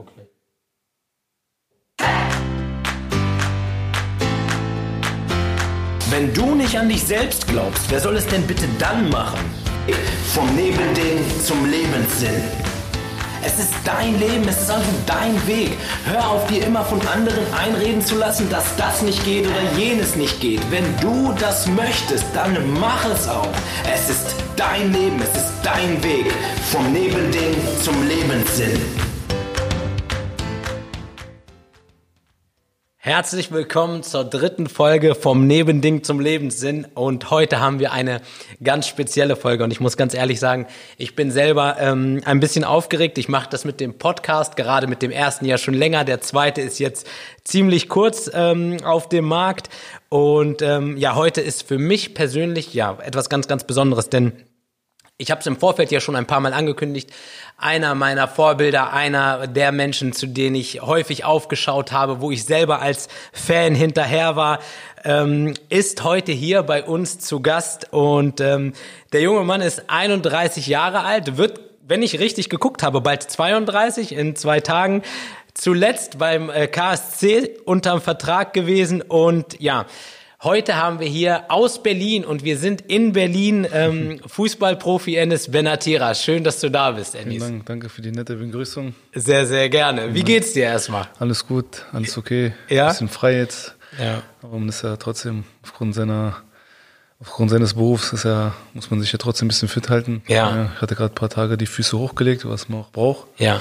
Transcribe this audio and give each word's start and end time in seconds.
Okay. 0.00 0.26
Wenn 6.08 6.32
du 6.32 6.54
nicht 6.54 6.76
an 6.78 6.88
dich 6.88 7.02
selbst 7.02 7.46
glaubst, 7.46 7.90
wer 7.90 8.00
soll 8.00 8.16
es 8.16 8.26
denn 8.26 8.46
bitte 8.46 8.66
dann 8.78 9.10
machen? 9.10 9.38
Vom 10.34 10.54
Nebelding 10.56 11.18
zum 11.44 11.70
Lebenssinn. 11.70 12.42
Es 13.42 13.58
ist 13.58 13.72
dein 13.84 14.18
Leben, 14.18 14.46
es 14.48 14.62
ist 14.62 14.70
also 14.70 14.86
dein 15.06 15.34
Weg. 15.46 15.72
Hör 16.06 16.30
auf, 16.30 16.46
dir 16.46 16.66
immer 16.66 16.84
von 16.84 17.00
anderen 17.08 17.44
einreden 17.54 18.04
zu 18.04 18.16
lassen, 18.16 18.48
dass 18.50 18.76
das 18.76 19.02
nicht 19.02 19.22
geht 19.24 19.46
oder 19.46 19.78
jenes 19.78 20.16
nicht 20.16 20.40
geht. 20.40 20.60
Wenn 20.70 20.84
du 21.00 21.34
das 21.38 21.66
möchtest, 21.66 22.24
dann 22.34 22.56
mach 22.78 23.04
es 23.06 23.28
auch. 23.28 23.48
Es 23.92 24.08
ist 24.10 24.34
dein 24.56 24.92
Leben, 24.92 25.20
es 25.22 25.42
ist 25.42 25.52
dein 25.62 26.02
Weg. 26.02 26.32
Vom 26.70 26.92
Nebelding 26.92 27.54
zum 27.82 28.06
Lebenssinn. 28.08 29.09
Herzlich 33.02 33.50
willkommen 33.50 34.02
zur 34.02 34.24
dritten 34.24 34.66
Folge 34.66 35.14
vom 35.14 35.46
Nebending 35.46 36.04
zum 36.04 36.20
Lebenssinn 36.20 36.86
und 36.94 37.30
heute 37.30 37.58
haben 37.58 37.78
wir 37.78 37.92
eine 37.92 38.20
ganz 38.62 38.88
spezielle 38.88 39.36
Folge 39.36 39.64
und 39.64 39.70
ich 39.70 39.80
muss 39.80 39.96
ganz 39.96 40.12
ehrlich 40.12 40.38
sagen, 40.38 40.66
ich 40.98 41.16
bin 41.16 41.30
selber 41.30 41.78
ähm, 41.80 42.20
ein 42.26 42.40
bisschen 42.40 42.62
aufgeregt. 42.62 43.16
Ich 43.16 43.30
mache 43.30 43.48
das 43.48 43.64
mit 43.64 43.80
dem 43.80 43.96
Podcast 43.96 44.54
gerade 44.54 44.86
mit 44.86 45.00
dem 45.00 45.10
ersten 45.10 45.46
Jahr 45.46 45.56
schon 45.56 45.72
länger. 45.72 46.04
Der 46.04 46.20
zweite 46.20 46.60
ist 46.60 46.78
jetzt 46.78 47.06
ziemlich 47.42 47.88
kurz 47.88 48.30
ähm, 48.34 48.76
auf 48.84 49.08
dem 49.08 49.24
Markt 49.24 49.70
und 50.10 50.60
ähm, 50.60 50.98
ja, 50.98 51.14
heute 51.14 51.40
ist 51.40 51.66
für 51.66 51.78
mich 51.78 52.12
persönlich 52.12 52.74
ja 52.74 52.98
etwas 53.02 53.30
ganz, 53.30 53.48
ganz 53.48 53.64
Besonderes, 53.64 54.10
denn 54.10 54.34
ich 55.20 55.30
habe 55.30 55.40
es 55.40 55.46
im 55.46 55.58
Vorfeld 55.58 55.90
ja 55.90 56.00
schon 56.00 56.16
ein 56.16 56.26
paar 56.26 56.40
Mal 56.40 56.54
angekündigt. 56.54 57.10
Einer 57.58 57.94
meiner 57.94 58.26
Vorbilder, 58.26 58.94
einer 58.94 59.46
der 59.46 59.70
Menschen, 59.70 60.14
zu 60.14 60.26
denen 60.26 60.56
ich 60.56 60.80
häufig 60.80 61.24
aufgeschaut 61.26 61.92
habe, 61.92 62.22
wo 62.22 62.30
ich 62.30 62.44
selber 62.44 62.80
als 62.80 63.08
Fan 63.32 63.74
hinterher 63.74 64.34
war, 64.34 64.60
ähm, 65.04 65.52
ist 65.68 66.04
heute 66.04 66.32
hier 66.32 66.62
bei 66.62 66.82
uns 66.82 67.18
zu 67.18 67.40
Gast. 67.40 67.92
Und 67.92 68.40
ähm, 68.40 68.72
der 69.12 69.20
junge 69.20 69.44
Mann 69.44 69.60
ist 69.60 69.90
31 69.90 70.66
Jahre 70.66 71.00
alt, 71.00 71.36
wird, 71.36 71.60
wenn 71.86 72.02
ich 72.02 72.18
richtig 72.18 72.48
geguckt 72.48 72.82
habe, 72.82 73.02
bald 73.02 73.22
32 73.22 74.12
in 74.12 74.36
zwei 74.36 74.60
Tagen. 74.60 75.02
Zuletzt 75.52 76.16
beim 76.16 76.48
äh, 76.48 76.66
KSC 76.66 77.58
unterm 77.66 78.00
Vertrag 78.00 78.54
gewesen 78.54 79.02
und 79.02 79.60
ja, 79.60 79.84
Heute 80.42 80.76
haben 80.76 81.00
wir 81.00 81.06
hier 81.06 81.44
aus 81.50 81.82
Berlin 81.82 82.24
und 82.24 82.44
wir 82.44 82.56
sind 82.56 82.80
in 82.80 83.12
Berlin 83.12 83.66
ähm, 83.74 84.20
Fußballprofi 84.26 85.16
Enes 85.16 85.50
Benatira. 85.50 86.14
Schön, 86.14 86.44
dass 86.44 86.60
du 86.60 86.70
da 86.70 86.92
bist, 86.92 87.14
Enis. 87.14 87.34
Vielen 87.34 87.40
Dank, 87.40 87.66
danke 87.66 87.88
für 87.90 88.00
die 88.00 88.10
nette 88.10 88.36
Begrüßung. 88.36 88.94
Sehr, 89.14 89.44
sehr 89.44 89.68
gerne. 89.68 90.14
Wie 90.14 90.22
geht's 90.22 90.54
dir 90.54 90.64
erstmal? 90.64 91.08
Alles 91.18 91.46
gut, 91.46 91.84
alles 91.92 92.16
okay. 92.16 92.54
Ja? 92.70 92.88
Bisschen 92.88 93.10
frei 93.10 93.36
jetzt. 93.36 93.74
Ja. 93.98 94.22
Aber 94.40 94.58
man 94.58 94.70
ist 94.70 94.82
ja 94.82 94.96
trotzdem 94.96 95.44
aufgrund 95.62 95.94
seiner 95.94 96.36
aufgrund 97.20 97.50
seines 97.50 97.74
Berufs 97.74 98.14
ist 98.14 98.24
ja, 98.24 98.54
muss 98.72 98.90
man 98.90 98.98
sich 99.02 99.12
ja 99.12 99.18
trotzdem 99.18 99.44
ein 99.44 99.48
bisschen 99.48 99.68
fit 99.68 99.90
halten. 99.90 100.22
Ja. 100.26 100.70
ich 100.74 100.80
hatte 100.80 100.94
gerade 100.94 101.12
ein 101.12 101.16
paar 101.16 101.28
Tage 101.28 101.58
die 101.58 101.66
Füße 101.66 101.98
hochgelegt, 101.98 102.48
was 102.48 102.70
man 102.70 102.80
auch 102.80 102.90
braucht. 102.90 103.26
Ja. 103.36 103.60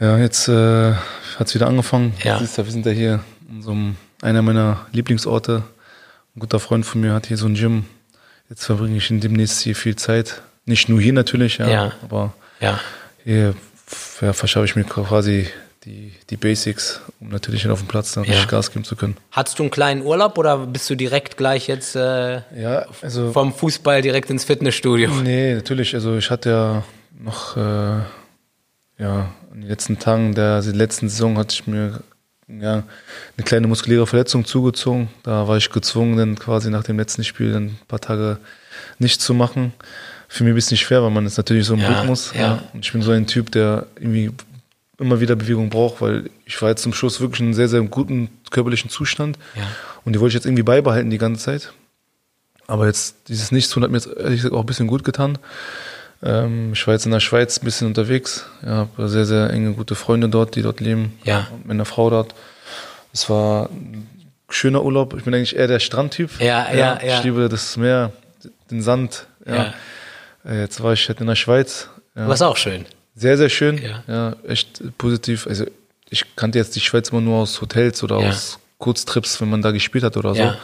Ja, 0.00 0.18
jetzt 0.18 0.48
äh, 0.48 0.92
hat 1.38 1.46
es 1.46 1.54
wieder 1.54 1.68
angefangen. 1.68 2.14
Ja. 2.24 2.40
Siehst 2.40 2.58
du, 2.58 2.64
wir 2.64 2.72
sind 2.72 2.84
ja 2.84 2.90
hier 2.90 3.20
in 3.48 3.62
so 3.62 3.70
einem, 3.70 3.96
einer 4.22 4.40
meiner 4.42 4.86
Lieblingsorte. 4.92 5.62
Ein 6.34 6.40
guter 6.40 6.58
Freund 6.60 6.86
von 6.86 7.00
mir 7.02 7.12
hat 7.12 7.26
hier 7.26 7.36
so 7.36 7.46
ein 7.46 7.54
Gym. 7.54 7.84
Jetzt 8.48 8.64
verbringe 8.64 8.96
ich 8.96 9.10
in 9.10 9.20
demnächst 9.20 9.60
hier 9.60 9.76
viel 9.76 9.96
Zeit. 9.96 10.40
Nicht 10.64 10.88
nur 10.88 11.00
hier 11.00 11.12
natürlich, 11.12 11.58
ja, 11.58 11.68
Ja. 11.68 11.92
aber 12.02 12.32
Ja. 12.60 12.80
hier 13.24 13.54
ja, 14.20 14.32
verschaffe 14.32 14.64
ich 14.64 14.76
mir 14.76 14.84
quasi 14.84 15.48
die, 15.84 16.12
die 16.30 16.36
Basics, 16.36 17.00
um 17.20 17.28
natürlich 17.30 17.68
auf 17.68 17.80
dem 17.80 17.88
Platz 17.88 18.12
dann 18.12 18.24
Ja. 18.24 18.30
richtig 18.30 18.48
Gas 18.48 18.70
geben 18.70 18.84
zu 18.84 18.94
können. 18.94 19.16
Hattest 19.32 19.58
du 19.58 19.64
einen 19.64 19.70
kleinen 19.70 20.02
Urlaub 20.02 20.38
oder 20.38 20.58
bist 20.66 20.88
du 20.88 20.94
direkt 20.94 21.36
gleich 21.36 21.66
jetzt 21.66 21.96
äh, 21.96 22.42
Ja, 22.56 22.86
also 23.02 23.32
vom 23.32 23.52
Fußball 23.52 24.00
direkt 24.00 24.30
ins 24.30 24.44
Fitnessstudio? 24.44 25.10
Nee, 25.22 25.54
natürlich. 25.54 25.94
Also 25.94 26.16
ich 26.16 26.30
hatte 26.30 26.50
ja 26.50 26.84
noch, 27.18 27.56
äh, 27.56 28.00
ja, 28.98 29.32
in 29.52 29.60
den 29.62 29.68
letzten 29.68 29.98
Tagen 29.98 30.34
der 30.36 30.62
letzten 30.62 31.08
Saison 31.08 31.36
hatte 31.36 31.52
ich 31.54 31.66
mir 31.66 32.00
ja, 32.60 32.82
eine 33.36 33.44
kleine 33.44 33.66
muskuläre 33.66 34.06
Verletzung 34.06 34.44
zugezogen. 34.44 35.08
Da 35.22 35.46
war 35.48 35.56
ich 35.56 35.70
gezwungen, 35.70 36.16
dann 36.16 36.38
quasi 36.38 36.70
nach 36.70 36.84
dem 36.84 36.98
letzten 36.98 37.24
Spiel 37.24 37.52
dann 37.52 37.64
ein 37.66 37.78
paar 37.88 38.00
Tage 38.00 38.38
nichts 38.98 39.24
zu 39.24 39.34
machen. 39.34 39.72
Für 40.28 40.44
mich 40.44 40.56
ist 40.56 40.66
es 40.66 40.70
nicht 40.70 40.80
schwer, 40.80 41.02
weil 41.02 41.10
man 41.10 41.26
ist 41.26 41.36
natürlich 41.36 41.66
so 41.66 41.74
im 41.74 41.80
Ja, 41.80 42.00
Rhythmus. 42.00 42.32
ja. 42.34 42.62
Und 42.72 42.84
ich 42.84 42.92
bin 42.92 43.02
so 43.02 43.10
ein 43.10 43.26
Typ, 43.26 43.50
der 43.52 43.86
irgendwie 43.96 44.30
immer 44.98 45.20
wieder 45.20 45.36
Bewegung 45.36 45.68
braucht, 45.68 46.00
weil 46.00 46.30
ich 46.46 46.60
war 46.62 46.68
jetzt 46.70 46.82
zum 46.82 46.92
Schluss 46.94 47.20
wirklich 47.20 47.40
in 47.40 47.46
einem 47.46 47.54
sehr, 47.54 47.68
sehr 47.68 47.82
guten 47.82 48.28
körperlichen 48.50 48.88
Zustand. 48.90 49.38
Ja. 49.56 49.62
Und 50.04 50.14
die 50.14 50.20
wollte 50.20 50.30
ich 50.30 50.34
jetzt 50.34 50.46
irgendwie 50.46 50.62
beibehalten 50.62 51.10
die 51.10 51.18
ganze 51.18 51.44
Zeit. 51.44 51.72
Aber 52.66 52.86
jetzt, 52.86 53.16
dieses 53.28 53.52
Nichtstun 53.52 53.82
hat 53.82 53.90
mir 53.90 53.98
jetzt 53.98 54.06
ehrlich 54.06 54.36
gesagt 54.38 54.54
auch 54.54 54.60
ein 54.60 54.66
bisschen 54.66 54.86
gut 54.86 55.04
getan. 55.04 55.38
Ähm, 56.22 56.72
ich 56.72 56.86
war 56.86 56.94
jetzt 56.94 57.04
in 57.06 57.12
der 57.12 57.20
Schweiz 57.20 57.58
ein 57.60 57.64
bisschen 57.64 57.86
unterwegs. 57.88 58.46
Ja, 58.64 58.88
habe 58.96 59.08
sehr, 59.08 59.24
sehr 59.24 59.50
enge, 59.50 59.72
gute 59.72 59.94
Freunde 59.94 60.28
dort, 60.28 60.54
die 60.54 60.62
dort 60.62 60.80
leben. 60.80 61.18
Ja. 61.24 61.48
Und 61.52 61.66
meine 61.66 61.84
Frau 61.84 62.10
dort. 62.10 62.34
Es 63.12 63.28
war 63.28 63.68
ein 63.70 64.08
schöner 64.48 64.82
Urlaub. 64.84 65.14
Ich 65.16 65.24
bin 65.24 65.34
eigentlich 65.34 65.56
eher 65.56 65.66
der 65.66 65.80
Strandtyp. 65.80 66.30
Ja, 66.40 66.72
ja, 66.72 67.00
ja. 67.04 67.18
Ich 67.18 67.24
liebe 67.24 67.48
das 67.48 67.76
Meer, 67.76 68.12
den 68.70 68.82
Sand. 68.82 69.26
Ja. 69.46 69.74
Äh, 70.44 70.60
Jetzt 70.60 70.82
war 70.82 70.92
ich 70.92 71.08
halt 71.08 71.20
in 71.20 71.26
der 71.26 71.34
Schweiz. 71.34 71.88
Ja. 72.14 72.28
Was 72.28 72.42
auch 72.42 72.56
schön. 72.56 72.86
Sehr, 73.14 73.36
sehr 73.36 73.48
schön. 73.48 73.78
Ja. 73.82 74.02
Ja. 74.06 74.36
echt 74.46 74.82
positiv. 74.98 75.46
Also 75.46 75.64
ich 76.08 76.36
kannte 76.36 76.58
jetzt 76.58 76.74
die 76.76 76.80
Schweiz 76.80 77.08
immer 77.10 77.20
nur 77.20 77.38
aus 77.38 77.60
Hotels 77.60 78.02
oder 78.02 78.20
Ja. 78.20 78.28
aus 78.28 78.58
Kurztrips, 78.78 79.40
wenn 79.40 79.50
man 79.50 79.62
da 79.62 79.70
gespielt 79.70 80.04
hat 80.04 80.16
oder 80.16 80.34
so. 80.34 80.40
Ja. 80.42 80.56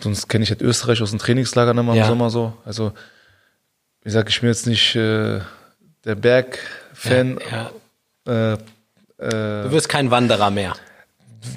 Sonst 0.00 0.28
kenne 0.28 0.44
ich 0.44 0.50
halt 0.50 0.60
Österreich 0.62 1.00
aus 1.02 1.10
den 1.10 1.18
Trainingslagern 1.18 1.78
immer 1.78 1.94
Ja. 1.94 2.02
im 2.04 2.08
Sommer 2.08 2.30
so. 2.30 2.52
Also 2.64 2.92
wie 4.04 4.08
gesagt, 4.08 4.28
ich 4.28 4.40
bin 4.40 4.50
jetzt 4.50 4.66
nicht 4.66 4.94
äh, 4.94 5.40
der 6.04 6.14
Berg-Fan. 6.14 7.38
Ja. 7.50 7.70
Äh, 8.26 8.52
äh, 8.52 8.58
Du 9.18 9.72
wirst 9.72 9.88
kein 9.88 10.10
Wanderer 10.10 10.50
mehr. 10.50 10.74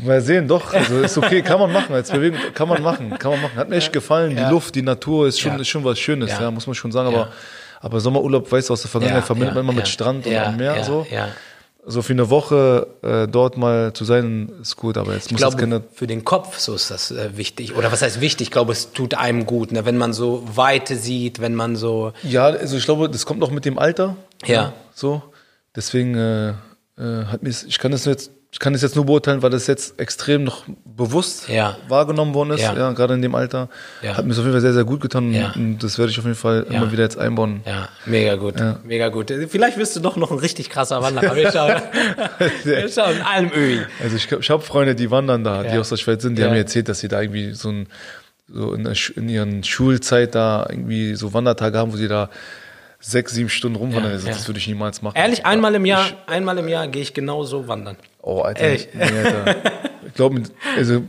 mal 0.03 0.21
sehen, 0.21 0.47
doch. 0.47 0.73
Also 0.73 0.99
ist 1.01 1.17
okay, 1.17 1.41
kann 1.41 1.59
man 1.59 1.71
machen. 1.71 1.93
Als 1.93 2.09
Bewegung 2.11 2.39
kann 2.53 2.67
man 2.69 2.81
machen, 2.81 3.17
kann 3.19 3.31
man 3.31 3.41
machen. 3.41 3.55
Hat 3.57 3.69
mir 3.69 3.75
echt 3.75 3.91
gefallen. 3.93 4.35
Ja. 4.37 4.45
Die 4.47 4.51
Luft, 4.53 4.75
die 4.75 4.81
Natur 4.81 5.27
ist 5.27 5.39
schon, 5.39 5.53
Ja. 5.53 5.59
ist 5.59 5.67
schon 5.67 5.83
was 5.83 5.99
Schönes, 5.99 6.31
Ja. 6.31 6.41
ja, 6.43 6.51
muss 6.51 6.65
man 6.67 6.73
schon 6.75 6.91
sagen. 6.91 7.07
Aber, 7.09 7.17
Ja. 7.17 7.29
aber 7.81 7.99
Sommerurlaub, 7.99 8.51
weißt 8.51 8.69
du, 8.69 8.73
aus 8.73 8.81
der 8.81 8.91
Vergangenheit 8.91 9.21
Ja, 9.23 9.25
verbindet 9.25 9.49
ja, 9.49 9.53
man 9.55 9.63
immer 9.65 9.73
mit 9.73 9.85
ja. 9.87 9.91
Strand 9.91 10.25
und 10.25 10.31
ja, 10.31 10.51
Meer 10.51 10.77
ja, 10.77 10.83
so. 10.83 11.05
Ja. 11.11 11.27
So 11.89 12.01
für 12.01 12.11
eine 12.11 12.29
Woche 12.29 12.87
äh, 13.01 13.27
dort 13.29 13.55
mal 13.57 13.93
zu 13.93 14.03
sein, 14.03 14.51
ist 14.61 14.75
gut, 14.75 14.97
aber 14.97 15.13
jetzt 15.13 15.27
Ich 15.27 15.31
muss 15.31 15.39
jetzt 15.41 15.57
glaube, 15.57 15.79
keine. 15.79 15.83
für 15.93 16.05
den 16.05 16.25
Kopf 16.25 16.59
so 16.59 16.75
ist 16.75 16.91
das 16.91 17.11
äh, 17.11 17.37
wichtig. 17.37 17.77
Oder 17.77 17.93
was 17.93 18.01
heißt 18.01 18.19
wichtig? 18.19 18.47
Ich 18.47 18.51
glaube, 18.51 18.73
es 18.73 18.91
tut 18.91 19.13
einem 19.13 19.45
gut, 19.45 19.71
ne? 19.71 19.85
wenn 19.85 19.97
man 19.97 20.11
so 20.11 20.43
Weite 20.53 20.97
sieht, 20.97 21.39
wenn 21.39 21.55
man 21.55 21.77
so. 21.77 22.11
Ja, 22.23 22.47
also 22.47 22.75
ich 22.75 22.83
glaube, 22.83 23.09
das 23.09 23.25
kommt 23.25 23.41
auch 23.41 23.51
mit 23.51 23.63
dem 23.63 23.79
Alter. 23.79 24.17
Ja. 24.45 24.73
So. 24.93 25.21
Deswegen 25.77 26.15
äh, 26.15 26.49
äh, 26.97 27.25
hat 27.25 27.43
mir 27.43 27.49
ich 27.49 27.79
kann 27.79 27.91
das 27.91 28.03
jetzt, 28.03 28.31
ich 28.49 28.59
kann 28.59 28.71
das 28.73 28.81
jetzt 28.81 28.95
nur 28.95 29.05
beurteilen, 29.05 29.41
weil 29.43 29.49
das 29.49 29.67
jetzt 29.67 29.99
extrem 29.99 30.43
noch 30.45 30.63
bewusst 30.85 31.49
Ja. 31.49 31.77
wahrgenommen 31.89 32.33
worden 32.33 32.51
ist, 32.51 32.61
Ja. 32.61 32.73
ja, 32.75 32.91
gerade 32.93 33.13
in 33.13 33.21
dem 33.21 33.35
Alter. 33.35 33.67
Ja. 34.01 34.15
Hat 34.17 34.25
mir 34.25 34.31
auf 34.31 34.37
jeden 34.37 34.51
Fall 34.51 34.61
sehr, 34.61 34.73
sehr 34.73 34.85
gut 34.85 35.01
getan 35.01 35.33
Ja. 35.33 35.51
und 35.55 35.79
das 35.79 35.97
werde 35.99 36.11
ich 36.11 36.17
auf 36.17 36.23
jeden 36.25 36.37
Fall 36.37 36.65
immer 36.69 36.91
wieder 36.91 37.03
jetzt 37.03 37.17
einbauen. 37.17 37.61
Ja, 37.65 37.89
mega 38.05 38.35
gut. 38.35 38.55
Mega 38.85 39.09
gut. 39.09 39.31
Vielleicht 39.49 39.77
wirst 39.77 39.95
du 39.95 39.99
doch 39.99 40.15
noch 40.15 40.31
ein 40.31 40.37
richtig 40.39 40.69
krasser 40.69 41.01
Wanderer. 41.03 41.35
Wir 41.35 41.51
schauen. 41.51 41.81
wir 42.63 42.89
schauen. 42.89 43.21
Almöhi. 43.21 43.81
Also 44.01 44.15
ich, 44.15 44.31
ich 44.31 44.49
habe 44.49 44.63
Freunde, 44.63 44.95
die 44.95 45.11
wandern 45.11 45.43
da, 45.43 45.63
die 45.63 45.77
aus 45.77 45.89
der 45.89 45.97
Schweiz 45.97 46.21
sind, 46.21 46.37
die 46.37 46.43
haben 46.43 46.51
mir 46.51 46.59
erzählt, 46.59 46.87
dass 46.89 46.99
sie 46.99 47.09
da 47.09 47.21
irgendwie 47.21 47.53
so 47.53 47.69
ein 47.69 47.87
so 48.49 48.73
in, 48.73 48.85
der, 48.85 48.93
in 49.17 49.27
ihren 49.27 49.63
Schulzeit 49.65 50.33
da 50.33 50.65
irgendwie 50.69 51.15
so 51.15 51.33
Wandertage 51.33 51.77
haben, 51.77 51.91
wo 51.91 51.97
sie 51.97 52.07
da 52.07 52.29
sechs, 53.01 53.33
sieben 53.33 53.49
Stunden 53.49 53.75
rumwandern. 53.75 54.05
Ja, 54.11 54.15
also, 54.15 54.27
ja. 54.27 54.33
Das 54.33 54.47
würde 54.47 54.57
ich 54.59 54.67
niemals 54.67 55.01
machen. 55.01 55.17
Ehrlich, 55.17 55.45
einmal 55.45 55.75
im 55.75 55.85
Jahr, 55.85 56.05
einmal 56.27 56.57
im 56.57 56.69
Jahr 56.69 56.87
gehe 56.87 57.01
ich 57.01 57.13
genauso 57.13 57.67
wandern. 57.67 57.97
Oh, 58.27 58.41
Alter. 58.41 58.61
Ehrlich? 58.61 58.89
Nee, 58.93 59.03
Alter. 59.03 59.55
Ich 60.05 60.13
glaube, 60.15 60.43
also, 60.75 61.03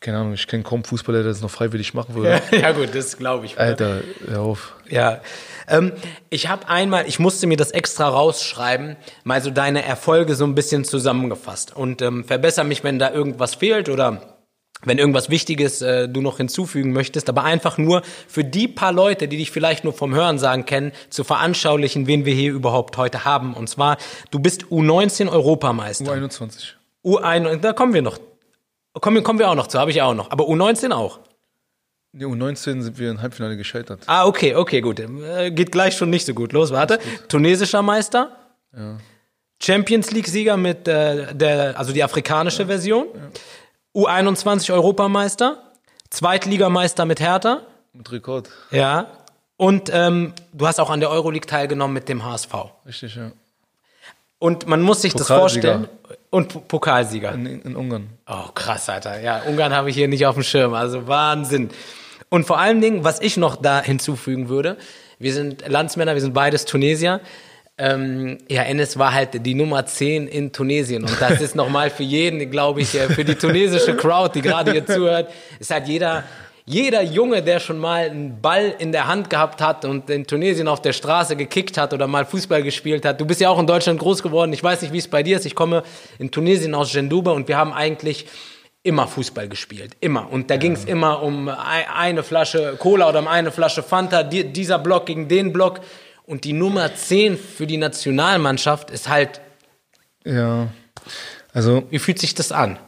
keine 0.00 0.18
Ahnung, 0.18 0.32
ich 0.32 0.48
kenne 0.48 0.64
kaum 0.64 0.82
Fußballer, 0.82 1.18
der 1.22 1.28
das 1.28 1.42
noch 1.42 1.50
freiwillig 1.50 1.94
machen 1.94 2.16
würde. 2.16 2.42
ja 2.50 2.72
gut, 2.72 2.92
das 2.92 3.16
glaube 3.16 3.46
ich. 3.46 3.56
Alter, 3.56 4.00
hör 4.26 4.40
auf. 4.40 4.74
Ja. 4.88 5.20
Ähm, 5.68 5.92
ich 6.28 6.48
habe 6.48 6.68
einmal, 6.68 7.06
ich 7.06 7.20
musste 7.20 7.46
mir 7.46 7.56
das 7.56 7.70
extra 7.70 8.08
rausschreiben, 8.08 8.96
mal 9.22 9.40
so 9.40 9.50
deine 9.50 9.84
Erfolge 9.84 10.34
so 10.34 10.44
ein 10.44 10.56
bisschen 10.56 10.84
zusammengefasst 10.84 11.76
und 11.76 12.02
ähm, 12.02 12.24
verbessere 12.24 12.64
mich, 12.64 12.82
wenn 12.82 12.98
da 12.98 13.12
irgendwas 13.12 13.54
fehlt 13.54 13.88
oder 13.88 14.39
wenn 14.84 14.98
irgendwas 14.98 15.30
Wichtiges 15.30 15.82
äh, 15.82 16.08
du 16.08 16.20
noch 16.20 16.38
hinzufügen 16.38 16.92
möchtest, 16.92 17.28
aber 17.28 17.44
einfach 17.44 17.78
nur 17.78 18.02
für 18.28 18.44
die 18.44 18.68
paar 18.68 18.92
Leute, 18.92 19.28
die 19.28 19.36
dich 19.36 19.50
vielleicht 19.50 19.84
nur 19.84 19.92
vom 19.92 20.14
Hörensagen 20.14 20.64
kennen, 20.64 20.92
zu 21.10 21.24
veranschaulichen, 21.24 22.06
wen 22.06 22.24
wir 22.24 22.34
hier 22.34 22.52
überhaupt 22.52 22.96
heute 22.96 23.24
haben. 23.24 23.54
Und 23.54 23.68
zwar, 23.68 23.98
du 24.30 24.38
bist 24.38 24.64
U19 24.64 25.28
Europameister. 25.28 26.12
U21. 26.12 26.74
U1, 27.04 27.56
da 27.56 27.72
kommen 27.72 27.94
wir 27.94 28.02
noch. 28.02 28.18
Kommen, 28.94 29.22
kommen 29.22 29.38
wir 29.38 29.48
auch 29.48 29.54
noch 29.54 29.68
zu, 29.68 29.78
habe 29.78 29.90
ich 29.90 30.02
auch 30.02 30.14
noch. 30.14 30.30
Aber 30.30 30.44
U19 30.44 30.92
auch. 30.92 31.20
Nee, 32.12 32.24
U19 32.24 32.82
sind 32.82 32.98
wir 32.98 33.10
im 33.10 33.22
Halbfinale 33.22 33.56
gescheitert. 33.56 34.02
Ah, 34.06 34.26
okay, 34.26 34.56
okay, 34.56 34.80
gut. 34.80 34.98
Äh, 34.98 35.52
Geht 35.52 35.70
gleich 35.70 35.96
schon 35.96 36.10
nicht 36.10 36.26
so 36.26 36.34
gut. 36.34 36.52
Los, 36.52 36.72
warte. 36.72 36.98
Tunesischer 37.28 37.82
Meister. 37.82 38.36
Ja. 38.76 38.98
Champions 39.62 40.10
League-Sieger 40.10 40.56
mit 40.56 40.88
äh, 40.88 41.34
der, 41.34 41.78
also 41.78 41.92
die 41.92 42.02
afrikanische 42.02 42.66
Version. 42.66 43.06
U21 43.94 44.72
Europameister. 44.72 45.58
Zweitligameister 46.10 47.04
mit 47.04 47.20
Hertha. 47.20 47.60
Mit 47.92 48.10
Rekord. 48.12 48.48
Ja. 48.70 49.06
Und 49.56 49.90
ähm, 49.92 50.32
du 50.52 50.66
hast 50.66 50.80
auch 50.80 50.90
an 50.90 51.00
der 51.00 51.10
Euroleague 51.10 51.46
teilgenommen 51.46 51.94
mit 51.94 52.08
dem 52.08 52.24
HSV. 52.24 52.52
Richtig, 52.86 53.16
ja. 53.16 53.30
Und 54.38 54.66
man 54.66 54.80
muss 54.80 55.02
sich 55.02 55.12
das 55.12 55.26
vorstellen. 55.26 55.86
Und 56.30 56.48
P- 56.52 56.60
Pokalsieger. 56.60 57.32
In, 57.32 57.46
in 57.46 57.76
Ungarn. 57.76 58.08
Oh, 58.26 58.50
krass, 58.54 58.88
Alter. 58.88 59.20
Ja, 59.20 59.42
Ungarn 59.42 59.74
habe 59.74 59.90
ich 59.90 59.96
hier 59.96 60.08
nicht 60.08 60.24
auf 60.26 60.34
dem 60.34 60.44
Schirm. 60.44 60.72
Also 60.72 61.06
Wahnsinn. 61.06 61.68
Und 62.30 62.46
vor 62.46 62.58
allen 62.58 62.80
Dingen, 62.80 63.04
was 63.04 63.20
ich 63.20 63.36
noch 63.36 63.56
da 63.56 63.82
hinzufügen 63.82 64.48
würde, 64.48 64.78
wir 65.18 65.34
sind 65.34 65.68
Landsmänner, 65.68 66.14
wir 66.14 66.20
sind 66.22 66.32
beides 66.32 66.64
Tunesier. 66.64 67.20
Ähm, 67.82 68.36
ja, 68.48 68.62
Enes 68.64 68.98
war 68.98 69.14
halt 69.14 69.44
die 69.46 69.54
Nummer 69.54 69.86
10 69.86 70.26
in 70.28 70.52
Tunesien. 70.52 71.02
Und 71.04 71.16
das 71.18 71.40
ist 71.40 71.54
nochmal 71.54 71.88
für 71.88 72.02
jeden, 72.02 72.50
glaube 72.50 72.82
ich, 72.82 72.94
äh, 72.94 73.08
für 73.08 73.24
die 73.24 73.34
tunesische 73.36 73.96
Crowd, 73.96 74.32
die 74.34 74.42
gerade 74.42 74.72
hier 74.72 74.84
zuhört, 74.84 75.30
ist 75.58 75.70
halt 75.70 75.88
jeder, 75.88 76.24
jeder 76.66 77.02
Junge, 77.02 77.42
der 77.42 77.58
schon 77.58 77.78
mal 77.78 78.10
einen 78.10 78.40
Ball 78.42 78.74
in 78.78 78.92
der 78.92 79.06
Hand 79.06 79.30
gehabt 79.30 79.62
hat 79.62 79.86
und 79.86 80.10
in 80.10 80.26
Tunesien 80.26 80.68
auf 80.68 80.82
der 80.82 80.92
Straße 80.92 81.36
gekickt 81.36 81.78
hat 81.78 81.94
oder 81.94 82.06
mal 82.06 82.26
Fußball 82.26 82.62
gespielt 82.62 83.04
hat. 83.06 83.18
Du 83.20 83.24
bist 83.24 83.40
ja 83.40 83.48
auch 83.48 83.58
in 83.58 83.66
Deutschland 83.66 83.98
groß 83.98 84.22
geworden. 84.22 84.52
Ich 84.52 84.62
weiß 84.62 84.82
nicht, 84.82 84.92
wie 84.92 84.98
es 84.98 85.08
bei 85.08 85.22
dir 85.22 85.38
ist. 85.38 85.46
Ich 85.46 85.54
komme 85.54 85.82
in 86.18 86.30
Tunesien 86.30 86.74
aus 86.74 86.92
Gendouba 86.92 87.30
und 87.32 87.48
wir 87.48 87.56
haben 87.56 87.72
eigentlich 87.72 88.26
immer 88.82 89.06
Fußball 89.06 89.48
gespielt. 89.48 89.92
Immer. 90.00 90.30
Und 90.30 90.50
da 90.50 90.56
ging 90.58 90.72
es 90.72 90.84
immer 90.84 91.22
um 91.22 91.48
ei- 91.48 91.86
eine 91.94 92.22
Flasche 92.22 92.76
Cola 92.78 93.08
oder 93.08 93.18
um 93.20 93.26
eine 93.28 93.50
Flasche 93.50 93.82
Fanta. 93.82 94.22
Die, 94.22 94.44
dieser 94.44 94.78
Block 94.78 95.06
gegen 95.06 95.28
den 95.28 95.52
Block. 95.52 95.80
Und 96.24 96.44
die 96.44 96.52
Nummer 96.52 96.94
10 96.94 97.36
für 97.36 97.66
die 97.66 97.76
Nationalmannschaft 97.76 98.90
ist 98.90 99.08
halt, 99.08 99.40
Ja. 100.24 100.68
Also, 101.52 101.84
wie 101.90 101.98
fühlt 101.98 102.18
sich 102.18 102.34
das 102.34 102.52
an? 102.52 102.78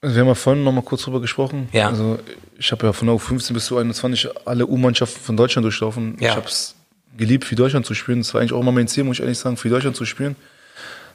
Also 0.00 0.14
wir 0.16 0.20
haben 0.20 0.28
ja 0.28 0.34
vorhin 0.34 0.62
noch 0.62 0.70
mal 0.72 0.82
kurz 0.82 1.02
drüber 1.02 1.20
gesprochen. 1.20 1.68
Ja. 1.72 1.88
Also 1.88 2.18
ich 2.58 2.70
habe 2.70 2.86
ja 2.86 2.92
von 2.92 3.08
der 3.08 3.16
U15 3.16 3.54
bis 3.54 3.64
zu 3.66 3.78
21 3.78 4.28
alle 4.46 4.66
U-Mannschaften 4.66 5.18
von 5.20 5.36
Deutschland 5.36 5.64
durchlaufen. 5.64 6.16
Ja. 6.20 6.30
Ich 6.30 6.36
habe 6.36 6.46
es 6.46 6.74
geliebt, 7.16 7.44
für 7.46 7.56
Deutschland 7.56 7.86
zu 7.86 7.94
spielen. 7.94 8.18
Das 8.20 8.34
war 8.34 8.40
eigentlich 8.42 8.52
auch 8.52 8.60
immer 8.60 8.70
mein 8.70 8.86
Ziel, 8.86 9.02
muss 9.04 9.16
ich 9.16 9.22
ehrlich 9.22 9.38
sagen, 9.38 9.56
für 9.56 9.70
Deutschland 9.70 9.96
zu 9.96 10.04
spielen. 10.04 10.36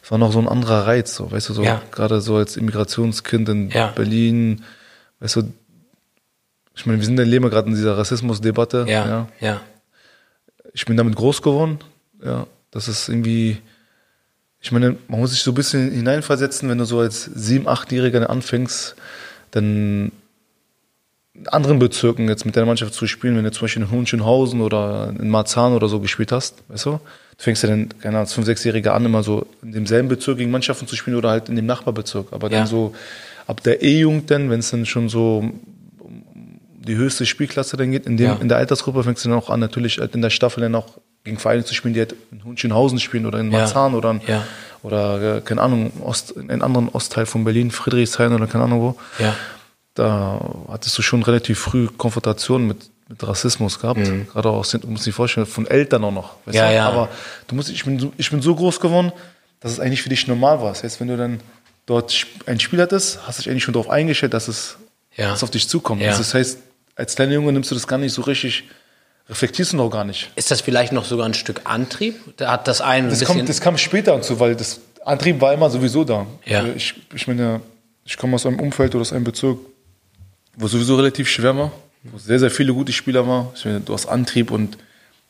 Es 0.01 0.09
war 0.11 0.17
noch 0.17 0.31
so 0.33 0.39
ein 0.39 0.47
anderer 0.47 0.87
Reiz, 0.87 1.13
so, 1.15 1.31
weißt 1.31 1.49
du, 1.49 1.53
so 1.53 1.63
Ja. 1.63 1.81
gerade 1.91 2.19
so 2.19 2.37
als 2.37 2.57
Immigrationskind 2.57 3.47
in 3.49 3.69
Ja. 3.69 3.87
Berlin, 3.91 4.63
weißt 5.19 5.35
du, 5.37 5.53
ich 6.75 6.85
meine, 6.85 6.97
wir 6.99 7.05
sind 7.05 7.19
in 7.19 7.29
Leben 7.29 7.47
gerade 7.49 7.67
in 7.69 7.75
dieser 7.75 7.97
Rassismusdebatte. 7.97 8.85
Ja, 8.87 9.07
ja. 9.07 9.27
ja. 9.39 9.61
Ich 10.73 10.85
bin 10.85 10.97
damit 10.97 11.15
groß 11.15 11.41
geworden. 11.41 11.79
Ja, 12.23 12.47
das 12.71 12.87
ist 12.87 13.09
irgendwie, 13.09 13.57
ich 14.61 14.71
meine, 14.71 14.97
man 15.07 15.19
muss 15.19 15.31
sich 15.31 15.41
so 15.41 15.51
ein 15.51 15.55
bisschen 15.55 15.91
hineinversetzen, 15.91 16.69
wenn 16.69 16.77
du 16.77 16.85
so 16.85 16.99
als 16.99 17.25
sieben, 17.25 17.67
achtjähriger 17.67 18.29
anfängst, 18.29 18.95
dann 19.51 20.11
in 21.33 21.47
anderen 21.47 21.79
Bezirken 21.79 22.27
jetzt 22.27 22.45
mit 22.45 22.55
deiner 22.55 22.65
Mannschaft 22.65 22.93
zu 22.93 23.07
spielen, 23.07 23.37
wenn 23.37 23.43
du 23.45 23.51
zum 23.51 23.61
Beispiel 23.61 23.83
in 23.83 23.91
Hohenschönhausen 23.91 24.61
oder 24.61 25.13
in 25.17 25.29
Marzahn 25.29 25.73
oder 25.73 25.87
so 25.87 25.99
gespielt 25.99 26.31
hast, 26.31 26.55
weißt 26.67 26.85
du? 26.87 26.91
Du 26.91 27.43
fängst 27.43 27.63
ja 27.63 27.69
dann, 27.69 27.87
keine 27.89 28.09
Ahnung, 28.09 28.21
als 28.21 28.33
fünf, 28.33 28.45
sechsjähriger 28.45 28.93
an, 28.93 29.05
immer 29.05 29.23
so 29.23 29.45
in 29.61 29.71
demselben 29.71 30.09
Bezirk 30.09 30.37
gegen 30.37 30.51
Mannschaften 30.51 30.87
zu 30.87 30.97
spielen 30.97 31.15
oder 31.15 31.29
halt 31.29 31.47
in 31.47 31.55
dem 31.55 31.65
Nachbarbezirk. 31.65 32.27
Aber 32.31 32.51
Ja. 32.51 32.59
dann 32.59 32.67
so 32.67 32.93
ab 33.47 33.63
der 33.63 33.81
E-Jugend 33.81 34.29
dann, 34.29 34.49
wenn 34.49 34.59
es 34.59 34.71
dann 34.71 34.85
schon 34.85 35.07
so 35.07 35.49
die 36.87 36.95
höchste 36.95 37.25
Spielklasse 37.25 37.75
dann 37.77 37.91
geht, 37.91 38.05
in, 38.05 38.17
dem, 38.17 38.25
Ja. 38.27 38.37
in 38.39 38.47
der 38.49 38.57
Altersgruppe 38.57 39.03
fängst 39.03 39.25
du 39.25 39.29
dann 39.29 39.37
auch 39.37 39.49
an, 39.49 39.59
natürlich 39.59 39.99
halt 39.99 40.15
in 40.15 40.21
der 40.21 40.29
Staffel 40.29 40.61
dann 40.61 40.75
auch 40.75 40.97
gegen 41.23 41.37
Vereine 41.37 41.65
zu 41.65 41.73
spielen, 41.73 41.93
die 41.93 41.99
halt 41.99 42.15
in 42.31 42.43
Hohenschönhausen 42.43 42.99
spielen 42.99 43.25
oder 43.25 43.39
in 43.39 43.51
Ja. 43.51 43.59
Marzahn 43.59 43.93
oder, 43.95 44.11
in- 44.11 44.21
Ja. 44.27 44.45
oder 44.83 45.37
äh, 45.37 45.41
keine 45.41 45.61
Ahnung, 45.61 45.91
Ost, 46.03 46.31
in 46.31 46.49
einem 46.49 46.61
anderen 46.61 46.89
Ostteil 46.89 47.25
von 47.25 47.43
Berlin, 47.43 47.71
Friedrichshain 47.71 48.31
oder 48.33 48.47
keine 48.47 48.63
Ahnung 48.63 48.81
wo. 48.81 48.95
Ja. 49.21 49.35
Da 49.95 50.39
hattest 50.69 50.97
du 50.97 51.01
schon 51.01 51.23
relativ 51.23 51.59
früh 51.59 51.87
Konfrontation 51.87 52.65
mit, 52.67 52.89
mit 53.09 53.21
Rassismus 53.27 53.79
gehabt. 53.79 53.99
Gerade 54.31 54.49
auch, 54.49 54.65
du 54.65 54.87
musst 54.87 55.05
dir 55.05 55.11
vorstellen, 55.11 55.45
von 55.45 55.67
Eltern 55.67 56.03
auch 56.05 56.11
noch. 56.11 56.35
Mhm. 56.45 56.53
Ja, 56.53 56.71
ja. 56.71 56.87
Aber 56.87 57.09
du 57.47 57.55
musst, 57.55 57.69
ich, 57.69 57.83
bin 57.83 57.99
so, 57.99 58.13
ich 58.17 58.29
bin 58.29 58.41
so 58.41 58.55
groß 58.55 58.79
geworden, 58.79 59.11
dass 59.59 59.71
es 59.73 59.79
eigentlich 59.79 60.01
für 60.01 60.09
dich 60.09 60.25
normal 60.27 60.61
war. 60.61 60.69
Das 60.69 60.83
heißt, 60.83 61.01
wenn 61.01 61.09
du 61.09 61.17
dann 61.17 61.41
dort 61.85 62.25
ein 62.45 62.59
Spiel 62.61 62.79
hattest, 62.81 63.19
hast 63.27 63.39
du 63.39 63.43
dich 63.43 63.51
eigentlich 63.51 63.63
schon 63.63 63.73
darauf 63.73 63.89
eingestellt, 63.89 64.33
dass 64.33 64.47
es 64.47 64.77
Ja. 65.17 65.29
dass 65.29 65.39
es 65.39 65.43
auf 65.43 65.51
dich 65.51 65.67
zukommt. 65.67 66.01
Ja. 66.01 66.15
Das 66.17 66.33
heißt, 66.33 66.59
als 66.99 67.15
kleiner 67.15 67.33
Junge 67.33 67.51
nimmst 67.53 67.71
du 67.71 67.75
das 67.75 67.87
gar 67.87 67.97
nicht 67.97 68.13
so 68.13 68.21
richtig, 68.21 68.65
reflektierst 69.29 69.73
du 69.73 69.77
noch 69.77 69.89
gar 69.89 70.03
nicht. 70.03 70.29
Ist 70.35 70.51
das 70.51 70.61
vielleicht 70.61 70.91
noch 70.91 71.05
sogar 71.05 71.25
ein 71.25 71.33
Stück 71.33 71.61
Antrieb? 71.63 72.15
Da 72.37 72.51
hat 72.51 72.67
das 72.67 72.81
einen 72.81 73.07
ein 73.07 73.09
Das, 73.11 73.23
kommt, 73.23 73.47
das 73.47 73.61
kam 73.61 73.77
später 73.77 74.21
so, 74.21 74.39
weil 74.39 74.55
das 74.55 74.79
Antrieb 75.05 75.39
war 75.41 75.53
immer 75.53 75.69
sowieso 75.69 76.03
da. 76.03 76.27
Ja. 76.45 76.59
Also 76.59 76.73
Ich, 76.73 76.95
ich 77.15 77.27
meine, 77.27 77.61
ich 78.05 78.17
komme 78.17 78.35
aus 78.35 78.45
einem 78.45 78.59
Umfeld 78.59 78.93
oder 78.95 79.01
aus 79.01 79.13
einem 79.13 79.23
Bezirk, 79.23 79.57
wo 80.57 80.65
es 80.65 80.71
sowieso 80.71 80.95
relativ 80.97 81.29
schwer 81.29 81.57
war, 81.57 81.71
wo 82.03 82.17
sehr, 82.17 82.39
sehr 82.39 82.51
viele 82.51 82.73
gute 82.73 82.91
Spieler 82.91 83.25
waren. 83.27 83.47
Ich 83.55 83.63
meine, 83.65 83.79
du 83.79 83.93
hast 83.93 84.05
Antrieb 84.07 84.51
und 84.51 84.77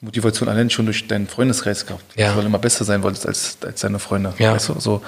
Motivation 0.01 0.47
allein 0.47 0.69
schon 0.69 0.85
durch 0.85 1.07
deinen 1.07 1.27
Freundeskreis 1.27 1.85
gehabt. 1.85 2.03
Ja. 2.15 2.31
Du 2.31 2.37
weil 2.37 2.45
immer 2.45 2.57
besser 2.59 2.85
sein 2.85 3.03
wolltest 3.03 3.27
als, 3.27 3.57
als 3.65 3.81
deine 3.81 3.99
Freunde. 3.99 4.33
Ja. 4.39 4.53
Weißt 4.53 4.69
du? 4.69 4.79
so. 4.79 5.01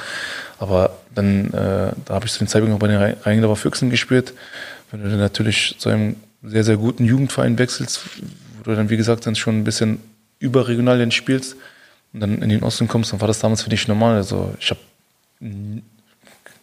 Aber 0.59 0.97
dann, 1.15 1.47
äh, 1.53 1.91
da 2.05 2.13
habe 2.13 2.25
ich 2.25 2.31
zu 2.33 2.39
den 2.39 2.47
Zeitpunkt 2.49 2.73
noch 2.73 2.79
bei 2.79 2.87
den 2.87 2.97
Rhein- 2.97 3.15
Rheingauer 3.23 3.55
Füchsen 3.55 3.89
gespielt. 3.89 4.33
Wenn 4.91 5.01
du 5.01 5.09
dann 5.09 5.17
natürlich 5.19 5.75
zu 5.79 5.87
einem 5.89 6.17
sehr, 6.43 6.63
sehr 6.63 6.77
guten 6.77 7.05
Jugendverein 7.05 7.57
wechselst, 7.57 8.01
wo 8.57 8.63
du 8.63 8.75
dann, 8.75 8.89
wie 8.89 8.97
gesagt, 8.97 9.25
dann 9.27 9.35
schon 9.35 9.59
ein 9.59 9.63
bisschen 9.63 9.99
überregional 10.39 10.97
dann 10.99 11.11
spielst 11.11 11.55
und 12.13 12.19
dann 12.19 12.41
in 12.41 12.49
den 12.49 12.63
Osten 12.63 12.87
kommst, 12.87 13.13
dann 13.13 13.21
war 13.21 13.27
das 13.27 13.39
damals 13.39 13.61
für 13.61 13.69
dich 13.69 13.87
normal. 13.87 14.15
Also 14.15 14.53
ich 14.59 14.69
habe, 14.71 14.79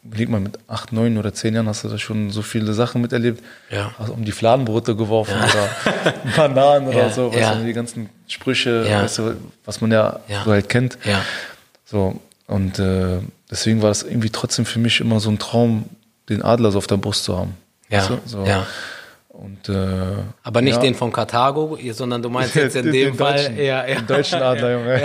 überleg 0.04 0.28
mal, 0.28 0.40
mit 0.40 0.58
acht, 0.68 0.92
neun 0.92 1.18
oder 1.18 1.32
zehn 1.34 1.54
Jahren 1.54 1.68
hast 1.68 1.84
du 1.84 1.88
da 1.88 1.98
schon 1.98 2.30
so 2.30 2.42
viele 2.42 2.72
Sachen 2.72 3.00
miterlebt. 3.02 3.42
Ja. 3.70 3.92
Hast 3.98 4.10
um 4.10 4.24
die 4.24 4.32
Fladenbrote 4.32 4.96
geworfen 4.96 5.34
oder 5.36 6.14
Bananen 6.36 6.88
oder 6.88 6.98
Ja, 7.08 7.10
so, 7.10 7.30
weißt 7.30 7.40
ja. 7.40 7.54
du, 7.56 7.64
die 7.64 7.72
ganzen 7.72 8.08
Sprüche, 8.26 8.86
Ja. 8.88 9.02
weißt 9.02 9.18
du, 9.18 9.36
was 9.64 9.80
man 9.80 9.90
ja, 9.92 10.20
Ja. 10.28 10.44
so 10.44 10.50
halt 10.50 10.68
kennt. 10.68 10.98
ja. 11.04 11.22
So, 11.84 12.20
und 12.46 12.78
äh, 12.78 13.18
deswegen 13.50 13.80
war 13.82 13.88
das 13.88 14.02
irgendwie 14.02 14.28
trotzdem 14.30 14.66
für 14.66 14.78
mich 14.78 15.00
immer 15.00 15.20
so 15.20 15.30
ein 15.30 15.38
Traum, 15.38 15.84
den 16.28 16.42
Adler 16.42 16.70
so 16.70 16.78
auf 16.78 16.86
der 16.86 16.98
Brust 16.98 17.24
zu 17.24 17.36
haben. 17.38 17.54
Ja. 17.88 17.98
Weißt 18.00 18.10
du? 18.10 18.18
so. 18.26 18.44
ja. 18.44 18.66
Und, 19.28 19.68
äh, 19.68 19.74
Aber 20.42 20.62
nicht 20.62 20.76
ja. 20.76 20.80
den 20.80 20.94
von 20.94 21.12
Karthago, 21.12 21.78
sondern 21.92 22.22
du 22.22 22.30
meinst 22.30 22.54
jetzt 22.56 22.76
in 22.76 22.84
Den- 22.84 22.92
dem 22.92 23.04
den 23.10 23.14
Fall. 23.14 23.34
Deutschen, 23.36 23.56
ja, 23.58 23.86
ja. 23.86 23.94
den 23.96 24.06
deutschen 24.06 24.42
Adler, 24.42 24.72
Junge. 24.72 25.02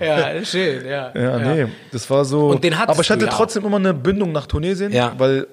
Ja, 0.00 0.44
schön, 0.44 0.86
ja. 0.86 1.12
Ja, 1.14 1.38
nee, 1.38 1.66
das 1.92 2.08
war 2.08 2.24
so. 2.24 2.48
Und 2.48 2.62
den 2.64 2.74
aber 2.74 3.00
ich 3.00 3.10
hatte 3.10 3.24
ja 3.24 3.30
auch. 3.30 3.36
trotzdem 3.36 3.64
immer 3.64 3.76
eine 3.78 3.92
Bindung 3.94 4.32
nach 4.32 4.46
Tunesien, 4.46 4.92
Ja. 4.92 5.12
weil 5.18 5.46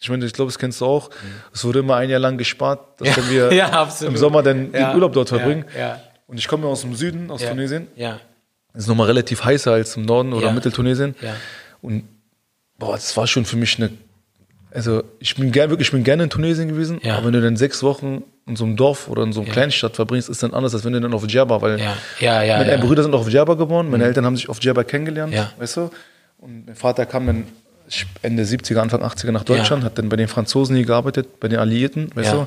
ich 0.00 0.10
meine, 0.10 0.24
ich 0.26 0.32
glaube, 0.32 0.50
das 0.50 0.58
kennst 0.58 0.80
du 0.80 0.86
auch. 0.86 1.08
Es 1.52 1.64
wurde 1.64 1.78
immer 1.78 1.96
ein 1.96 2.10
Jahr 2.10 2.20
lang 2.20 2.36
gespart, 2.36 3.00
dass 3.00 3.30
wir 3.30 3.52
Ja, 3.54 3.88
im 4.02 4.16
Sommer 4.16 4.42
dann 4.42 4.70
Ja. 4.72 4.88
den 4.90 4.94
Urlaub 4.96 5.12
dort 5.14 5.30
verbringen. 5.30 5.64
Ja, 5.74 5.80
ja. 5.80 6.00
Und 6.26 6.38
ich 6.38 6.46
komme 6.46 6.64
ja 6.66 6.70
aus 6.70 6.82
dem 6.82 6.94
Süden, 6.94 7.30
aus 7.30 7.40
Ja. 7.42 7.50
Tunesien. 7.50 7.88
Ja. 7.96 8.20
Das 8.72 8.82
ist 8.82 8.88
nochmal 8.88 9.06
relativ 9.06 9.44
heißer 9.44 9.72
als 9.72 9.96
im 9.96 10.02
Norden 10.04 10.32
oder 10.32 10.48
Ja. 10.48 10.52
Mitteltunesien. 10.52 11.14
Ja. 11.22 11.34
Und 11.80 12.04
boah, 12.78 12.92
das 12.92 13.16
war 13.16 13.26
schon 13.26 13.44
für 13.44 13.56
mich 13.56 13.78
eine. 13.78 13.90
Also 14.74 15.04
ich 15.20 15.36
bin 15.36 15.52
gerne 15.52 15.70
wirklich, 15.70 15.88
ich 15.88 15.92
bin 15.92 16.02
gerne 16.02 16.24
in 16.24 16.30
Tunesien 16.30 16.68
gewesen, 16.68 16.98
Ja. 17.02 17.16
aber 17.16 17.26
wenn 17.26 17.32
du 17.34 17.40
dann 17.40 17.56
sechs 17.56 17.82
Wochen 17.84 18.24
in 18.46 18.56
so 18.56 18.64
einem 18.64 18.76
Dorf 18.76 19.08
oder 19.08 19.22
in 19.22 19.32
so 19.32 19.40
einer 19.40 19.50
Kleinstadt 19.50 19.94
verbringst, 19.94 20.28
ist 20.28 20.42
dann 20.42 20.52
anders, 20.52 20.74
als 20.74 20.84
wenn 20.84 20.92
du 20.92 21.00
dann 21.00 21.14
auf 21.14 21.26
Djerba, 21.26 21.62
weil 21.62 21.78
Ja. 21.78 21.96
Ja, 22.18 22.42
ja, 22.42 22.58
meine 22.58 22.72
ja. 22.72 22.76
Mhm. 22.78 22.82
Brüder 22.82 23.02
sind 23.04 23.14
auch 23.14 23.20
auf 23.20 23.28
Djerba 23.28 23.54
geboren, 23.54 23.88
meine 23.88 24.04
Eltern 24.04 24.26
haben 24.26 24.36
sich 24.36 24.48
auf 24.48 24.58
Djerba 24.58 24.82
kennengelernt, 24.82 25.32
Ja. 25.32 25.52
weißt 25.58 25.76
du? 25.76 25.90
Und 26.38 26.66
mein 26.66 26.74
Vater 26.74 27.06
kam 27.06 27.26
dann 27.26 27.44
Ende 28.22 28.44
70er, 28.44 28.80
Anfang 28.80 29.02
80er 29.02 29.30
nach 29.30 29.44
Deutschland, 29.44 29.82
Ja. 29.82 29.86
hat 29.90 29.98
dann 29.98 30.08
bei 30.08 30.16
den 30.16 30.26
Franzosen 30.26 30.74
hier 30.74 30.86
gearbeitet, 30.86 31.38
bei 31.38 31.46
den 31.48 31.58
Alliierten, 31.60 32.10
weißt 32.16 32.32
Ja. 32.32 32.34
du? 32.34 32.46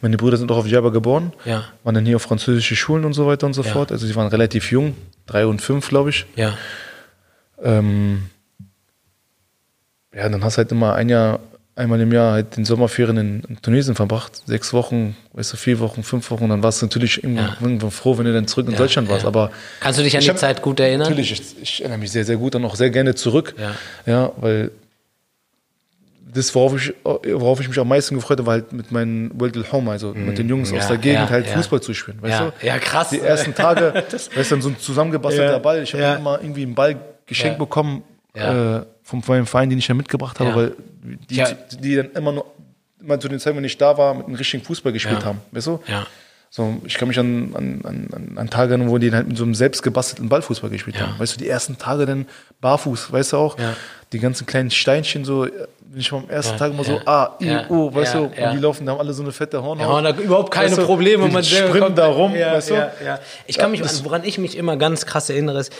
Meine 0.00 0.16
Brüder 0.16 0.36
sind 0.36 0.52
auch 0.52 0.58
auf 0.58 0.66
Djerba 0.68 0.90
geboren, 0.90 1.32
Ja. 1.44 1.64
waren 1.82 1.94
dann 1.96 2.06
hier 2.06 2.16
auf 2.16 2.22
französische 2.22 2.76
Schulen 2.76 3.04
und 3.04 3.14
so 3.14 3.26
weiter 3.26 3.46
und 3.46 3.54
so 3.54 3.62
Ja. 3.62 3.72
fort. 3.72 3.90
Also 3.90 4.06
sie 4.06 4.14
waren 4.14 4.28
relativ 4.28 4.70
jung, 4.70 4.94
drei 5.26 5.44
und 5.46 5.60
fünf, 5.60 5.88
glaube 5.88 6.10
ich. 6.10 6.24
Ja. 6.36 6.56
Ähm, 7.62 8.24
ja, 10.14 10.28
dann 10.28 10.44
hast 10.44 10.56
du 10.56 10.58
halt 10.58 10.70
immer 10.70 10.94
ein 10.94 11.08
Jahr, 11.08 11.40
einmal 11.76 12.00
im 12.00 12.12
Jahr 12.12 12.32
halt 12.32 12.56
den 12.56 12.64
Sommerferien 12.64 13.16
in, 13.16 13.42
in 13.48 13.60
Tunesien 13.62 13.94
verbracht. 13.94 14.42
Sechs 14.46 14.72
Wochen, 14.72 15.16
weißt 15.32 15.52
du, 15.52 15.56
vier 15.56 15.80
Wochen, 15.80 16.02
fünf 16.02 16.30
Wochen. 16.30 16.48
Dann 16.48 16.62
warst 16.62 16.80
du 16.82 16.86
natürlich 16.86 17.22
irgendwann, 17.24 17.56
irgendwann 17.60 17.90
froh, 17.90 18.16
wenn 18.18 18.26
du 18.26 18.32
dann 18.32 18.46
zurück 18.46 18.68
in 18.68 18.76
Deutschland 18.76 19.08
warst. 19.08 19.24
Aber 19.24 19.50
Kannst 19.80 19.98
du 19.98 20.04
dich 20.04 20.14
an 20.16 20.22
die 20.22 20.28
hab- 20.30 20.38
Zeit 20.38 20.62
gut 20.62 20.78
erinnern? 20.80 21.08
natürlich, 21.08 21.32
ich, 21.32 21.62
ich 21.62 21.80
erinnere 21.80 21.98
mich 21.98 22.12
sehr, 22.12 22.24
sehr 22.24 22.36
gut 22.36 22.54
und 22.54 22.64
auch 22.64 22.76
sehr 22.76 22.90
gerne 22.90 23.14
zurück. 23.14 23.54
Ja. 24.06 24.32
weil 24.36 24.70
das, 26.32 26.52
worauf 26.54 26.74
ich, 26.74 26.92
worauf 27.04 27.60
ich 27.60 27.68
mich 27.68 27.78
am 27.78 27.86
meisten 27.86 28.16
gefreut 28.16 28.38
habe, 28.38 28.46
war 28.46 28.54
halt 28.54 28.72
mit 28.72 28.90
meinen 28.90 29.30
World 29.38 29.70
Home, 29.72 29.88
also 29.90 30.14
mit 30.14 30.36
den 30.36 30.48
Jungs 30.48 30.70
Mhm. 30.70 30.76
Ja, 30.76 30.82
aus 30.82 30.88
der 30.88 30.96
Gegend 30.98 31.20
ja, 31.20 31.30
halt 31.30 31.46
ja. 31.46 31.52
Fußball 31.54 31.80
zu 31.80 31.94
spielen. 31.94 32.18
Weißt 32.20 32.40
Ja. 32.40 32.52
du? 32.60 32.66
Ja, 32.66 32.78
krass. 32.78 33.10
Die 33.10 33.20
ersten 33.20 33.54
Tage, 33.54 33.94
weißt 34.10 34.36
du, 34.50 34.54
dann 34.56 34.62
so 34.62 34.68
ein 34.68 34.78
zusammengebastelter 34.78 35.60
Ball. 35.60 35.82
Ich 35.84 35.92
habe 35.92 36.02
ja. 36.02 36.14
immer 36.16 36.40
irgendwie 36.40 36.62
einen 36.62 36.74
Ball 36.74 36.96
geschenkt 37.26 37.58
bekommen 37.58 38.02
Ja. 38.36 38.78
äh, 38.78 38.82
vom 39.02 39.22
meinem 39.26 39.46
Verein, 39.46 39.70
den 39.70 39.78
ich 39.78 39.86
ja 39.88 39.94
mitgebracht 39.94 40.40
habe, 40.40 40.50
Ja. 40.50 40.56
weil 40.56 40.72
die, 41.30 41.36
Ja. 41.36 41.48
die 41.78 41.96
dann 41.96 42.10
immer 42.12 42.32
nur, 42.32 42.46
immer 43.00 43.20
zu 43.20 43.28
den 43.28 43.38
Zeiten, 43.38 43.56
wenn 43.56 43.64
ich 43.64 43.76
da 43.78 43.96
war, 43.98 44.14
mit 44.14 44.26
einem 44.26 44.34
richtigen 44.34 44.64
Fußball 44.64 44.92
gespielt 44.92 45.24
haben. 45.24 45.40
Weißt 45.52 45.66
du? 45.66 45.80
Ja. 45.86 46.06
So, 46.50 46.80
ich 46.84 46.94
kann 46.94 47.08
mich 47.08 47.18
an, 47.18 47.52
an, 47.54 47.80
an, 47.84 48.36
an 48.38 48.48
Tage 48.50 48.70
erinnern, 48.74 48.88
wo 48.88 48.96
die 48.98 49.10
halt 49.12 49.26
mit 49.26 49.36
so 49.36 49.42
einem 49.42 49.54
selbstgebastelten 49.56 50.28
Ballfußball 50.28 50.70
gespielt 50.70 51.00
haben. 51.00 51.18
Weißt 51.18 51.34
du, 51.34 51.38
die 51.38 51.48
ersten 51.48 51.76
Tage 51.78 52.06
dann 52.06 52.26
barfuß, 52.60 53.12
weißt 53.12 53.32
du 53.32 53.36
auch? 53.38 53.56
Die 54.12 54.20
ganzen 54.20 54.46
kleinen 54.46 54.70
Steinchen 54.70 55.24
so, 55.24 55.42
bin 55.42 56.00
ich 56.00 56.10
mal 56.12 56.18
am 56.18 56.30
ersten 56.30 56.56
Tag 56.56 56.70
immer 56.72 56.84
ja, 56.84 57.00
so, 57.00 57.00
A, 57.06 57.36
I, 57.40 57.46
ja, 57.46 57.70
O, 57.70 57.92
weißt 57.92 58.14
du? 58.14 58.18
Und 58.26 58.36
die 58.36 58.58
laufen, 58.58 58.86
da 58.86 58.92
haben 58.92 59.00
alle 59.00 59.12
so 59.12 59.22
eine 59.24 59.32
fette 59.32 59.60
Hornhaut. 59.62 60.04
Ja, 60.04 60.10
und 60.10 60.18
da 60.18 60.22
überhaupt 60.22 60.52
keine 60.52 60.68
Weißt 60.70 60.78
du, 60.78 60.86
Probleme. 60.86 61.26
die 61.26 61.32
Man 61.32 61.42
sprinten 61.44 61.94
da 61.96 62.06
rum, 62.06 62.32
weißt 62.32 62.70
du? 62.70 62.74
Ja, 62.74 62.92
ja. 63.04 63.18
Ich 63.46 63.58
kann 63.58 63.72
mich, 63.72 63.82
an, 63.82 63.90
woran 64.04 64.22
ich 64.24 64.38
mich 64.38 64.56
immer 64.56 64.76
ganz 64.76 65.06
krass 65.06 65.28
erinnere, 65.30 65.58
ist, 65.58 65.72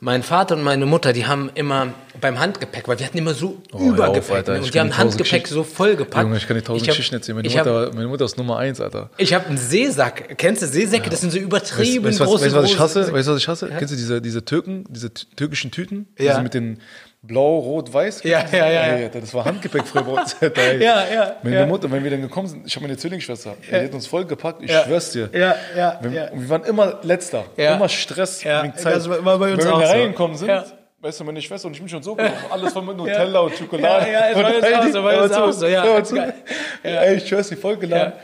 mein 0.00 0.22
Vater 0.22 0.54
und 0.56 0.62
meine 0.62 0.86
Mutter, 0.86 1.12
die 1.12 1.26
haben 1.26 1.50
immer 1.54 1.88
beim 2.20 2.38
Handgepäck, 2.38 2.86
weil 2.88 2.98
wir 2.98 3.06
hatten 3.06 3.18
immer 3.18 3.34
so 3.34 3.60
Oh, 3.72 3.76
auf, 3.76 3.82
Übergepäck. 3.82 4.48
Ich 4.48 4.64
und 4.64 4.74
die 4.74 4.80
haben 4.80 4.90
die 4.90 4.96
Handgepäck 4.96 5.46
so 5.48 5.62
vollgepackt. 5.64 6.24
Junge, 6.24 6.36
ich 6.36 6.46
kann 6.46 6.56
dir 6.56 6.62
tausend 6.62 6.82
Ich 6.82 6.88
hab- 6.88 6.96
Geschichten 6.96 7.14
erzählen. 7.16 7.36
Meine 7.36 7.48
hab- 7.48 7.66
Mutter, 7.66 7.90
meine 7.94 8.08
Mutter 8.08 8.24
ist 8.24 8.36
Nummer 8.38 8.58
eins, 8.58 8.80
Alter. 8.80 9.10
Ich 9.18 9.34
habe 9.34 9.46
einen 9.46 9.58
Seesack. 9.58 10.36
Kennst 10.38 10.62
du 10.62 10.66
Seesäcke? 10.66 11.10
Das 11.10 11.20
sind 11.20 11.30
so 11.30 11.36
Weißt, 11.38 11.44
übertrieben 11.46 12.04
weißt, 12.04 12.20
was, 12.20 12.28
große. 12.28 12.44
weißt, 12.44 12.54
du, 12.54 12.58
was 12.62 12.70
ich 12.70 12.78
hasse? 12.78 13.12
Weißt 13.12 13.28
du, 13.28 13.32
was 13.32 13.38
ich 13.40 13.48
hasse? 13.48 13.68
Kennst 13.76 13.92
du 13.92 13.96
diese, 13.96 14.20
diese 14.20 14.44
Türken, 14.44 14.84
diese 14.88 15.12
türkischen 15.12 15.70
Tüten? 15.70 16.06
Ja. 16.18 16.32
Diese 16.32 16.42
mit 16.42 16.54
den 16.54 16.78
blau, 17.22 17.58
rot, 17.58 17.92
weiß? 17.92 18.22
Ja, 18.22 18.44
ja, 18.50 18.56
ja, 18.58 18.70
ja. 18.70 18.82
Ey, 18.82 19.04
Alter, 19.04 19.20
das 19.20 19.34
war 19.34 19.44
Handgepäck 19.44 19.86
früher 19.86 20.02
bei 20.04 20.20
uns. 20.20 20.36
Ja, 20.40 21.04
ja, 21.06 21.36
Meine 21.42 21.56
ja. 21.56 21.66
Mutter, 21.66 21.90
wenn 21.90 22.02
wir 22.04 22.10
dann 22.10 22.22
gekommen 22.22 22.48
sind, 22.48 22.66
ich 22.66 22.74
habe 22.76 22.86
meine 22.86 22.96
Zwillingsschwester, 22.96 23.54
die 23.70 23.74
hat 23.74 23.92
uns 23.92 24.06
vollgepackt, 24.06 24.62
ich 24.62 24.70
Ja. 24.70 24.84
schwör's 24.84 25.10
dir. 25.12 25.28
Ja, 25.32 25.56
ja, 25.76 25.98
Wir, 26.00 26.10
ja. 26.12 26.30
und 26.30 26.40
wir 26.42 26.48
waren 26.48 26.64
immer 26.64 27.00
letzter, 27.02 27.44
Ja. 27.56 27.74
immer 27.76 27.88
Stress 27.88 28.42
Ja, 28.44 28.62
wegen 28.62 28.74
Zeit. 28.76 28.94
das 28.96 29.08
war 29.08 29.18
immer 29.18 29.36
bei 29.38 29.52
uns 29.52 29.64
wenn 29.64 29.70
wir 29.78 29.88
reingekommen 29.88 30.36
sind, 30.36 30.48
Ja. 30.48 30.64
weißt 31.00 31.20
du, 31.20 31.24
meine 31.24 31.42
Schwester 31.42 31.66
und 31.66 31.74
ich 31.74 31.80
bin 31.80 31.88
schon 31.88 32.02
so 32.02 32.14
gelaufen, 32.14 32.36
alles 32.50 32.72
voll 32.72 32.82
mit 32.82 32.96
Nutella 32.96 33.40
und 33.40 33.54
Schokolade. 33.56 34.10
Ja, 34.10 34.30
ja, 34.30 34.34
bei 34.34 34.56
uns 34.56 34.94
Und 34.94 34.96
auch 34.96 35.12
so, 35.12 35.22
uns 35.22 35.32
zu, 35.32 35.44
auch 35.44 35.52
so, 35.52 35.66
ja. 35.66 36.04
zu. 36.04 36.14
Geil. 36.14 36.34
Ey, 36.82 37.16
ich 37.16 37.28
schwör's 37.28 37.48
dir, 37.48 37.56
vollgeladen. 37.56 38.12
Ja. 38.12 38.18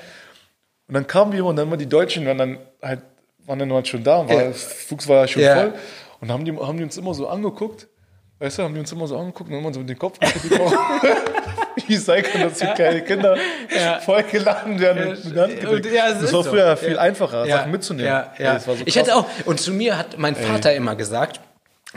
Und 0.86 0.94
dann 0.94 1.06
kamen 1.06 1.32
wir 1.32 1.44
und 1.44 1.56
dann 1.56 1.68
waren 1.70 1.78
die 1.78 1.88
Deutschen, 1.88 2.26
waren 2.26 2.38
dann 2.38 2.58
halt, 2.82 3.00
waren 3.46 3.58
dann 3.58 3.72
halt 3.72 3.88
schon 3.88 4.04
da, 4.04 4.18
und 4.18 4.28
war, 4.28 4.42
Ja. 4.44 4.52
Fuchs 4.52 5.08
war 5.08 5.22
ja 5.22 5.28
schon 5.28 5.42
Ja. 5.42 5.54
voll. 5.56 5.72
Und 6.20 6.30
haben 6.30 6.44
die, 6.44 6.52
haben 6.56 6.76
die 6.78 6.84
uns 6.84 6.96
immer 6.96 7.12
so 7.14 7.26
angeguckt, 7.28 7.88
weißt 8.44 8.58
du, 8.58 8.62
haben 8.64 8.74
die 8.74 8.80
uns 8.80 8.92
immer 8.92 9.06
so 9.06 9.16
angeguckt 9.18 9.50
und 9.50 9.56
haben 9.56 9.64
uns 9.64 9.74
so 9.74 9.80
mit 9.80 9.88
dem 9.90 9.98
Kopf 9.98 10.18
geschüttelt. 10.20 10.60
Wie 11.86 11.96
sein 11.96 12.22
kann, 12.22 12.42
dass 12.42 12.58
so 12.58 12.66
kleine 12.74 13.02
Kinder 13.02 13.36
Ja. 13.74 14.00
vollgeladen 14.00 14.78
werden 14.80 15.10
mit, 15.10 15.24
mit 15.24 15.36
Handgepäck. 15.36 15.68
Und 15.70 15.86
ja, 15.92 16.08
das 16.12 16.22
war 16.32 16.42
so. 16.42 16.50
früher 16.50 16.76
viel 16.76 16.92
Ja. 16.94 16.98
einfacher, 17.00 17.46
ja, 17.46 17.58
Sachen 17.58 17.72
mitzunehmen. 17.72 18.06
Ja, 18.10 18.32
Ey, 18.36 18.44
ja. 18.44 18.58
so 18.60 18.76
ich 18.84 18.98
hatte 18.98 19.14
auch, 19.16 19.26
und 19.46 19.60
zu 19.60 19.72
mir 19.72 19.98
hat 19.98 20.18
mein 20.18 20.36
Vater 20.36 20.72
immer 20.74 20.94
gesagt, 20.94 21.40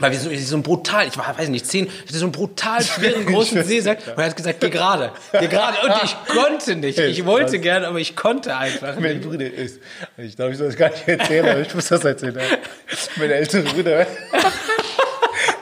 weil 0.00 0.12
wir 0.12 0.18
so, 0.18 0.30
so 0.34 0.56
ein 0.56 0.62
brutal, 0.62 1.06
ich 1.08 1.16
war, 1.18 1.36
weiß 1.38 1.48
nicht, 1.48 1.66
zehn, 1.66 1.86
ich 1.86 2.02
hatte 2.08 2.18
so 2.18 2.24
einen 2.26 2.32
brutal 2.32 2.82
schweren 2.82 3.26
großen 3.32 3.64
Seesack 3.64 3.98
und 4.06 4.18
er 4.18 4.26
hat 4.26 4.36
gesagt, 4.36 4.60
geh 4.60 4.70
gerade, 4.70 5.10
geh 5.38 5.46
gerade. 5.48 5.76
Und 5.84 5.92
ich 6.04 6.16
konnte 6.34 6.76
nicht. 6.76 6.98
Ich 6.98 7.24
wollte 7.24 7.58
gerne, 7.58 7.86
aber 7.88 7.98
ich 7.98 8.14
konnte 8.16 8.56
einfach 8.56 8.94
Mein 8.98 9.18
nicht. 9.18 9.28
Bruder 9.28 9.46
ist, 9.52 9.80
ich 10.16 10.36
darf 10.36 10.52
ich 10.52 10.58
das 10.58 10.76
gar 10.76 10.90
nicht 10.90 11.06
erzählen, 11.08 11.48
aber 11.48 11.60
ich 11.60 11.74
muss 11.74 11.88
das 11.88 12.04
erzählen. 12.04 12.36
ey. 12.36 12.58
Meine 13.16 13.34
ältere 13.34 13.62
Brüder, 13.62 14.06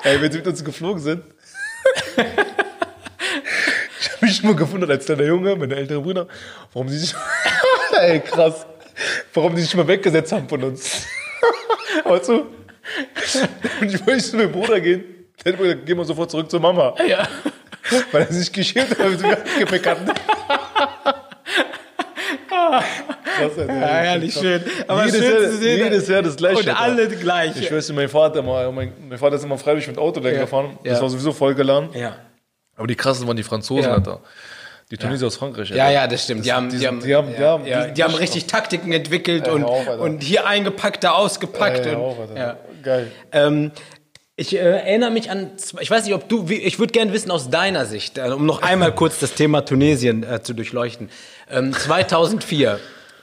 ey, 0.07 0.21
wenn 0.21 0.31
sie 0.31 0.39
mit 0.39 0.47
uns 0.47 0.65
geflogen 0.65 1.03
sind, 1.03 1.25
ich 4.01 4.13
habe 4.13 4.27
mich 4.27 4.43
immer 4.43 4.55
gewundert 4.55 4.91
als 4.91 5.05
kleiner 5.05 5.25
Junge, 5.25 5.57
meine 5.57 5.75
ältere 5.75 6.01
Brüder, 6.01 6.29
warum 6.73 6.89
sie 6.89 6.99
sich, 6.99 7.15
ey, 8.01 8.21
krass, 8.21 8.67
warum 9.35 9.57
die 9.57 9.63
sich 9.63 9.75
mal 9.75 9.89
weggesetzt 9.89 10.33
haben 10.33 10.49
von 10.49 10.63
uns. 10.63 11.07
Weißt 12.05 12.29
du? 12.29 12.47
Und 13.81 13.95
ich 13.95 14.07
wollte 14.07 14.23
zu 14.23 14.37
meinem 14.37 14.53
Bruder 14.53 14.81
gehen, 14.81 15.05
der 15.45 15.53
hat 15.53 15.61
gesagt, 15.61 15.87
geh 15.87 15.95
mal 15.95 16.05
sofort 16.05 16.31
zurück 16.31 16.51
zur 16.51 16.61
Mama. 16.61 16.95
Ja. 17.07 17.29
Weil 18.13 18.23
er 18.23 18.33
sich 18.33 18.53
geschämt 18.53 18.91
hat, 18.91 18.99
weil 18.99 19.19
sie 19.19 19.27
mir 19.27 19.39
Gepäck 19.59 19.87
hatten. 19.87 20.11
Krass, 23.37 23.59
Alter. 23.59 23.67
Ja, 23.75 23.87
herrlich 23.87 24.35
schön. 24.35 24.63
Aber 24.87 25.05
jedes, 25.07 25.21
schön 25.21 25.31
Jahr, 25.33 25.51
zu 25.51 25.57
sehen. 25.59 25.79
jedes 25.85 26.09
Jahr 26.09 26.23
das 26.23 26.37
gleiche. 26.37 26.59
Und 26.61 26.69
Alter. 26.69 26.81
alle 26.81 27.09
gleich. 27.09 27.57
Ich 27.61 27.71
weiß, 27.73 27.93
mein 27.93 28.09
Vater, 28.09 28.43
mal, 28.43 28.71
mein, 28.73 28.93
mein 29.09 29.19
Vater 29.19 29.37
ist 29.37 29.45
immer 29.45 29.59
freiwillig 29.59 29.87
mit 29.89 29.99
Auto 29.99 30.21
Ja. 30.21 30.31
gefahren. 30.41 30.79
Das 30.85 30.97
Ja. 30.99 31.03
war 31.03 31.09
sowieso 31.11 31.33
vollgeladen. 31.33 31.91
Ja. 31.95 32.17
Aber 32.77 32.87
die 32.87 32.95
krassen 32.97 33.27
waren 33.27 33.37
die 33.37 33.43
Franzosen, 33.43 33.85
Ja. 33.85 33.95
Alter. 33.95 34.21
Die 34.91 34.97
Tunesier 34.97 35.27
aus 35.27 35.37
Frankreich. 35.37 35.71
Ja, 35.71 35.85
Alter. 35.87 35.95
ja, 35.95 36.07
das 36.07 36.23
stimmt. 36.25 36.45
Die 36.47 36.53
haben, 36.53 36.69
die, 36.69 36.79
die 36.79 36.87
haben, 36.87 37.01
sind- 37.01 37.09
die 37.09 37.15
haben- 37.17 37.29
die 37.35 37.41
ja, 37.43 37.49
haben- 37.49 37.65
die 37.65 37.71
ja, 37.71 37.83
sind 37.85 37.99
die 37.99 38.05
haben 38.05 38.11
nicht- 38.13 38.21
richtig 38.21 38.47
Taktiken 38.47 38.93
entwickelt 38.93 39.49
und, 39.49 39.65
auf, 39.65 39.89
und 39.99 40.23
hier 40.23 40.47
eingepackt, 40.47 41.03
da 41.03 41.13
ausgepackt. 41.13 41.87
Und, 41.87 41.95
auf, 41.97 42.17
ja. 42.37 42.57
Geil. 42.85 43.11
Ähm, 43.33 43.73
ich 44.37 44.55
äh, 44.55 44.59
erinnere 44.59 45.11
mich 45.11 45.31
an, 45.31 45.51
ich 45.81 45.91
weiß 45.91 46.05
nicht, 46.05 46.15
ob 46.15 46.29
du, 46.29 46.47
ich 46.51 46.79
würde 46.79 46.93
gerne 46.93 47.13
wissen 47.13 47.31
aus 47.33 47.51
deiner 47.51 47.85
Sicht, 47.87 48.19
äh, 48.19 48.29
um 48.29 48.47
noch 48.47 48.63
einmal 48.63 48.95
kurz 48.95 49.19
das 49.19 49.33
Thema 49.33 49.63
Tunesien 49.65 50.23
äh, 50.23 50.41
zu 50.43 50.53
durchleuchten. 50.55 51.09
Ähm, 51.51 51.73
2004 51.73 52.79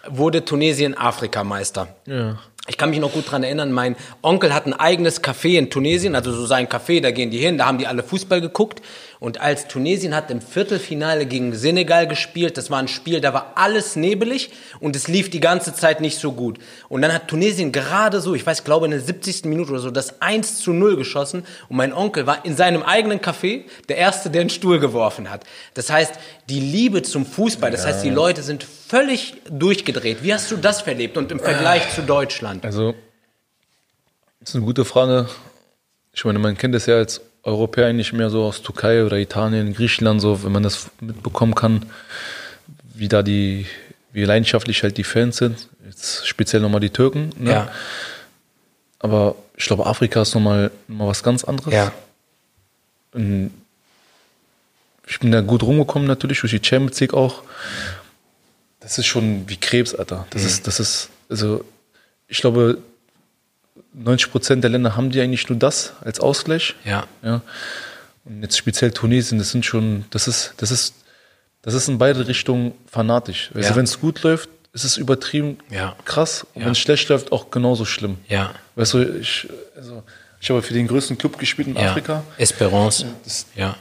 wurde 0.08 0.46
Tunesien 0.46 0.98
Afrikameister. 0.98 1.88
Ja. 2.06 2.38
Ich 2.66 2.78
kann 2.78 2.92
mich 2.92 3.00
noch 3.00 3.12
gut 3.12 3.30
dran 3.30 3.44
erinnern, 3.44 3.74
mein 3.74 3.98
Onkel 4.22 4.54
hat 4.54 4.66
ein 4.66 4.74
eigenes 4.74 5.22
Café 5.22 5.58
in 5.58 5.70
Tunesien, 5.70 6.16
also 6.16 6.32
so 6.32 6.46
sein 6.46 6.70
Café, 6.70 7.02
da 7.02 7.12
gehen 7.12 7.30
die 7.30 7.40
hin, 7.40 7.58
da 7.58 7.66
haben 7.66 7.78
die 7.78 7.88
alle 7.88 8.04
Fußball 8.04 8.40
geguckt. 8.40 8.82
Und 9.20 9.42
als 9.42 9.68
Tunesien 9.68 10.16
hat 10.16 10.32
im 10.32 10.42
Viertelfinale 10.42 11.26
gegen 11.26 11.54
Senegal 11.54 12.08
gespielt, 12.08 12.58
das 12.58 12.72
war 12.72 12.80
ein 12.80 12.88
Spiel, 12.88 13.20
da 13.20 13.34
war 13.34 13.54
alles 13.56 13.98
nebelig 13.98 14.52
und 14.80 14.96
es 14.96 15.10
lief 15.10 15.30
die 15.30 15.42
ganze 15.42 15.74
Zeit 15.74 16.00
nicht 16.00 16.20
so 16.20 16.34
gut. 16.34 16.58
Und 16.88 17.02
dann 17.02 17.14
hat 17.14 17.28
Tunesien 17.28 17.74
gerade 17.74 18.22
so, 18.22 18.34
ich 18.34 18.46
weiß, 18.46 18.60
ich 18.60 18.66
glaube 18.66 18.86
in 18.86 18.92
der 18.92 19.02
70. 19.02 19.44
Minute 19.46 19.72
oder 19.72 19.80
so, 19.80 19.92
das 19.92 20.22
1 20.22 20.60
zu 20.60 20.72
0 20.72 20.96
geschossen 20.96 21.46
und 21.68 21.76
mein 21.76 21.94
Onkel 21.94 22.28
war 22.28 22.46
in 22.46 22.56
seinem 22.56 22.84
eigenen 22.84 23.20
Café 23.20 23.64
der 23.90 23.98
Erste, 23.98 24.30
der 24.30 24.42
einen 24.42 24.50
Stuhl 24.50 24.80
geworfen 24.80 25.30
hat. 25.30 25.44
Das 25.74 25.90
heißt, 25.90 26.14
die 26.54 26.60
Liebe 26.60 27.02
zum 27.02 27.26
Fußball, 27.26 27.72
das 27.72 27.84
heißt, 27.84 28.04
die 28.04 28.12
Leute 28.12 28.44
sind 28.44 28.64
völlig 28.64 29.34
durchgedreht. 29.50 30.22
Wie 30.22 30.32
hast 30.32 30.52
du 30.52 30.58
das 30.58 30.82
verlebt 30.82 31.18
und 31.18 31.32
im 31.32 31.40
Vergleich 31.40 31.96
zu 31.96 32.04
Deutschland? 32.04 32.64
Also, 32.64 32.94
das 34.40 34.50
ist 34.50 34.56
eine 34.56 34.64
gute 34.64 34.86
Frage. 34.86 35.28
Ich 36.14 36.24
meine, 36.26 36.38
man 36.38 36.56
kennt 36.56 36.76
das 36.76 36.86
ja 36.86 36.98
als 36.98 37.22
Europäer 37.42 37.88
eigentlich 37.88 38.14
mehr 38.14 38.30
so 38.30 38.44
aus 38.44 38.62
Türkei 38.62 39.04
oder 39.04 39.18
Italien, 39.18 39.74
Griechenland, 39.74 40.22
so, 40.22 40.44
wenn 40.44 40.52
man 40.52 40.62
das 40.62 40.92
mitbekommen 41.02 41.56
kann, 41.56 41.88
wie 42.94 43.08
da 43.08 43.24
die, 43.24 43.66
wie 44.12 44.24
leidenschaftlich 44.24 44.84
halt 44.84 44.98
die 44.98 45.04
Fans 45.04 45.38
sind. 45.38 45.70
Jetzt 45.86 46.28
speziell 46.28 46.62
nochmal 46.62 46.82
die 46.82 46.92
Türken. 46.92 47.32
Ne? 47.40 47.52
Ja. 47.52 47.72
Aber 49.00 49.36
ich 49.58 49.66
glaube, 49.66 49.88
Afrika 49.88 50.22
ist 50.22 50.36
nochmal 50.36 50.70
noch 50.88 50.98
mal 50.98 51.08
was 51.08 51.24
ganz 51.24 51.44
anderes. 51.44 51.74
Ja. 51.74 51.92
Ich 55.08 55.20
bin 55.20 55.32
da 55.32 55.42
gut 55.42 55.64
rumgekommen 55.64 56.08
natürlich, 56.08 56.40
durch 56.42 56.52
die 56.52 56.64
Champions 56.66 57.00
League 57.00 57.14
auch. 57.14 57.44
Das 58.80 58.98
ist 58.98 59.06
schon 59.06 59.48
wie 59.48 59.58
Krebs, 59.58 59.96
Alter. 59.96 60.26
Das 60.32 60.44
ist, 60.44 60.68
das 60.68 60.80
ist, 60.80 61.10
also, 61.30 61.64
ich 62.28 62.40
glaube, 62.42 62.78
90 63.94 64.32
Prozent 64.32 64.64
der 64.64 64.72
Länder 64.72 64.96
haben 64.96 65.10
die 65.12 65.22
eigentlich 65.22 65.48
nur 65.50 65.58
das 65.58 65.94
als 66.02 66.20
Ausgleich. 66.20 66.76
Ja. 66.84 67.06
Ja. 67.22 67.42
Und 68.26 68.42
jetzt 68.42 68.58
speziell 68.58 68.92
Tunesien, 68.92 69.38
das 69.40 69.52
sind 69.52 69.66
schon, 69.66 70.06
das 70.10 70.28
ist, 70.28 70.54
das 70.58 70.72
ist, 70.72 70.96
das 71.62 71.74
ist 71.74 71.88
in 71.88 71.98
beide 71.98 72.28
Richtungen 72.28 72.74
fanatisch. 72.92 73.52
Also 73.54 73.70
Ja. 73.70 73.76
wenn 73.76 73.84
es 73.86 74.00
gut 74.00 74.22
läuft, 74.24 74.50
ist 74.74 74.84
es 74.84 74.98
übertrieben 74.98 75.60
Ja. 75.70 75.96
krass. 76.06 76.46
Und 76.54 76.62
Ja. 76.62 76.66
wenn 76.66 76.72
es 76.74 76.80
schlecht 76.80 77.08
läuft, 77.10 77.32
auch 77.32 77.52
genauso 77.52 77.86
schlimm. 77.86 78.18
Ja. 78.28 78.54
Weißt 78.76 78.94
du, 78.96 79.04
ich, 79.20 79.48
also, 79.76 80.04
ich 80.42 80.50
habe 80.50 80.62
für 80.62 80.74
den 80.74 80.88
größten 80.88 81.18
Club 81.18 81.38
gespielt 81.38 81.68
in. 81.70 81.78
Afrika. 81.78 82.24
Esperance. 82.38 83.06
Das, 83.24 83.46
Ja. 83.56 83.76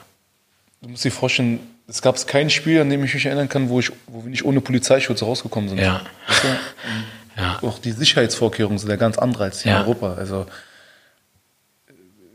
Du 0.82 0.88
musst 0.88 1.04
dir 1.04 1.10
vorstellen, 1.12 1.60
es 1.88 2.02
gab 2.02 2.24
kein 2.26 2.50
Spiel, 2.50 2.80
an 2.80 2.90
dem 2.90 3.02
ich 3.04 3.14
mich 3.14 3.26
erinnern 3.26 3.48
kann, 3.48 3.68
wo, 3.68 3.80
ich, 3.80 3.90
wo 4.06 4.22
wir 4.24 4.30
nicht 4.30 4.44
ohne 4.44 4.60
Polizeischutz 4.60 5.22
rausgekommen 5.22 5.68
sind. 5.70 5.78
Ja. 5.78 6.02
Weißt 6.28 6.44
du? 6.44 6.48
Ja. 7.34 7.58
Auch 7.62 7.78
die 7.78 7.92
Sicherheitsvorkehrungen 7.92 8.78
sind 8.78 8.90
ja 8.90 8.96
ganz 8.96 9.16
andere 9.16 9.44
als 9.44 9.62
hier 9.62 9.72
Ja. 9.72 9.78
in 9.80 9.84
Europa. 9.86 10.12
Also 10.14 10.44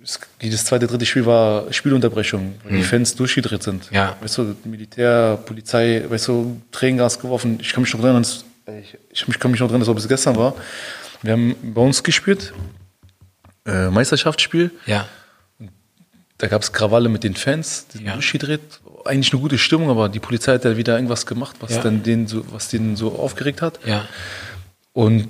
es, 0.04 0.20
jedes 0.42 0.66
zweite, 0.66 0.88
dritte 0.88 1.06
Spiel 1.06 1.26
war 1.28 1.72
Spielunterbrechung, 1.72 2.56
weil 2.64 2.78
die 2.78 2.84
Fans 2.84 3.16
durchgedreht 3.16 3.62
sind. 3.62 3.90
Ja. 3.92 4.16
Weißt 4.22 4.40
du, 4.40 4.56
Militär, 4.64 5.38
Polizei, 5.46 6.04
weißt 6.08 6.28
du, 6.30 6.60
Tränengas 6.72 7.20
geworfen. 7.20 7.60
Ich 7.62 7.74
kann 7.74 7.84
mich 7.84 7.94
noch 7.94 8.02
erinnern, 8.04 8.24
dass- 8.24 8.44
ich, 8.82 8.98
ich 9.28 9.40
kann 9.40 9.52
mich 9.52 9.60
noch 9.60 9.70
erinnern, 9.70 9.88
ob 9.88 9.98
es 9.98 10.08
gestern 10.08 10.36
war. 10.36 10.56
Wir 11.22 11.34
haben 11.34 11.56
bei 11.62 11.82
uns 11.82 12.02
gespielt, 12.04 12.54
äh, 13.68 13.90
Meisterschaftsspiel. 13.90 14.72
Ja. 14.88 15.08
Da 16.40 16.48
gab 16.48 16.62
es 16.62 16.72
Krawalle 16.72 17.10
mit 17.10 17.24
den 17.24 17.36
Fans, 17.36 17.88
die 17.88 17.98
sind 17.98 18.08
Ja. 18.08 18.14
durchgedreht. 18.14 18.62
Eigentlich 19.06 19.32
eine 19.34 19.42
gute 19.42 19.58
Stimmung, 19.58 19.90
aber 19.90 20.08
die 20.10 20.20
Polizei 20.20 20.54
hat 20.54 20.66
ja 20.66 20.78
wieder 20.78 20.96
irgendwas 20.96 21.26
gemacht, 21.26 21.56
was 21.62 21.72
Ja. 21.76 21.82
dann 21.82 22.04
den 22.04 22.28
so, 22.28 22.46
was 22.52 22.68
den 22.70 22.96
so 22.96 23.18
aufgeregt 23.18 23.62
hat. 23.62 23.80
Ja. 23.86 24.06
Und 24.94 25.28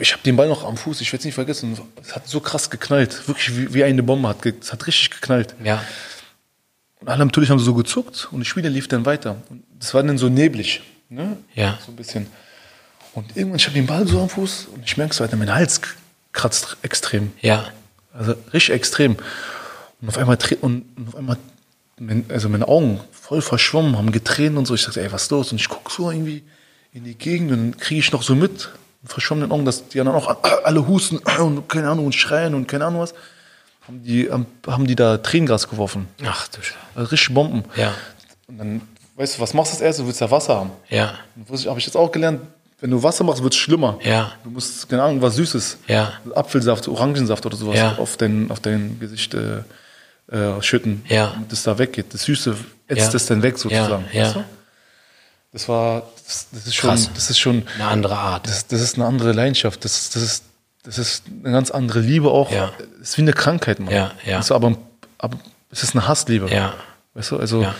ich 0.00 0.12
habe 0.12 0.22
den 0.24 0.36
Ball 0.36 0.48
noch 0.48 0.64
am 0.64 0.76
Fuß, 0.76 1.00
ich 1.00 1.08
werde 1.12 1.20
es 1.20 1.24
nicht 1.24 1.34
vergessen. 1.34 1.78
Es 2.02 2.14
hat 2.14 2.26
so 2.28 2.40
krass 2.40 2.68
geknallt, 2.70 3.26
wirklich 3.28 3.56
wie, 3.56 3.74
wie 3.74 3.84
eine 3.84 4.02
Bombe 4.02 4.28
hat. 4.28 4.44
Es 4.44 4.72
hat 4.72 4.86
richtig 4.86 5.10
geknallt. 5.10 5.54
Ja. 5.62 5.82
Und 7.00 7.08
alle 7.08 7.24
natürlich 7.24 7.50
haben 7.50 7.60
so 7.60 7.74
gezuckt 7.74 8.28
und 8.32 8.40
das 8.40 8.48
Spiel 8.48 8.66
lief 8.66 8.88
dann 8.88 9.06
weiter. 9.06 9.36
Und 9.50 9.62
das 9.78 9.94
war 9.94 10.02
dann 10.02 10.18
so 10.18 10.28
neblig, 10.28 10.82
ne? 11.08 11.36
Ja. 11.54 11.78
So 11.84 11.92
ein 11.92 11.96
bisschen. 11.96 12.26
Und 13.14 13.36
irgendwann, 13.36 13.56
ich 13.58 13.66
habe 13.66 13.74
den 13.74 13.86
Ball 13.86 14.06
so 14.06 14.20
am 14.20 14.28
Fuß 14.28 14.66
und 14.74 14.84
ich 14.84 14.96
merke 14.96 15.14
so, 15.14 15.22
Alter, 15.24 15.36
mein 15.36 15.52
Hals 15.52 15.80
kratzt 16.32 16.76
extrem. 16.82 17.32
Ja. 17.40 17.68
Also 18.12 18.34
richtig 18.52 18.74
extrem. 18.74 19.16
Und 20.00 20.08
auf 20.08 20.18
einmal, 20.18 20.38
und, 20.60 20.84
und 20.96 21.08
auf 21.08 21.16
einmal 21.16 21.36
also 22.28 22.48
meine 22.48 22.68
Augen 22.68 23.00
voll 23.10 23.42
verschwommen, 23.42 23.96
haben 23.96 24.12
getränt 24.12 24.56
und 24.56 24.66
so. 24.66 24.74
Ich 24.74 24.84
dachte, 24.84 25.02
ey, 25.02 25.12
was 25.12 25.24
ist 25.24 25.30
los? 25.30 25.52
Und 25.52 25.60
ich 25.60 25.68
gucke 25.68 25.92
so 25.92 26.10
irgendwie 26.10 26.42
in 26.92 27.04
die 27.04 27.14
Gegend 27.14 27.52
und 27.52 27.78
kriege 27.78 28.00
ich 28.00 28.12
noch 28.12 28.22
so 28.22 28.34
mit, 28.34 28.70
mit 29.02 29.12
verschwommenen 29.12 29.50
Augen, 29.52 29.64
dass 29.64 29.88
die 29.88 30.00
anderen 30.00 30.18
auch 30.18 30.42
alle 30.64 30.86
husten 30.86 31.18
und 31.38 31.68
keine 31.68 31.88
Ahnung 31.88 32.06
und 32.06 32.14
schreien 32.14 32.54
und 32.54 32.66
keine 32.66 32.86
Ahnung 32.86 33.00
was. 33.00 33.14
Haben 33.86 34.02
die, 34.02 34.30
haben, 34.30 34.86
die 34.86 34.96
da 34.96 35.16
Tränengas 35.16 35.68
geworfen. 35.68 36.08
Ach 36.24 36.46
du 36.48 36.60
Scheiße. 36.60 36.78
Also 36.94 37.10
richtig 37.10 37.32
Bomben. 37.32 37.64
Ja. 37.74 37.94
Und 38.46 38.58
dann, 38.58 38.80
weißt 39.16 39.38
du, 39.38 39.40
was 39.40 39.54
machst 39.54 39.72
du 39.72 39.76
als 39.76 39.82
erstes? 39.82 40.02
Du 40.02 40.06
willst 40.06 40.20
ja 40.20 40.30
Wasser 40.30 40.56
haben. 40.56 40.72
Ja. 40.90 41.14
Habe 41.48 41.78
ich 41.78 41.86
jetzt 41.86 41.96
auch 41.96 42.12
gelernt, 42.12 42.42
wenn 42.80 42.90
du 42.90 43.02
Wasser 43.02 43.24
machst, 43.24 43.42
wird 43.42 43.52
es 43.54 43.58
schlimmer. 43.58 43.98
Ja. 44.02 44.32
Du 44.44 44.50
musst, 44.50 44.88
keine 44.88 45.02
Ahnung, 45.02 45.20
was 45.22 45.36
Süßes. 45.36 45.78
Ja. 45.88 46.12
Apfelsaft, 46.34 46.86
Orangensaft 46.88 47.44
oder 47.46 47.56
sowas 47.56 47.76
Ja. 47.76 47.96
auf, 47.98 48.16
dein, 48.16 48.50
auf 48.50 48.60
dein 48.60 48.98
Gesicht 49.00 49.34
äh, 49.34 49.62
äh, 50.30 50.62
schütten, 50.62 51.02
Ja. 51.08 51.30
damit 51.34 51.50
das 51.52 51.62
da 51.64 51.78
weggeht. 51.78 52.14
Das 52.14 52.22
Süße 52.24 52.56
ätzt 52.86 53.14
das 53.14 53.26
dann 53.26 53.42
weg 53.42 53.58
sozusagen. 53.58 54.04
Ja. 54.12 54.24
Weißt 54.26 54.36
du? 54.36 54.44
Das 55.52 55.68
war, 55.68 56.02
das, 56.26 56.48
das 56.52 56.66
ist 56.66 56.74
schon, 56.74 56.90
Krass. 56.90 57.10
das 57.14 57.30
ist 57.30 57.38
schon, 57.38 57.62
Eine 57.76 57.86
andere 57.88 58.16
Art. 58.16 58.46
das, 58.46 58.66
das 58.66 58.80
ist 58.82 58.96
eine 58.96 59.06
andere 59.06 59.32
Leidenschaft. 59.32 59.82
Das, 59.84 60.10
das 60.10 60.22
ist, 60.22 60.44
das 60.84 60.98
ist 60.98 61.24
eine 61.42 61.52
ganz 61.52 61.70
andere 61.70 62.00
Liebe 62.00 62.30
auch. 62.30 62.52
Ja. 62.52 62.70
Es 63.00 63.10
ist 63.10 63.16
wie 63.16 63.22
eine 63.22 63.32
Krankheit, 63.32 63.80
Mann. 63.80 63.92
Ja, 63.92 64.12
ja. 64.26 64.40
Du, 64.40 64.54
aber, 64.54 64.76
aber 65.16 65.38
es 65.70 65.82
ist 65.82 65.94
eine 65.96 66.06
Hassliebe. 66.06 66.48
Ja. 66.50 66.74
Weißt 67.14 67.30
du, 67.30 67.38
also 67.38 67.62
Ja. 67.62 67.74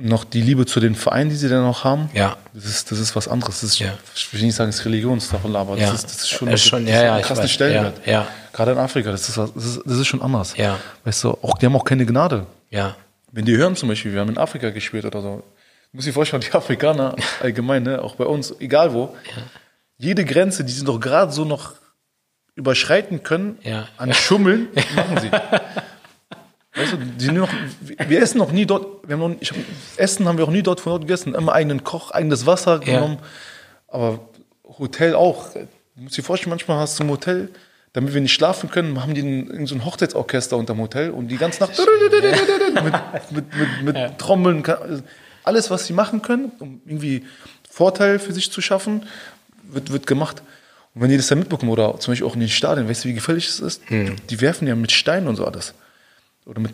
Noch 0.00 0.24
die 0.24 0.40
Liebe 0.40 0.64
zu 0.66 0.80
den 0.80 0.94
Vereinen, 0.94 1.30
die 1.30 1.36
sie 1.36 1.48
dann 1.48 1.64
auch 1.64 1.84
haben. 1.84 2.08
Ja. 2.14 2.36
Das 2.54 2.64
ist, 2.64 2.90
das 2.90 2.98
ist 2.98 3.14
was 3.14 3.28
anderes. 3.28 3.60
Das 3.60 3.70
ist, 3.70 3.78
Ja. 3.78 3.92
Ich 4.14 4.32
will 4.32 4.40
nicht 4.42 4.54
sagen, 4.54 4.70
es 4.70 4.80
ist 4.80 4.84
Religionssache, 4.86 5.46
aber 5.54 5.76
Ja. 5.76 5.90
das, 5.90 5.96
ist, 5.96 6.04
das 6.04 6.12
ist 6.22 6.28
schon, 6.30 6.48
Das 6.50 6.60
ist 6.60 6.66
schon- 6.66 6.86
das 6.86 6.94
ja, 6.94 7.20
krassen 7.20 7.44
weiß. 7.44 7.50
Stellenwert. 7.50 8.06
Ja. 8.06 8.26
Gerade 8.52 8.72
in 8.72 8.78
Afrika, 8.78 9.10
das 9.10 9.28
ist, 9.28 9.36
das, 9.36 9.50
ist, 9.54 9.80
das 9.84 9.98
ist 9.98 10.06
schon 10.06 10.22
anders. 10.22 10.56
Ja. 10.56 10.78
Weißt 11.04 11.24
du, 11.24 11.30
auch, 11.42 11.58
die 11.58 11.66
haben 11.66 11.76
auch 11.76 11.84
keine 11.84 12.06
Gnade. 12.06 12.46
Ja. 12.70 12.96
Wenn 13.30 13.44
die 13.44 13.56
hören 13.56 13.76
zum 13.76 13.88
Beispiel, 13.88 14.12
wir 14.12 14.20
haben 14.20 14.30
in 14.30 14.38
Afrika 14.38 14.70
gespielt 14.70 15.04
oder 15.04 15.20
so, 15.22 15.42
muss 15.92 16.06
ich 16.06 16.14
vorstellen, 16.14 16.42
die 16.42 16.52
Afrikaner 16.52 17.14
allgemein, 17.40 17.82
ne, 17.82 18.00
auch 18.02 18.14
bei 18.16 18.24
uns, 18.24 18.54
egal 18.60 18.92
wo, 18.94 19.14
jede 19.98 20.24
Grenze, 20.24 20.64
die 20.64 20.72
sie 20.72 20.84
noch 20.84 20.98
gerade 21.00 21.32
so 21.32 21.44
noch 21.44 21.74
überschreiten 22.54 23.22
können, 23.22 23.58
an 23.96 24.12
Schummeln, 24.14 24.68
machen 24.96 25.18
sie. 25.20 25.30
Weißt 26.74 26.92
du, 26.94 26.96
die 26.96 27.30
noch, 27.30 27.50
wir 27.80 28.22
essen 28.22 28.38
noch 28.38 28.50
nie 28.50 28.64
dort, 28.64 29.06
wir 29.06 29.16
haben 29.18 29.32
noch, 29.34 29.40
hab, 29.40 29.56
Essen 29.96 30.26
haben 30.26 30.38
wir 30.38 30.44
auch 30.44 30.50
nie 30.50 30.62
dort 30.62 30.80
von 30.80 30.92
dort 30.92 31.02
gegessen, 31.02 31.34
immer 31.34 31.52
eigenen 31.52 31.84
Koch, 31.84 32.10
eigenes 32.12 32.46
Wasser 32.46 32.80
Ja. 32.86 32.94
genommen, 32.94 33.18
aber 33.88 34.20
Hotel 34.78 35.14
auch. 35.14 35.52
Du 35.52 35.68
musst 35.96 36.16
dir 36.16 36.22
vorstellen, 36.22 36.50
manchmal 36.50 36.78
hast 36.78 36.98
du 36.98 37.04
ein 37.04 37.10
Hotel, 37.10 37.50
damit 37.92 38.14
wir 38.14 38.22
nicht 38.22 38.32
schlafen 38.32 38.70
können, 38.70 39.02
haben 39.02 39.12
die 39.12 39.20
ein, 39.20 39.66
so 39.66 39.74
ein 39.74 39.84
Hochzeitsorchester 39.84 40.56
unterm 40.56 40.78
Hotel 40.80 41.10
und 41.10 41.28
die 41.28 41.36
ganze 41.36 41.60
Nacht 41.60 41.78
mit, 42.82 42.94
mit, 43.30 43.44
mit, 43.82 43.94
mit 43.94 44.18
Trommeln, 44.18 44.62
alles, 45.44 45.70
was 45.70 45.86
sie 45.86 45.92
machen 45.92 46.22
können, 46.22 46.52
um 46.58 46.80
irgendwie 46.86 47.24
Vorteil 47.68 48.18
für 48.18 48.32
sich 48.32 48.50
zu 48.50 48.62
schaffen, 48.62 49.04
wird, 49.64 49.92
wird 49.92 50.06
gemacht. 50.06 50.42
Und 50.94 51.02
wenn 51.02 51.10
die 51.10 51.16
das 51.16 51.26
dann 51.26 51.38
mitbekommen, 51.38 51.70
oder 51.72 51.98
zum 51.98 52.12
Beispiel 52.12 52.26
auch 52.26 52.34
in 52.34 52.40
den 52.40 52.48
Stadien, 52.48 52.88
weißt 52.88 53.04
du, 53.04 53.08
wie 53.08 53.14
gefährlich 53.14 53.48
es 53.48 53.60
ist? 53.60 53.82
Hm. 53.88 54.16
Die 54.30 54.40
werfen 54.40 54.66
ja 54.68 54.74
mit 54.74 54.92
Steinen 54.92 55.26
und 55.28 55.36
so 55.36 55.46
alles. 55.46 55.74
Oder 56.46 56.60
mit 56.60 56.72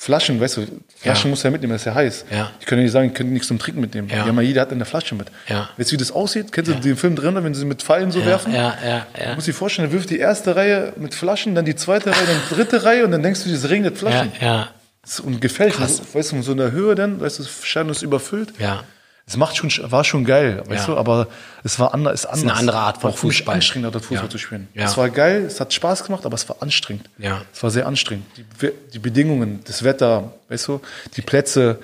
Flaschen, 0.00 0.40
weißt 0.40 0.58
du, 0.58 0.66
Flaschen 0.96 1.30
Ja. 1.30 1.36
du 1.36 1.42
ja 1.42 1.50
mitnehmen, 1.50 1.72
das 1.72 1.82
ist 1.82 1.86
ja 1.86 1.94
heiß. 1.94 2.24
Ja. 2.30 2.52
Ich 2.60 2.66
kann 2.66 2.78
ja 2.78 2.84
nicht 2.84 2.92
sagen, 2.92 3.08
ich 3.08 3.14
könnte 3.14 3.32
nichts 3.32 3.48
zum 3.48 3.58
Trinken 3.58 3.80
mitnehmen. 3.80 4.08
Ja. 4.08 4.26
Ja, 4.26 4.32
mal 4.32 4.42
jeder 4.44 4.60
hat 4.60 4.70
eine 4.70 4.84
Flasche 4.84 5.16
mit. 5.16 5.26
Ja. 5.48 5.68
Weißt 5.76 5.90
du, 5.90 5.94
wie 5.94 5.96
das 5.96 6.12
aussieht? 6.12 6.52
Kennst 6.52 6.70
du 6.70 6.74
den 6.76 6.96
Film 6.96 7.16
drin, 7.16 7.34
wenn 7.42 7.52
sie 7.54 7.64
mit 7.64 7.82
Pfeilen 7.82 8.12
so 8.12 8.24
werfen? 8.24 8.54
Ja, 8.54 8.78
ja, 8.84 9.06
ja. 9.18 9.28
Du 9.30 9.34
musst 9.34 9.48
dir 9.48 9.54
vorstellen, 9.54 9.88
er 9.88 9.92
wirft 9.92 10.10
die 10.10 10.18
erste 10.18 10.54
Reihe 10.54 10.92
mit 10.96 11.14
Flaschen, 11.14 11.56
dann 11.56 11.64
die 11.64 11.74
zweite 11.74 12.10
Reihe, 12.12 12.26
dann 12.26 12.36
die 12.48 12.54
dritte 12.54 12.84
Reihe 12.84 13.04
und 13.04 13.10
dann 13.10 13.24
denkst 13.24 13.42
du, 13.42 13.50
es 13.52 13.68
regnet 13.68 13.94
Ja, 13.94 13.98
Flaschen. 13.98 14.32
ja, 14.40 14.68
ist 15.04 15.18
Und 15.20 15.40
gefällt. 15.40 15.80
Weißt 15.80 16.32
du, 16.32 16.36
um 16.36 16.42
so 16.44 16.52
in 16.52 16.58
der 16.58 16.70
Höhe 16.70 16.94
dann, 16.94 17.20
weißt 17.20 17.40
du, 17.40 17.42
das 17.42 17.64
Stadion 17.64 17.90
ist 17.90 18.02
überfüllt. 18.02 18.52
ja. 18.60 18.84
Es 19.28 19.36
macht 19.36 19.56
schon, 19.58 19.70
war 19.90 20.04
schon 20.04 20.24
geil, 20.24 20.62
weißt 20.66 20.88
Ja. 20.88 20.94
du, 20.94 20.98
aber 20.98 21.28
es 21.62 21.78
war 21.78 21.92
anders, 21.92 22.20
ist 22.20 22.26
anders. 22.26 22.42
eine 22.44 22.54
andere 22.54 22.78
Art 22.78 23.00
von 23.02 23.10
Auch 23.12 23.18
Fußball. 23.18 23.56
anstrengender, 23.56 23.90
dort 23.90 24.04
Fußball 24.06 24.26
Ja. 24.26 24.30
zu 24.30 24.38
spielen. 24.38 24.68
Ja. 24.72 24.86
Es 24.86 24.96
war 24.96 25.10
geil, 25.10 25.42
es 25.44 25.60
hat 25.60 25.72
Spaß 25.74 26.04
gemacht, 26.04 26.24
aber 26.24 26.34
es 26.34 26.48
war 26.48 26.56
anstrengend. 26.60 27.10
Ja. 27.18 27.42
Es 27.52 27.62
war 27.62 27.70
sehr 27.70 27.86
anstrengend. 27.86 28.24
Die, 28.36 28.70
die 28.94 28.98
Bedingungen, 28.98 29.60
das 29.66 29.84
Wetter, 29.84 30.32
weißt 30.48 30.66
du, 30.68 30.80
die 31.16 31.22
Plätze, 31.22 31.78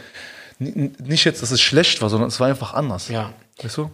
nicht 0.59 1.24
jetzt, 1.24 1.42
dass 1.42 1.50
es 1.50 1.61
schlecht 1.61 2.00
war, 2.00 2.09
sondern 2.09 2.28
es 2.28 2.40
war 2.40 2.48
einfach 2.48 2.72
anders. 2.74 3.09
Ja. 3.09 3.33
Weißt 3.62 3.76
du? 3.76 3.90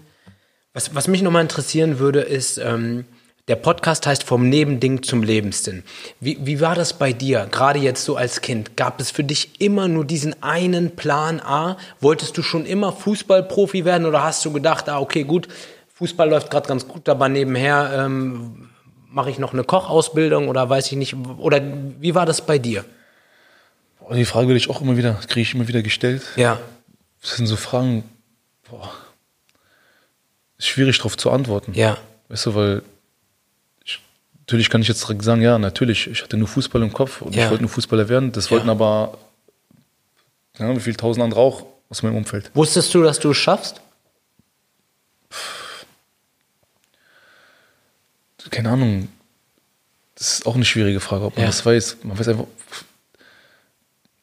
Was, 0.72 0.94
was 0.94 1.08
mich 1.08 1.20
nochmal 1.22 1.42
interessieren 1.42 1.98
würde, 1.98 2.20
ist, 2.20 2.58
ähm, 2.58 3.04
der 3.48 3.56
Podcast 3.56 4.06
heißt 4.06 4.22
Vom 4.24 4.48
Nebending 4.48 5.02
zum 5.02 5.22
Lebenssinn. 5.22 5.82
Wie, 6.20 6.38
wie 6.46 6.60
war 6.60 6.74
das 6.74 6.92
bei 6.92 7.12
dir, 7.12 7.48
gerade 7.50 7.78
jetzt 7.80 8.04
so 8.04 8.16
als 8.16 8.40
Kind? 8.42 8.76
Gab 8.76 9.00
es 9.00 9.10
für 9.10 9.24
dich 9.24 9.60
immer 9.60 9.88
nur 9.88 10.04
diesen 10.04 10.40
einen 10.42 10.94
Plan 10.94 11.40
A? 11.40 11.76
Wolltest 12.00 12.36
du 12.38 12.42
schon 12.42 12.64
immer 12.66 12.92
Fußballprofi 12.92 13.84
werden 13.84 14.06
oder 14.06 14.22
hast 14.22 14.44
du 14.44 14.52
gedacht, 14.52 14.88
ah, 14.88 15.00
okay, 15.00 15.24
gut, 15.24 15.48
Fußball 15.94 16.28
läuft 16.30 16.50
gerade 16.50 16.68
ganz 16.68 16.86
gut, 16.86 17.08
aber 17.08 17.28
nebenher 17.28 18.04
ähm, 18.04 18.68
mache 19.08 19.30
ich 19.30 19.38
noch 19.38 19.52
eine 19.52 19.64
Kochausbildung 19.64 20.48
oder 20.48 20.68
weiß 20.70 20.86
ich 20.92 20.96
nicht? 20.96 21.14
Oder 21.38 21.60
wie 21.98 22.14
war 22.14 22.26
das 22.26 22.46
bei 22.46 22.58
dir? 22.58 22.84
Die 24.12 24.24
Frage 24.24 24.48
werde 24.48 24.58
ich 24.58 24.68
auch 24.70 24.80
immer 24.80 24.96
wieder, 24.96 25.14
kriege 25.28 25.42
ich 25.42 25.54
immer 25.54 25.68
wieder 25.68 25.82
gestellt. 25.82 26.22
Ja, 26.36 26.58
Das 27.22 27.36
sind 27.36 27.46
so 27.46 27.56
Fragen, 27.56 28.04
boah, 28.68 28.90
ist 30.58 30.68
schwierig 30.68 30.98
darauf 30.98 31.16
zu 31.16 31.30
antworten. 31.30 31.72
ja, 31.74 31.96
Weißt 32.28 32.46
du, 32.46 32.54
weil 32.54 32.82
natürlich 34.50 34.68
kann 34.68 34.82
ich 34.82 34.88
jetzt 34.88 35.02
direkt 35.04 35.22
sagen, 35.22 35.42
ja, 35.42 35.58
natürlich, 35.60 36.08
ich 36.08 36.22
hatte 36.24 36.36
nur 36.36 36.48
Fußball 36.48 36.82
im 36.82 36.92
Kopf 36.92 37.22
und 37.22 37.36
Ja. 37.36 37.44
ich 37.44 37.50
wollte 37.50 37.62
nur 37.62 37.70
Fußballer 37.70 38.08
werden. 38.08 38.32
Das 38.32 38.50
wollten 38.50 38.68
aber, 38.68 39.16
keine 40.54 40.66
Ahnung, 40.70 40.78
wie 40.78 40.82
viele 40.84 40.96
tausend 40.96 41.22
andere 41.22 41.40
auch 41.40 41.66
aus 41.88 42.02
meinem 42.02 42.16
Umfeld. 42.16 42.50
Wusstest 42.54 42.92
du, 42.92 43.02
dass 43.04 43.20
du 43.20 43.30
es 43.30 43.36
schaffst? 43.36 43.80
Keine 48.50 48.70
Ahnung, 48.70 49.08
das 50.16 50.34
ist 50.38 50.46
auch 50.46 50.54
eine 50.56 50.64
schwierige 50.64 50.98
Frage, 51.00 51.24
ob 51.26 51.34
man 51.36 51.42
Ja. 51.42 51.46
das 51.46 51.64
weiß. 51.64 51.98
Man 52.02 52.18
weiß 52.18 52.28
einfach, 52.28 52.46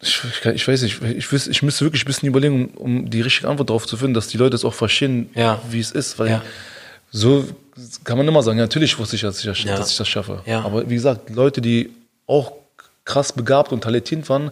ich, 0.02 0.20
ich, 0.24 0.46
ich 0.46 0.68
weiß 0.68 0.82
nicht, 0.82 1.02
ich, 1.02 1.26
wüs- 1.28 1.48
ich 1.50 1.64
müsste 1.64 1.86
wirklich 1.86 2.04
ein 2.04 2.08
bisschen 2.08 2.28
überlegen, 2.28 2.66
um, 2.76 3.04
um 3.04 3.10
die 3.10 3.22
richtige 3.22 3.48
Antwort 3.48 3.70
darauf 3.70 3.86
zu 3.88 3.96
finden, 3.96 4.14
dass 4.14 4.28
die 4.28 4.38
Leute 4.38 4.56
es 4.56 4.66
auch 4.66 4.74
verstehen, 4.74 5.30
Ja. 5.36 5.62
wie 5.70 5.80
es 5.80 5.92
ist, 5.92 6.20
weil 6.20 6.30
Ja. 6.30 6.44
So 7.12 7.46
kann 8.04 8.18
man 8.18 8.28
immer 8.28 8.42
sagen, 8.44 8.58
natürlich 8.58 8.98
wusste 8.98 9.16
ich, 9.16 9.22
dass 9.22 9.40
ich 9.40 9.46
das, 9.46 9.64
Ja. 9.64 9.76
dass 9.78 9.92
ich 9.92 9.98
das 9.98 10.08
schaffe. 10.08 10.42
Ja. 10.46 10.62
Aber 10.64 10.90
wie 10.90 10.96
gesagt, 10.96 11.30
Leute, 11.30 11.62
die 11.62 11.92
auch 12.26 12.52
krass 13.06 13.32
begabt 13.34 13.72
und 13.72 13.82
talentiert 13.84 14.28
waren, 14.30 14.52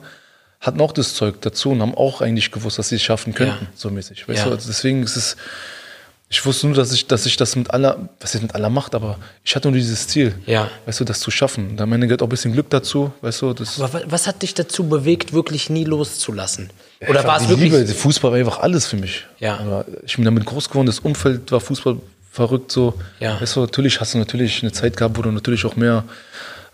hatten 0.61 0.79
auch 0.81 0.91
das 0.93 1.13
Zeug 1.15 1.41
dazu 1.41 1.71
und 1.71 1.81
haben 1.81 1.95
auch 1.95 2.21
eigentlich 2.21 2.51
gewusst, 2.51 2.79
dass 2.79 2.89
sie 2.89 2.95
es 2.95 3.03
schaffen 3.03 3.33
könnten, 3.33 3.65
Ja. 3.65 3.71
so 3.75 3.89
mäßig. 3.89 4.27
Weißt 4.27 4.45
du, 4.45 4.51
also 4.51 4.67
deswegen 4.67 5.03
ist 5.03 5.15
es, 5.15 5.35
ich 6.29 6.43
wusste 6.45 6.67
nur, 6.67 6.75
dass 6.75 6.91
ich, 6.91 7.05
dass 7.05 7.25
ich 7.27 7.37
das 7.37 7.55
mit 7.55 7.69
aller, 7.71 8.09
was 8.19 8.33
jetzt 8.33 8.41
mit 8.43 8.55
aller 8.55 8.69
Macht, 8.69 8.95
aber 8.95 9.17
ich 9.43 9.55
hatte 9.55 9.67
nur 9.69 9.77
dieses 9.77 10.07
Ziel, 10.07 10.33
Ja. 10.45 10.69
weißt 10.85 10.99
du, 11.01 11.03
das 11.03 11.19
zu 11.19 11.29
schaffen. 11.29 11.71
Und 11.71 11.81
am 11.81 11.91
Ende 11.93 12.07
gehört 12.07 12.21
auch 12.21 12.27
ein 12.27 12.29
bisschen 12.29 12.53
Glück 12.53 12.69
dazu, 12.69 13.11
weißt 13.21 13.41
du, 13.41 13.53
das 13.53 13.79
Aber 13.79 13.93
wa- 13.93 14.01
was 14.07 14.25
hat 14.27 14.41
dich 14.41 14.53
dazu 14.53 14.87
bewegt, 14.87 15.33
wirklich 15.33 15.69
nie 15.69 15.83
loszulassen? 15.83 16.69
Oder 17.07 17.23
war 17.25 17.37
es 17.41 17.47
wirklich... 17.49 17.71
Liebe, 17.71 17.85
Fußball 17.87 18.31
war 18.31 18.39
einfach 18.39 18.59
alles 18.59 18.87
für 18.87 18.95
mich. 18.97 19.25
Ja. 19.39 19.83
Ich 20.05 20.15
bin 20.15 20.25
damit 20.25 20.45
groß 20.45 20.69
geworden, 20.69 20.87
das 20.87 20.99
Umfeld 20.99 21.51
war 21.51 21.59
Fußball 21.59 21.97
verrückt 22.35 22.71
so. 22.71 22.93
Ja. 23.19 23.39
Weißt 23.39 23.55
du, 23.55 23.61
natürlich 23.61 23.99
hast 24.01 24.13
du 24.13 24.17
natürlich 24.17 24.61
eine 24.61 24.73
Zeit 24.73 24.97
gehabt, 24.97 25.17
wo 25.17 25.21
du 25.21 25.31
natürlich 25.31 25.65
auch 25.65 25.77
mehr, 25.77 26.03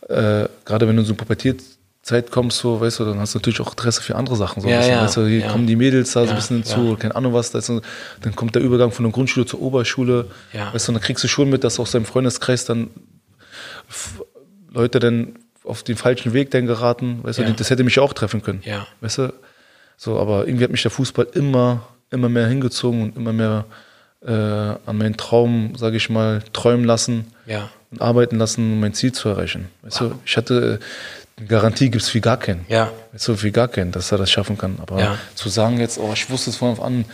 äh, 0.09 0.47
gerade 0.65 0.87
wenn 0.87 0.95
du 0.95 1.01
in 1.01 1.05
so 1.05 1.13
eine 1.13 1.17
Pubertierzeit 1.17 2.31
kommst, 2.31 2.57
so, 2.57 2.81
weißt 2.81 2.99
du, 2.99 3.05
dann 3.05 3.19
hast 3.19 3.35
du 3.35 3.37
natürlich 3.37 3.61
auch 3.61 3.69
Interesse 3.69 4.01
für 4.01 4.15
andere 4.15 4.35
Sachen. 4.35 4.63
So 4.63 4.67
Ja, 4.67 4.83
ja, 4.83 5.03
weißt 5.03 5.17
du, 5.17 5.27
hier 5.27 5.41
ja. 5.41 5.51
kommen 5.51 5.67
die 5.67 5.75
Mädels 5.75 6.13
da 6.13 6.23
so 6.25 6.31
ein 6.31 6.35
bisschen 6.35 6.63
hinzu, 6.63 6.95
keine 6.99 7.15
Ahnung 7.15 7.33
was, 7.33 7.51
da 7.51 7.59
ist 7.59 7.69
dann 7.69 8.35
kommt 8.35 8.55
der 8.55 8.63
Übergang 8.63 8.91
von 8.91 9.05
der 9.05 9.11
Grundschule 9.11 9.45
zur 9.45 9.61
Oberschule. 9.61 10.25
Weißt 10.73 10.87
du, 10.87 10.93
dann 10.93 11.01
kriegst 11.01 11.23
du 11.23 11.27
schon 11.27 11.49
mit, 11.49 11.63
dass 11.63 11.79
aus 11.79 11.91
deinem 11.91 12.05
Freundeskreis 12.05 12.65
dann 12.65 12.89
Leute 14.73 14.99
dann 14.99 15.35
auf 15.63 15.83
den 15.83 15.95
falschen 15.95 16.33
Weg 16.33 16.49
dann 16.49 16.65
geraten. 16.65 17.19
Weißt 17.21 17.37
du, 17.37 17.53
das 17.53 17.69
hätte 17.69 17.83
mich 17.83 17.99
auch 17.99 18.13
treffen 18.13 18.41
können. 18.41 18.61
Weißt 19.01 19.19
du? 19.19 19.33
So, 19.95 20.17
aber 20.17 20.47
irgendwie 20.47 20.63
hat 20.63 20.71
mich 20.71 20.81
der 20.81 20.89
Fußball 20.89 21.27
immer, 21.33 21.87
immer 22.09 22.29
mehr 22.29 22.47
hingezogen 22.47 23.03
und 23.03 23.15
immer 23.15 23.31
mehr 23.31 23.65
äh, 24.25 24.31
an 24.31 24.97
meinen 24.97 25.17
Traum, 25.17 25.75
sage 25.75 25.97
ich 25.97 26.09
mal, 26.09 26.43
träumen 26.53 26.85
lassen 26.85 27.25
Ja. 27.45 27.69
und 27.91 28.01
arbeiten 28.01 28.37
lassen, 28.37 28.73
um 28.73 28.79
mein 28.79 28.93
Ziel 28.93 29.11
zu 29.11 29.29
erreichen. 29.29 29.67
Weißt 29.81 30.01
du, 30.01 30.13
ich 30.25 30.37
hatte 30.37 30.79
eine 31.37 31.47
Garantie 31.47 31.89
gibt 31.89 32.03
es 32.03 32.09
für 32.09 32.21
gar 32.21 32.37
keinen. 32.37 32.65
Ja. 32.69 32.91
Weißt 33.13 33.27
du, 33.27 33.35
für 33.35 33.51
gar 33.51 33.67
keinen, 33.67 33.91
dass 33.91 34.11
er 34.11 34.17
das 34.19 34.29
schaffen 34.29 34.57
kann. 34.57 34.77
Aber 34.81 34.99
Ja. 34.99 35.17
zu 35.33 35.49
sagen 35.49 35.79
jetzt, 35.79 35.97
oh, 35.97 36.11
ich 36.13 36.29
wusste 36.29 36.51
es 36.51 36.55
von 36.57 36.69
Anfang 36.71 36.85
an, 36.85 37.05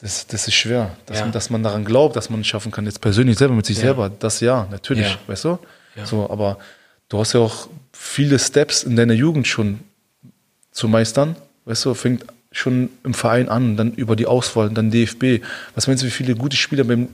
das, 0.00 0.26
das 0.26 0.48
ist 0.48 0.54
schwer. 0.54 0.90
Dass, 1.06 1.18
Ja. 1.18 1.24
man, 1.24 1.32
dass 1.32 1.48
man 1.50 1.62
daran 1.62 1.84
glaubt, 1.84 2.16
dass 2.16 2.28
man 2.28 2.40
es 2.40 2.46
schaffen 2.48 2.72
kann, 2.72 2.84
jetzt 2.86 3.00
persönlich 3.00 3.38
selber 3.38 3.54
mit 3.54 3.64
sich 3.66 3.76
Ja. 3.76 3.82
selber, 3.84 4.10
das 4.10 4.40
ja, 4.40 4.66
natürlich, 4.70 5.16
weißt 5.28 5.44
du? 5.44 5.58
So, 6.04 6.28
aber 6.28 6.58
du 7.08 7.18
hast 7.18 7.32
ja 7.32 7.40
auch 7.40 7.68
viele 7.92 8.38
Steps 8.38 8.82
in 8.82 8.96
deiner 8.96 9.14
Jugend 9.14 9.46
schon 9.46 9.80
zu 10.72 10.88
meistern. 10.88 11.36
Weißt 11.64 11.84
du, 11.86 11.94
fängt 11.94 12.24
schon 12.52 12.90
im 13.04 13.14
Verein 13.14 13.48
an, 13.48 13.76
dann 13.76 13.92
über 13.92 14.16
die 14.16 14.26
Auswahl, 14.26 14.70
dann 14.70 14.90
DFB. 14.90 15.42
Was 15.74 15.86
meinst 15.86 16.02
du, 16.02 16.06
wie 16.06 16.10
viele 16.10 16.34
gute 16.34 16.56
Spieler 16.56 16.84
beim, 16.84 17.08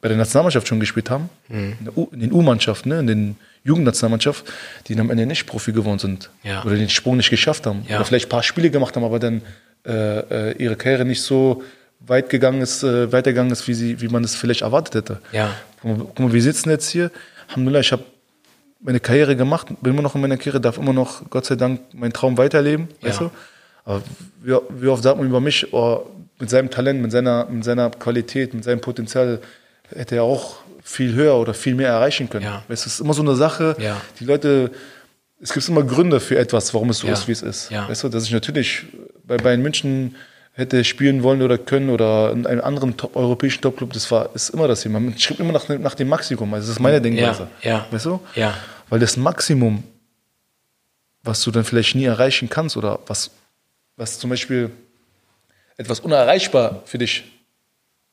bei 0.00 0.08
der 0.08 0.16
Nationalmannschaft 0.16 0.68
schon 0.68 0.80
gespielt 0.80 1.10
haben? 1.10 1.30
Mhm. 1.48 1.76
In, 2.12 2.20
den 2.20 2.32
U-Mannschaften, 2.32 2.90
ne? 2.90 3.00
in 3.00 3.06
den 3.06 3.36
Jugendnationalmannschaft, 3.64 4.44
die 4.86 4.98
am 4.98 5.10
Ende 5.10 5.26
nicht 5.26 5.46
Profi 5.46 5.72
geworden 5.72 5.98
sind. 5.98 6.30
Ja. 6.42 6.64
Oder 6.64 6.76
den 6.76 6.88
Sprung 6.90 7.16
nicht 7.16 7.30
geschafft 7.30 7.66
haben. 7.66 7.84
Ja. 7.88 7.96
Oder 7.96 8.04
vielleicht 8.04 8.26
ein 8.26 8.30
paar 8.30 8.42
Spiele 8.42 8.70
gemacht 8.70 8.94
haben, 8.96 9.04
aber 9.04 9.18
dann 9.18 9.42
äh, 9.86 10.50
äh, 10.50 10.62
ihre 10.62 10.76
Karriere 10.76 11.04
nicht 11.04 11.22
so 11.22 11.62
weit 12.00 12.28
gegangen 12.30 12.60
ist, 12.60 12.82
äh, 12.82 13.10
weitergegangen 13.12 13.52
ist, 13.52 13.66
wie, 13.68 13.74
sie, 13.74 14.00
wie 14.00 14.08
man 14.08 14.22
es 14.24 14.34
vielleicht 14.34 14.62
erwartet 14.62 14.94
hätte. 14.94 15.20
Ja. 15.32 15.54
Guck 15.80 15.90
mal, 15.90 16.04
guck 16.04 16.20
mal, 16.20 16.32
wir 16.32 16.42
sitzen 16.42 16.70
jetzt 16.70 16.90
hier, 16.90 17.10
Alhamdulillah, 17.48 17.80
ich 17.80 17.92
habe 17.92 18.04
meine 18.80 19.00
Karriere 19.00 19.36
gemacht, 19.36 19.68
bin 19.80 19.92
immer 19.94 20.02
noch 20.02 20.14
in 20.14 20.20
meiner 20.20 20.36
Karriere, 20.36 20.60
darf 20.60 20.78
immer 20.78 20.92
noch, 20.92 21.28
Gott 21.30 21.46
sei 21.46 21.56
Dank, 21.56 21.80
meinen 21.94 22.12
Traum 22.12 22.36
weiterleben, 22.36 22.88
Ja. 23.00 23.08
weißt 23.08 23.20
du? 23.20 23.30
Aber 23.86 24.02
wie, 24.42 24.88
oft 24.88 25.02
sagt 25.02 25.16
man 25.16 25.26
über 25.26 25.40
mich, 25.40 25.72
oh, 25.72 26.04
mit 26.38 26.50
seinem 26.50 26.68
Talent, 26.70 27.00
mit 27.00 27.12
seiner, 27.12 27.46
mit 27.46 27.64
seiner 27.64 27.88
Qualität, 27.90 28.52
mit 28.52 28.62
seinem 28.64 28.80
Potenzial 28.82 29.40
hätte 29.94 30.16
er 30.16 30.24
auch 30.24 30.56
viel 30.82 31.14
höher 31.14 31.36
oder 31.36 31.54
viel 31.54 31.74
mehr 31.74 31.88
erreichen 31.88 32.28
können. 32.28 32.44
Ja. 32.44 32.62
Es 32.68 32.84
ist 32.84 33.00
immer 33.00 33.14
so 33.14 33.22
eine 33.22 33.34
Sache, 33.36 33.74
Ja. 33.78 33.96
die 34.20 34.24
Leute, 34.24 34.70
es 35.40 35.52
gibt 35.52 35.66
immer 35.68 35.82
Gründe 35.82 36.20
für 36.20 36.36
etwas, 36.38 36.74
warum 36.74 36.90
es 36.90 36.98
so 36.98 37.06
Ja. 37.06 37.12
ist, 37.14 37.26
wie 37.28 37.32
es 37.32 37.42
ist. 37.42 37.70
Ja. 37.70 37.88
Weißt 37.88 38.04
du, 38.04 38.08
dass 38.08 38.24
ich 38.24 38.32
natürlich 38.32 38.84
bei 39.24 39.36
Bayern 39.38 39.62
München 39.62 40.14
hätte 40.52 40.84
spielen 40.84 41.22
wollen 41.22 41.42
oder 41.42 41.56
können 41.58 41.90
oder 41.90 42.32
in 42.32 42.46
einem 42.46 42.62
anderen 42.62 42.96
Top, 42.96 43.14
europäischen 43.16 43.60
Topclub, 43.62 43.92
das 43.92 44.10
war, 44.10 44.30
ist 44.34 44.50
immer 44.50 44.66
das 44.68 44.80
Thema. 44.82 44.98
Man 45.00 45.16
schreibt 45.18 45.40
immer 45.40 45.52
nach, 45.52 45.68
nach 45.68 45.94
dem 45.94 46.08
Maximum. 46.08 46.52
Also 46.54 46.66
das 46.68 46.76
ist 46.76 46.80
meine 46.80 47.00
Denkweise. 47.00 47.48
ja. 47.62 47.86
Weißt 47.90 48.06
du? 48.06 48.20
Ja. 48.34 48.54
Weil 48.88 48.98
das 49.00 49.16
Maximum, 49.16 49.82
was 51.22 51.42
du 51.42 51.50
dann 51.50 51.64
vielleicht 51.64 51.94
nie 51.94 52.04
erreichen 52.04 52.48
kannst 52.48 52.76
oder 52.76 52.98
was, 53.06 53.30
was 53.96 54.18
zum 54.18 54.30
Beispiel 54.30 54.70
etwas 55.76 56.00
unerreichbar 56.00 56.82
für 56.86 56.98
dich 56.98 57.24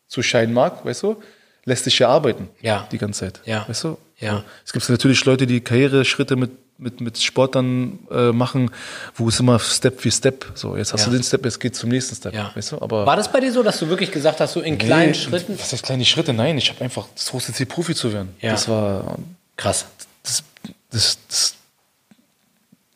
zu 0.07 0.21
scheinen 0.21 0.53
mag, 0.53 0.85
weißt 0.85 1.03
du, 1.03 1.21
lässt 1.65 1.85
sich 1.85 1.99
ja 1.99 2.09
arbeiten. 2.09 2.49
Ja. 2.61 2.87
Die 2.91 2.97
ganze 2.97 3.21
Zeit. 3.21 3.41
Ja. 3.45 3.67
Weißt 3.67 3.83
du? 3.85 3.97
Ja. 4.19 4.43
Es 4.65 4.73
gibt 4.73 4.87
natürlich 4.89 5.23
Leute, 5.25 5.47
die 5.47 5.61
Karriereschritte 5.61 6.35
mit, 6.35 6.51
mit, 6.77 7.01
mit 7.01 7.17
Sportlern 7.21 7.99
äh, 8.11 8.31
machen, 8.31 8.71
wo 9.15 9.29
es 9.29 9.39
immer 9.39 9.59
Step 9.59 10.01
für 10.01 10.11
Step, 10.11 10.51
so, 10.55 10.75
jetzt 10.75 10.91
hast 10.93 11.01
Ja. 11.01 11.05
du 11.11 11.17
den 11.17 11.23
Step, 11.23 11.45
jetzt 11.45 11.59
geht 11.59 11.75
zum 11.75 11.89
nächsten 11.89 12.15
Step. 12.15 12.33
Ja. 12.33 12.51
Weißt 12.53 12.73
du? 12.73 12.81
Aber 12.81 13.05
War 13.05 13.15
das 13.15 13.31
bei 13.31 13.39
dir 13.39 13.51
so, 13.51 13.63
dass 13.63 13.79
du 13.79 13.87
wirklich 13.89 14.11
gesagt 14.11 14.39
hast, 14.39 14.53
so 14.53 14.61
in 14.61 14.77
kleinen 14.77 15.11
Nee, 15.11 15.13
Schritten? 15.17 15.57
Was 15.57 15.71
heißt 15.71 15.83
kleine 15.83 16.03
Schritte? 16.05 16.33
Nein, 16.33 16.57
ich 16.57 16.69
habe 16.69 16.81
einfach 16.83 17.07
das 17.15 17.29
große 17.29 17.53
Ziel, 17.53 17.65
Profi 17.65 17.95
zu 17.95 18.11
werden. 18.11 18.35
Ja. 18.41 18.51
Das 18.51 18.67
war 18.67 19.17
Krass. 19.55 19.85
das, 20.23 20.43
das, 20.91 21.17
das, 21.29 21.55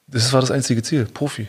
das 0.08 0.34
war 0.34 0.42
das 0.42 0.52
einzige 0.52 0.82
Ziel, 0.84 1.06
Profi. 1.06 1.48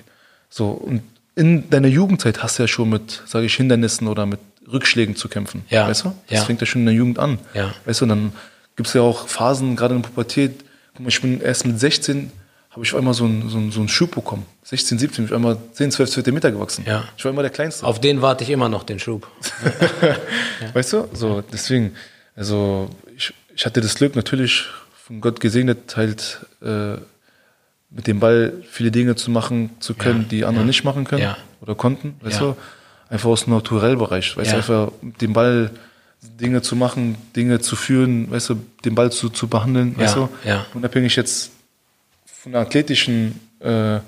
So, 0.50 0.70
und 0.70 1.02
in 1.38 1.70
deiner 1.70 1.88
Jugendzeit 1.88 2.42
hast 2.42 2.58
du 2.58 2.64
ja 2.64 2.68
schon 2.68 2.90
mit, 2.90 3.22
sage 3.26 3.46
ich, 3.46 3.54
Hindernissen 3.54 4.08
oder 4.08 4.26
mit 4.26 4.40
Rückschlägen 4.70 5.16
zu 5.16 5.28
kämpfen. 5.28 5.64
Ja. 5.70 5.88
Weißt 5.88 6.04
du? 6.04 6.14
Das 6.28 6.38
Ja. 6.40 6.44
fängt 6.44 6.60
ja 6.60 6.66
schon 6.66 6.82
in 6.82 6.86
der 6.86 6.94
Jugend 6.94 7.18
an. 7.18 7.38
Ja. 7.54 7.72
Weißt 7.86 8.00
du, 8.00 8.04
und 8.04 8.08
dann 8.10 8.32
gibt 8.76 8.88
es 8.88 8.94
ja 8.94 9.00
auch 9.02 9.28
Phasen, 9.28 9.76
gerade 9.76 9.94
in 9.94 10.02
der 10.02 10.08
Pubertät. 10.08 10.52
Guck 10.94 11.00
mal, 11.04 11.08
ich 11.08 11.20
bin 11.22 11.40
erst 11.40 11.64
mit 11.66 11.78
16, 11.80 12.30
habe 12.70 12.84
ich 12.84 12.92
auf 12.92 12.98
einmal 12.98 13.14
so 13.14 13.24
einen 13.24 13.48
so 13.48 13.56
einen- 13.56 13.70
so 13.72 13.80
einen 13.80 13.88
Schub 13.88 14.14
bekommen. 14.14 14.44
16, 14.64 14.98
17, 14.98 15.16
bin 15.16 15.24
ich 15.26 15.30
auf 15.32 15.36
einmal 15.36 15.56
10, 15.72 15.90
12 15.90 16.10
Zentimeter 16.10 16.50
gewachsen. 16.52 16.84
Ja. 16.86 17.04
Ich 17.16 17.24
war 17.24 17.32
immer 17.32 17.42
der 17.42 17.50
Kleinste. 17.50 17.86
Auf 17.86 18.00
den 18.00 18.20
warte 18.20 18.44
ich 18.44 18.50
immer 18.50 18.68
noch, 18.68 18.82
den 18.82 18.98
Schub. 18.98 19.26
Weißt 20.74 20.92
du? 20.92 21.08
So, 21.12 21.42
deswegen, 21.52 21.94
also 22.36 22.90
ich, 23.16 23.32
ich 23.54 23.64
hatte 23.64 23.80
das 23.80 23.94
Glück, 23.94 24.16
natürlich 24.16 24.64
von 25.06 25.20
Gott 25.20 25.40
gesegnet, 25.40 25.96
halt 25.96 26.40
äh, 26.62 26.96
mit 27.90 28.06
dem 28.06 28.20
Ball 28.20 28.52
viele 28.70 28.90
Dinge 28.90 29.16
zu 29.16 29.30
machen 29.30 29.70
zu 29.80 29.94
können, 29.94 30.22
Ja, 30.22 30.28
die 30.28 30.44
andere 30.44 30.62
ja, 30.62 30.66
nicht 30.66 30.84
machen 30.84 31.04
können 31.04 31.22
ja. 31.22 31.36
oder 31.60 31.74
konnten. 31.74 32.14
Weißt 32.20 32.40
du? 32.40 32.56
Einfach 33.10 33.30
aus 33.30 33.44
dem 33.44 33.54
Naturellbereich. 33.54 34.36
Weißt 34.36 34.52
du, 34.52 34.56
einfach 34.56 34.92
mit 35.00 35.20
dem 35.22 35.32
Ball 35.32 35.70
Dinge 36.22 36.62
zu 36.62 36.76
machen, 36.76 37.16
Dinge 37.36 37.60
zu 37.60 37.76
führen, 37.76 38.30
weißt 38.30 38.50
du, 38.50 38.56
den 38.84 38.94
Ball 38.94 39.10
zu, 39.12 39.28
zu 39.30 39.48
behandeln, 39.48 39.96
weißt 39.96 40.16
du? 40.16 40.28
Unabhängig 40.74 41.16
jetzt 41.16 41.50
von 42.26 42.52
der 42.52 42.60
athletischen, 42.62 43.40
äh, 43.60 43.96
äh, 43.96 44.00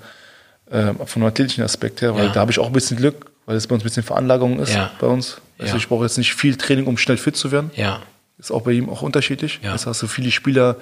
von 0.69 1.21
dem 1.21 1.25
athletischen 1.25 1.63
Aspekt 1.63 2.01
her, 2.01 2.13
weil 2.15 2.27
da 2.33 2.41
habe 2.41 2.51
ich 2.51 2.59
auch 2.59 2.67
ein 2.67 2.73
bisschen 2.73 2.97
Glück, 2.97 3.31
weil 3.45 3.55
es 3.55 3.65
bei 3.65 3.73
uns 3.75 3.83
ein 3.83 3.85
bisschen 3.85 4.03
Veranlagung 4.03 4.59
ist 4.59 4.73
bei 4.99 5.07
uns. 5.07 5.41
Also 5.57 5.77
ich 5.77 5.87
brauche 5.87 6.03
jetzt 6.03 6.17
nicht 6.17 6.33
viel 6.35 6.55
Training, 6.55 6.85
um 6.85 6.97
schnell 6.97 7.17
fit 7.17 7.35
zu 7.35 7.51
werden. 7.51 7.71
Ist 8.37 8.51
auch 8.51 8.61
bei 8.61 8.71
ihm 8.71 8.89
auch 8.89 9.01
unterschiedlich. 9.01 9.59
Ja. 9.63 9.73
Es 9.75 9.85
hast 9.85 10.01
du 10.01 10.07
viele 10.07 10.31
Spieler, 10.31 10.77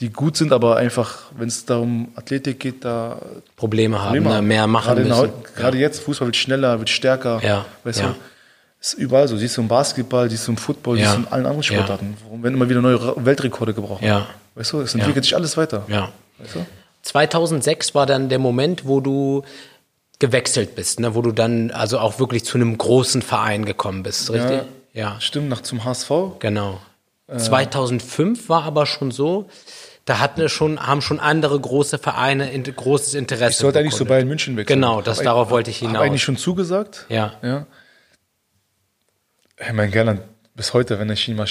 die 0.00 0.10
gut 0.10 0.36
sind, 0.36 0.52
aber 0.52 0.76
einfach, 0.76 1.22
wenn 1.38 1.48
es 1.48 1.64
darum 1.64 2.08
Athletik 2.16 2.60
geht, 2.60 2.84
da 2.84 3.18
Probleme 3.56 4.02
haben, 4.02 4.22
ne? 4.22 4.42
mehr 4.42 4.66
machen 4.66 4.86
gerade 4.88 5.02
in 5.02 5.08
müssen. 5.08 5.20
Heu- 5.20 5.28
Gerade 5.56 5.78
jetzt, 5.78 6.00
Fußball 6.02 6.28
wird 6.28 6.36
schneller, 6.36 6.78
wird 6.78 6.90
stärker. 6.90 7.40
Ja. 7.42 7.64
Weißt 7.84 8.00
Ja. 8.00 8.08
du? 8.08 8.14
Ist 8.78 8.92
überall 8.94 9.26
so. 9.26 9.36
Siehst 9.38 9.56
du 9.56 9.62
im 9.62 9.68
Basketball, 9.68 10.28
siehst 10.28 10.46
du 10.46 10.52
im 10.52 10.58
Football, 10.58 10.98
Ja. 10.98 11.04
siehst 11.06 11.16
du 11.16 11.20
in 11.22 11.28
allen 11.28 11.46
anderen 11.46 11.62
Ja. 11.62 11.74
Sportarten. 11.78 12.16
Warum 12.24 12.42
werden 12.42 12.54
immer 12.54 12.68
wieder 12.68 12.82
neue 12.82 13.00
Re- 13.02 13.14
Weltrekorde 13.24 13.72
gebrochen? 13.72 14.04
Ja. 14.04 14.26
Weißt 14.54 14.72
du, 14.74 14.80
es 14.82 14.94
entwickelt 14.94 15.24
sich 15.24 15.34
alles 15.34 15.56
weiter. 15.56 15.84
Ja. 15.88 16.10
Weißt 16.38 16.56
du? 16.56 16.66
2006 17.02 17.94
war 17.94 18.04
dann 18.04 18.28
der 18.28 18.38
Moment, 18.38 18.84
wo 18.84 19.00
du 19.00 19.44
gewechselt 20.18 20.74
bist, 20.74 21.00
ne? 21.00 21.14
wo 21.14 21.22
du 21.22 21.32
dann 21.32 21.70
also 21.70 21.98
auch 21.98 22.18
wirklich 22.18 22.44
zu 22.44 22.58
einem 22.58 22.76
großen 22.76 23.22
Verein 23.22 23.64
gekommen 23.64 24.02
bist, 24.02 24.30
richtig? 24.30 24.62
Ja, 24.92 25.16
Stimmt, 25.20 25.48
nach 25.48 25.60
zum 25.62 25.84
HSV. 25.84 26.10
genau. 26.38 26.80
Äh. 27.28 27.36
2005 27.38 28.48
war 28.48 28.62
aber 28.64 28.86
schon 28.86 29.10
so, 29.10 29.48
da 30.06 30.18
hatten 30.20 30.48
schon, 30.48 30.80
haben 30.86 31.02
schon 31.02 31.20
andere 31.20 31.58
große 31.60 31.98
Vereine 31.98 32.50
in, 32.50 32.62
großes 32.62 33.12
Interesse. 33.14 33.50
Ich 33.50 33.56
sollte 33.58 33.78
eigentlich 33.80 33.92
zu 33.92 34.04
bekundet. 34.04 34.08
Bayern 34.20 34.28
München 34.28 34.56
wechseln. 34.56 34.76
Genau, 34.80 35.02
das, 35.02 35.18
Hab 35.18 35.24
darauf 35.24 35.40
eigentlich- 35.48 35.50
wollte 35.52 35.70
ich 35.70 35.78
hinaus. 35.80 36.02
eigentlich 36.02 36.22
schon 36.22 36.36
zugesagt. 36.38 37.04
Ja. 37.10 37.34
ja. 37.42 37.66
Hey, 39.58 39.72
mein 39.72 39.90
Gerland, 39.90 40.20
bis 40.54 40.72
heute, 40.74 40.98
wenn 40.98 41.10
ich 41.10 41.28
ihn 41.28 41.36
mal 41.36 41.46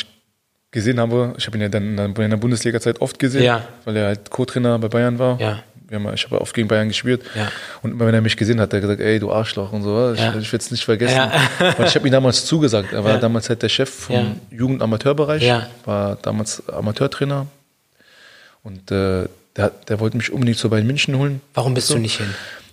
gesehen 0.71 0.99
habe, 0.99 1.33
ich 1.37 1.47
habe 1.47 1.57
ihn 1.57 1.61
ja 1.61 1.69
dann 1.69 1.97
in 1.97 2.13
der 2.29 2.37
Bundesliga-Zeit 2.37 3.01
oft 3.01 3.17
gesehen, 3.19 3.43
Ja. 3.43 3.61
weil 3.85 3.95
er 3.97 4.07
halt 4.07 4.29
Co-Trainer 4.29 4.77
bei 4.79 4.87
Bayern 4.89 5.19
war. 5.19 5.39
Ja. 5.39 5.59
Haben, 5.91 6.13
ich 6.13 6.25
habe 6.25 6.41
oft 6.41 6.53
gegen 6.53 6.67
Bayern 6.67 6.87
gespielt. 6.87 7.23
Ja. 7.35 7.47
Und 7.83 7.91
immer 7.91 8.07
wenn 8.07 8.13
er 8.15 8.21
mich 8.21 8.35
gesehen 8.37 8.59
hat, 8.59 8.69
hat 8.69 8.73
er 8.73 8.81
gesagt, 8.81 8.99
ey, 9.01 9.19
du 9.19 9.31
Arschloch 9.31 9.71
und 9.71 9.83
so. 9.83 10.13
Ich, 10.13 10.19
Ja. 10.19 10.29
ich 10.35 10.51
werde 10.51 10.63
es 10.63 10.71
nicht 10.71 10.83
vergessen. 10.83 11.15
Ja. 11.15 11.31
Weil 11.77 11.87
ich 11.87 11.95
habe 11.95 12.07
ihm 12.07 12.11
damals 12.11 12.45
zugesagt. 12.45 12.91
Er 12.91 13.03
war 13.03 13.17
damals 13.19 13.49
halt 13.49 13.61
der 13.61 13.69
Chef 13.69 13.89
vom. 13.89 14.39
Jugendamateurbereich, 14.49 15.43
Ja. 15.43 15.67
war 15.85 16.15
damals 16.21 16.67
Amateurtrainer. 16.69 17.45
Und 18.65 18.91
äh, 18.91 19.27
der, 19.55 19.71
der 19.87 19.99
wollte 20.01 20.17
mich 20.17 20.33
unbedingt 20.33 20.57
zu 20.57 20.69
Bayern 20.69 20.85
München 20.85 21.17
holen. 21.17 21.39
Warum 21.53 21.73
bist 21.73 21.87
So. 21.87 21.93
du 21.93 22.01
nicht 22.01 22.17
hin? 22.17 22.27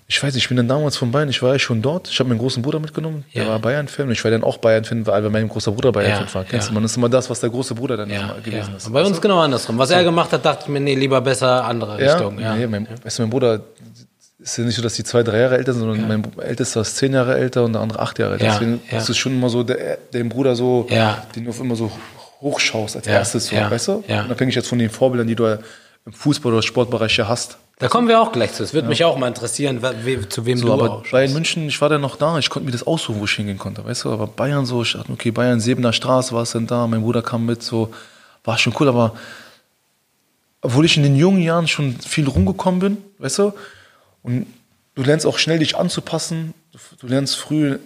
Ich 0.09 0.20
weiß 0.22 0.35
nicht, 0.35 0.42
ich 0.44 0.48
bin 0.48 0.57
dann 0.57 0.68
damals 0.68 0.96
von 0.96 1.11
Bayern, 1.12 1.28
ich 1.31 1.40
war 1.42 1.52
ja 1.52 1.59
schon 1.59 1.81
dort. 1.81 2.09
Ich 2.09 2.18
habe 2.18 2.28
meinen 2.28 2.38
großen 2.38 2.61
Bruder 2.62 2.81
mitgenommen, 2.81 3.24
der 3.35 3.44
Ja. 3.44 3.48
war 3.50 3.59
Bayern-Fan. 3.61 4.07
Und 4.07 4.12
ich 4.12 4.22
war 4.24 4.31
dann 4.31 4.42
auch 4.42 4.59
Bayern-Fan, 4.59 5.07
weil 5.07 5.22
mein 5.31 5.48
großer 5.48 5.70
Bruder 5.72 5.92
Bayern-Fan 5.92 6.26
Ja, 6.26 6.35
war. 6.35 6.44
Kennst 6.44 6.66
ja. 6.66 6.70
du, 6.70 6.74
man 6.74 6.85
ist 6.85 6.96
immer 6.96 7.09
das, 7.09 7.31
was 7.31 7.40
der 7.40 7.50
große 7.50 7.74
Bruder 7.74 7.96
dann 7.96 8.11
Ja, 8.11 8.35
gewesen 8.42 8.74
ist. 8.76 8.92
Bei 8.92 9.02
uns 9.05 9.20
genau 9.20 9.38
andersrum. 9.40 9.78
Was 9.78 9.90
er 9.90 10.02
gemacht 10.02 10.33
hat, 10.33 10.44
dachte 10.44 10.64
ich 10.64 10.68
mir, 10.68 10.81
nee, 10.81 10.94
lieber 10.96 11.20
besser 11.20 11.64
andere 11.64 11.98
Richtung. 11.98 12.38
Ja. 12.40 12.57
Nee, 12.57 12.66
mein, 12.66 12.88
weißt 13.05 13.18
du, 13.18 13.22
mein 13.22 13.31
Bruder 13.31 13.61
ist 14.38 14.59
ja 14.59 14.64
nicht 14.64 14.74
so, 14.74 14.83
dass 14.83 14.94
die 14.94 15.05
zwei, 15.05 15.22
drei 15.22 15.38
Jahre 15.38 15.57
älter 15.57 15.72
sind, 15.72 15.83
sondern 15.83 16.09
mein 16.09 16.24
ältester 16.42 16.81
ist 16.81 16.96
zehn 16.96 17.12
Jahre 17.14 17.37
älter 17.38 17.64
und 17.64 17.74
der 17.74 17.81
andere 17.83 18.00
acht 18.00 18.18
Jahre 18.18 18.35
älter. 18.35 18.46
Deswegen 18.46 18.81
ist 18.90 19.09
es 19.09 19.16
schon 19.16 19.33
immer 19.33 19.48
so, 19.48 19.62
der, 19.62 19.98
dem 20.12 20.28
Bruder 20.28 20.57
so, 20.57 20.88
den 21.35 21.48
auf 21.48 21.61
immer 21.61 21.76
so 21.76 21.90
hochschaust 22.42 22.96
als 22.96 23.07
Ja, 23.07 23.14
erstes, 23.14 23.46
so, 23.48 23.57
ja, 23.57 23.70
weißt 23.70 23.88
du? 23.88 24.05
ja. 24.09 24.24
Unabhängig 24.24 24.55
jetzt 24.55 24.68
von 24.68 24.78
den 24.78 24.90
Vorbildern, 24.90 25.26
die 25.28 25.35
du 25.37 25.44
ja 25.44 25.59
im 26.05 26.12
Fußball- 26.12 26.52
oder 26.52 26.62
Sportbereich 26.62 27.16
ja 27.16 27.28
hast. 27.28 27.59
Da 27.78 27.88
kommen 27.88 28.07
wir 28.09 28.20
auch 28.20 28.31
gleich 28.33 28.52
zu. 28.52 28.62
Es 28.62 28.74
würde 28.74 28.87
mich 28.88 29.05
auch 29.05 29.16
mal 29.16 29.28
interessieren, 29.28 29.83
we, 29.83 30.28
zu 30.28 30.44
wem 30.46 30.59
So, 30.59 30.66
du 30.66 30.72
aber 30.72 30.90
auch 30.98 31.07
Bayern 31.09 31.33
München, 31.33 31.66
ich 31.68 31.81
war 31.81 31.88
dann 31.88 32.00
noch 32.00 32.16
da, 32.16 32.38
ich 32.38 32.50
konnte 32.50 32.66
mir 32.66 32.72
das 32.72 32.87
aussuchen, 32.87 33.20
wo 33.20 33.24
ich 33.24 33.33
hingehen 33.33 33.59
konnte, 33.59 33.85
weißt 33.85 34.05
du, 34.05 34.11
aber 34.12 34.26
Bayern 34.26 34.66
so, 34.66 34.83
ich 34.83 34.92
dachte, 34.92 35.11
okay, 35.12 35.31
Bayern, 35.31 35.59
Sebener 35.61 35.92
Straße 35.92 36.33
war 36.35 36.42
es 36.42 36.52
denn 36.52 36.66
da, 36.66 36.87
mein 36.87 37.02
Bruder 37.02 37.22
kam 37.22 37.46
mit, 37.46 37.62
so, 37.62 37.92
war 38.44 38.59
schon 38.59 38.74
cool, 38.78 38.88
aber 38.88 39.14
obwohl 40.61 40.85
ich 40.85 40.96
in 40.96 41.02
den 41.02 41.16
jungen 41.16 41.42
Jahren 41.42 41.66
schon 41.66 41.96
viel 41.98 42.28
rumgekommen 42.28 42.81
bin, 42.81 42.96
weißt 43.18 43.38
du, 43.38 43.52
und 44.22 44.46
du 44.94 45.02
lernst 45.02 45.26
auch 45.26 45.38
schnell 45.38 45.59
dich 45.59 45.76
anzupassen, 45.76 46.55
du, 46.72 46.78
du 47.00 47.07
lernst 47.09 47.37
früh 47.37 47.78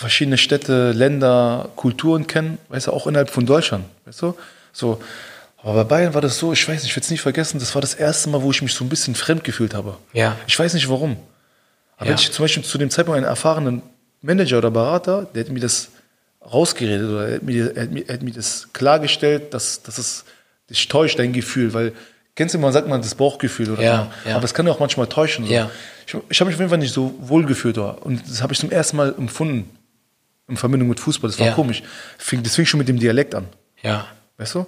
verschiedene 0.00 0.38
Städte, 0.38 0.92
Länder, 0.92 1.68
Kulturen 1.76 2.26
kennen, 2.26 2.58
weißt 2.68 2.86
du, 2.88 2.92
auch 2.92 3.06
innerhalb 3.06 3.30
von 3.30 3.46
Deutschland, 3.46 3.84
weißt 4.06 4.22
du, 4.22 4.36
so, 4.72 5.00
aber 5.62 5.74
bei 5.74 5.84
Bayern 5.84 6.14
war 6.14 6.22
das 6.22 6.38
so, 6.38 6.52
ich 6.52 6.66
weiß 6.66 6.82
nicht, 6.82 6.90
ich 6.90 6.96
werde 6.96 7.04
es 7.04 7.10
nicht 7.10 7.20
vergessen, 7.20 7.58
das 7.58 7.74
war 7.74 7.82
das 7.82 7.94
erste 7.94 8.30
Mal, 8.30 8.40
wo 8.42 8.50
ich 8.50 8.62
mich 8.62 8.72
so 8.72 8.82
ein 8.84 8.88
bisschen 8.88 9.14
fremd 9.14 9.44
gefühlt 9.44 9.74
habe. 9.74 9.96
Ja. 10.14 10.36
Ich 10.46 10.58
weiß 10.58 10.72
nicht 10.74 10.88
warum. 10.88 11.16
Aber 11.98 12.06
Ja. 12.06 12.12
wenn 12.12 12.14
ich 12.18 12.32
zum 12.32 12.44
Beispiel 12.44 12.64
zu 12.64 12.78
dem 12.78 12.88
Zeitpunkt 12.88 13.18
einen 13.18 13.26
erfahrenen 13.26 13.82
Manager 14.22 14.56
oder 14.58 14.70
Berater, 14.70 15.26
der 15.34 15.42
hätte 15.42 15.52
mir 15.52 15.60
das 15.60 15.88
rausgeredet 16.50 17.10
oder 17.10 17.26
er 17.28 17.34
hätte 17.34 17.44
mir, 17.44 17.76
er 17.76 17.86
mir, 17.88 18.08
er 18.08 18.22
mir 18.22 18.32
das 18.32 18.68
klargestellt, 18.72 19.52
dass, 19.52 19.82
dass 19.82 19.98
es 19.98 20.24
dich 20.70 20.88
täuscht, 20.88 21.18
dein 21.18 21.34
Gefühl, 21.34 21.74
weil 21.74 21.92
kennst 22.36 22.54
du, 22.54 22.58
man 22.58 22.72
sagt 22.72 22.88
man 22.88 23.02
das 23.02 23.14
Bauchgefühl 23.14 23.70
oder 23.72 23.82
Ja, 23.82 24.10
so. 24.24 24.30
ja. 24.30 24.36
aber 24.36 24.44
es 24.46 24.54
kann 24.54 24.66
ja 24.66 24.72
auch 24.72 24.80
manchmal 24.80 25.08
täuschen. 25.08 25.44
So. 25.46 25.52
Ja. 25.52 25.70
Ich, 26.06 26.14
ich 26.30 26.40
habe 26.40 26.48
mich 26.48 26.54
auf 26.56 26.60
jeden 26.60 26.70
Fall 26.70 26.78
nicht 26.78 26.94
so 26.94 27.12
wohl 27.20 27.44
gefühlt 27.44 27.76
und 27.76 28.22
das 28.26 28.40
habe 28.40 28.54
ich 28.54 28.58
zum 28.58 28.70
ersten 28.70 28.96
Mal 28.96 29.14
empfunden 29.18 29.68
in 30.50 30.56
Verbindung 30.56 30.88
mit 30.88 31.00
Fußball. 31.00 31.30
Das 31.30 31.38
war 31.38 31.46
Ja. 31.48 31.52
komisch. 31.54 31.82
Fing, 32.18 32.42
das 32.42 32.54
fing 32.56 32.66
schon 32.66 32.78
mit 32.78 32.88
dem 32.88 32.98
Dialekt 32.98 33.34
an. 33.34 33.46
Ja. 33.82 34.06
Weißt 34.36 34.54
du? 34.54 34.66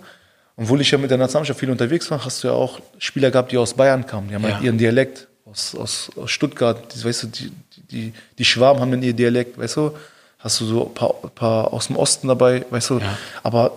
Obwohl 0.56 0.80
ich 0.80 0.90
ja 0.90 0.98
mit 0.98 1.10
der 1.10 1.18
Nationalmannschaft 1.18 1.60
viel 1.60 1.70
unterwegs 1.70 2.10
war, 2.10 2.24
hast 2.24 2.42
du 2.44 2.48
ja 2.48 2.54
auch 2.54 2.80
Spieler 2.98 3.30
gehabt, 3.30 3.52
die 3.52 3.58
aus 3.58 3.74
Bayern 3.74 4.06
kamen. 4.06 4.28
Die 4.28 4.34
haben 4.34 4.44
Ja. 4.44 4.54
halt 4.54 4.62
ihren 4.62 4.78
Dialekt 4.78 5.26
aus, 5.44 5.74
aus, 5.74 6.10
aus 6.16 6.30
Stuttgart. 6.30 6.94
Die, 6.94 7.04
weißt 7.04 7.24
du, 7.24 7.26
die, 7.28 7.52
die, 7.90 8.12
die 8.38 8.44
Schwaben 8.44 8.80
haben 8.80 8.90
dann 8.90 9.02
ihr 9.02 9.12
Dialekt, 9.14 9.58
weißt 9.58 9.76
du? 9.76 9.96
Hast 10.38 10.60
du 10.60 10.66
so 10.66 10.86
ein 10.88 10.94
paar, 10.94 11.12
paar 11.34 11.72
aus 11.72 11.86
dem 11.86 11.96
Osten 11.96 12.28
dabei, 12.28 12.64
weißt 12.70 12.90
du? 12.90 12.98
Ja. 12.98 13.16
Aber 13.42 13.72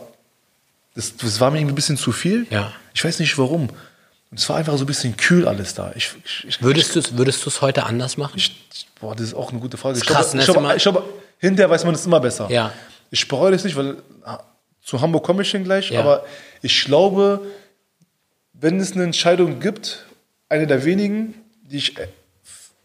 das, 0.95 1.15
das 1.17 1.39
war 1.39 1.51
mir 1.51 1.59
irgendwie 1.59 1.73
ein 1.73 1.75
bisschen 1.75 1.97
zu 1.97 2.11
viel. 2.11 2.45
Ja. 2.49 2.71
Ich 2.93 3.03
weiß 3.03 3.19
nicht 3.19 3.37
warum. 3.37 3.69
Es 4.35 4.49
war 4.49 4.57
einfach 4.57 4.77
so 4.77 4.83
ein 4.83 4.87
bisschen 4.87 5.15
kühl 5.15 5.47
alles 5.47 5.75
da. 5.75 5.93
Ich, 5.95 6.11
ich, 6.25 6.45
ich, 6.47 6.61
Würdest 6.61 6.95
du 6.95 6.99
es 6.99 7.15
würdest 7.17 7.45
du's 7.45 7.61
heute 7.61 7.85
anders 7.85 8.17
machen? 8.17 8.41
boah, 8.99 9.15
das 9.15 9.27
ist 9.27 9.33
auch 9.33 9.51
eine 9.51 9.59
gute 9.61 9.77
Frage. 9.77 9.95
ist 9.97 10.03
Ich 10.03 10.09
krass, 10.09 10.33
ne? 10.33 10.39
ich, 10.41 10.45
glaube, 10.45 10.59
immer- 10.59 10.75
ich, 10.75 10.81
glaube, 10.83 11.03
hinterher 11.39 11.69
weiß 11.69 11.83
man 11.85 11.95
es 11.95 12.05
immer 12.05 12.19
besser. 12.19 12.47
Ja. 12.49 12.71
Ich 13.11 13.27
bereue 13.27 13.51
das 13.51 13.63
nicht, 13.63 13.75
weil 13.75 13.97
ah, 14.23 14.39
zu 14.81 15.01
Hamburg 15.01 15.23
komme 15.23 15.41
ich 15.43 15.51
hin 15.51 15.63
gleich, 15.63 15.91
Ja. 15.91 15.99
aber 16.01 16.25
ich 16.61 16.85
glaube, 16.85 17.41
wenn 18.53 18.79
es 18.79 18.93
eine 18.93 19.03
Entscheidung 19.03 19.59
gibt, 19.59 20.05
eine 20.49 20.67
der 20.67 20.85
wenigen, 20.85 21.33
die 21.63 21.77
ich 21.77 21.97
äh, 21.97 22.07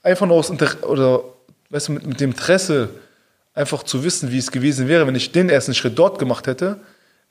einfach 0.02 0.26
nur 0.26 0.36
aus 0.36 0.50
Inter 0.50 0.88
oder 0.88 1.22
weißt 1.70 1.88
du, 1.88 1.92
mit, 1.92 2.06
mit 2.06 2.20
dem 2.20 2.30
Interesse 2.30 2.88
einfach 3.54 3.82
zu 3.82 4.02
wissen, 4.04 4.30
wie 4.32 4.38
es 4.38 4.50
gewesen 4.50 4.88
wäre, 4.88 5.06
wenn 5.06 5.14
ich 5.14 5.32
den 5.32 5.48
ersten 5.50 5.74
Schritt 5.74 5.98
dort 5.98 6.18
gemacht 6.18 6.46
hätte, 6.46 6.80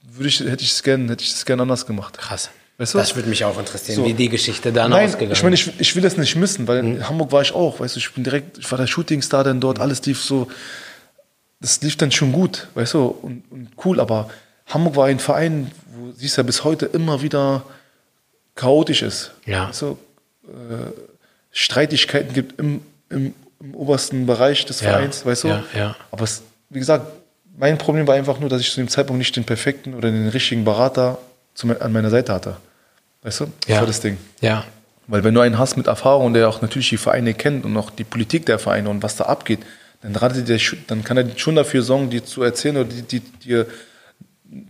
würde 0.04 0.30
ich, 0.30 0.40
hätte 0.40 0.64
ich 0.64 0.72
es 0.72 0.84
gern, 0.84 1.10
hätte 1.10 1.24
ich 1.24 1.32
es 1.34 1.46
gern 1.46 1.60
anders 1.60 1.86
gemacht. 1.86 2.18
Krass. 2.18 2.50
Weißt 2.78 2.94
du? 2.94 2.98
Das 2.98 3.16
würde 3.16 3.28
mich 3.28 3.44
auch 3.44 3.60
interessieren, 3.60 3.98
So. 3.98 4.06
wie 4.06 4.14
die 4.14 4.30
Geschichte 4.30 4.72
dann 4.72 4.92
Nein, 4.92 5.08
ausgegangen 5.08 5.34
ich 5.34 5.44
meine, 5.44 5.56
ich, 5.56 5.80
ich 5.80 5.96
will 5.96 6.02
das 6.02 6.16
nicht 6.16 6.36
missen, 6.38 6.68
weil 6.68 6.82
Mhm. 6.84 6.96
in 6.98 7.10
Hamburg 7.10 7.32
war 7.34 7.42
ich 7.42 7.54
auch, 7.54 7.80
weißt 7.82 7.96
du, 7.96 8.00
ich 8.00 8.14
bin 8.14 8.24
direkt, 8.24 8.58
ich 8.60 8.72
war 8.72 8.78
der 8.78 8.88
Shootingstar 8.88 9.44
dann 9.44 9.60
dort, 9.60 9.80
alles 9.80 10.06
lief 10.06 10.24
so, 10.24 10.48
das 11.60 11.82
lief 11.82 11.98
dann 11.98 12.12
schon 12.12 12.32
gut, 12.32 12.68
weißt 12.76 12.94
du, 12.94 13.06
und, 13.06 13.44
und 13.52 13.70
cool, 13.86 14.00
aber 14.00 14.30
Hamburg 14.68 14.96
war 14.96 15.06
ein 15.08 15.20
Verein, 15.20 15.72
wo 15.98 16.12
siehst 16.12 16.38
ja 16.38 16.44
bis 16.44 16.64
heute 16.64 16.86
immer 16.86 17.22
wieder 17.22 17.64
chaotisch 18.56 19.02
ist. 19.02 19.32
Ja. 19.46 19.70
Weißt 19.70 19.82
du, 19.82 19.98
äh, 20.48 20.92
Streitigkeiten 21.52 22.34
gibt 22.34 22.60
im, 22.60 22.82
im, 23.10 23.34
im 23.60 23.76
obersten 23.76 24.26
Bereich 24.26 24.66
des 24.66 24.82
Ja, 24.82 24.92
Vereins, 24.92 25.26
weißt 25.26 25.44
du? 25.46 25.48
ja, 25.50 25.64
ja. 25.76 25.96
Aber 26.12 26.24
es, 26.24 26.44
wie 26.70 26.80
gesagt, 26.80 27.06
mein 27.58 27.78
Problem 27.78 28.08
war 28.08 28.16
einfach 28.16 28.40
nur, 28.40 28.50
dass 28.50 28.62
ich 28.62 28.70
zu 28.72 28.80
dem 28.80 28.88
Zeitpunkt 28.88 29.18
nicht 29.18 29.36
den 29.36 29.44
perfekten 29.44 29.94
oder 29.96 30.12
den 30.12 30.28
richtigen 30.30 30.64
Berater 30.64 31.18
zu, 31.56 31.68
an 31.80 31.92
meiner 31.92 32.10
Seite 32.10 32.34
hatte. 32.34 32.58
Weißt 33.24 33.42
du? 33.42 33.46
Das 33.62 33.70
Ja. 33.76 33.80
war 33.82 33.88
das 33.88 34.00
Ding. 34.00 34.18
Ja. 34.40 34.64
Weil 35.08 35.24
wenn 35.24 35.34
du 35.34 35.42
einen 35.42 35.58
hast 35.58 35.76
mit 35.76 35.88
Erfahrung, 35.88 36.34
der 36.34 36.48
auch 36.48 36.62
natürlich 36.62 36.90
die 36.90 36.98
Vereine 36.98 37.34
kennt 37.34 37.66
und 37.66 37.76
auch 37.76 37.90
die 37.90 38.04
Politik 38.04 38.46
der 38.46 38.60
Vereine 38.60 38.90
und 38.90 39.02
was 39.04 39.16
da 39.16 39.26
abgeht, 39.26 39.60
dann, 40.02 40.16
ratet 40.16 40.48
der, 40.48 40.60
sch- 40.60 40.78
dann 40.88 41.04
kann 41.04 41.18
er 41.18 41.38
schon 41.38 41.56
dafür 41.56 41.82
sorgen, 41.82 42.10
dir 42.10 42.24
zu 42.24 42.42
erzählen 42.44 42.78
oder 42.78 42.90
dir 42.90 43.66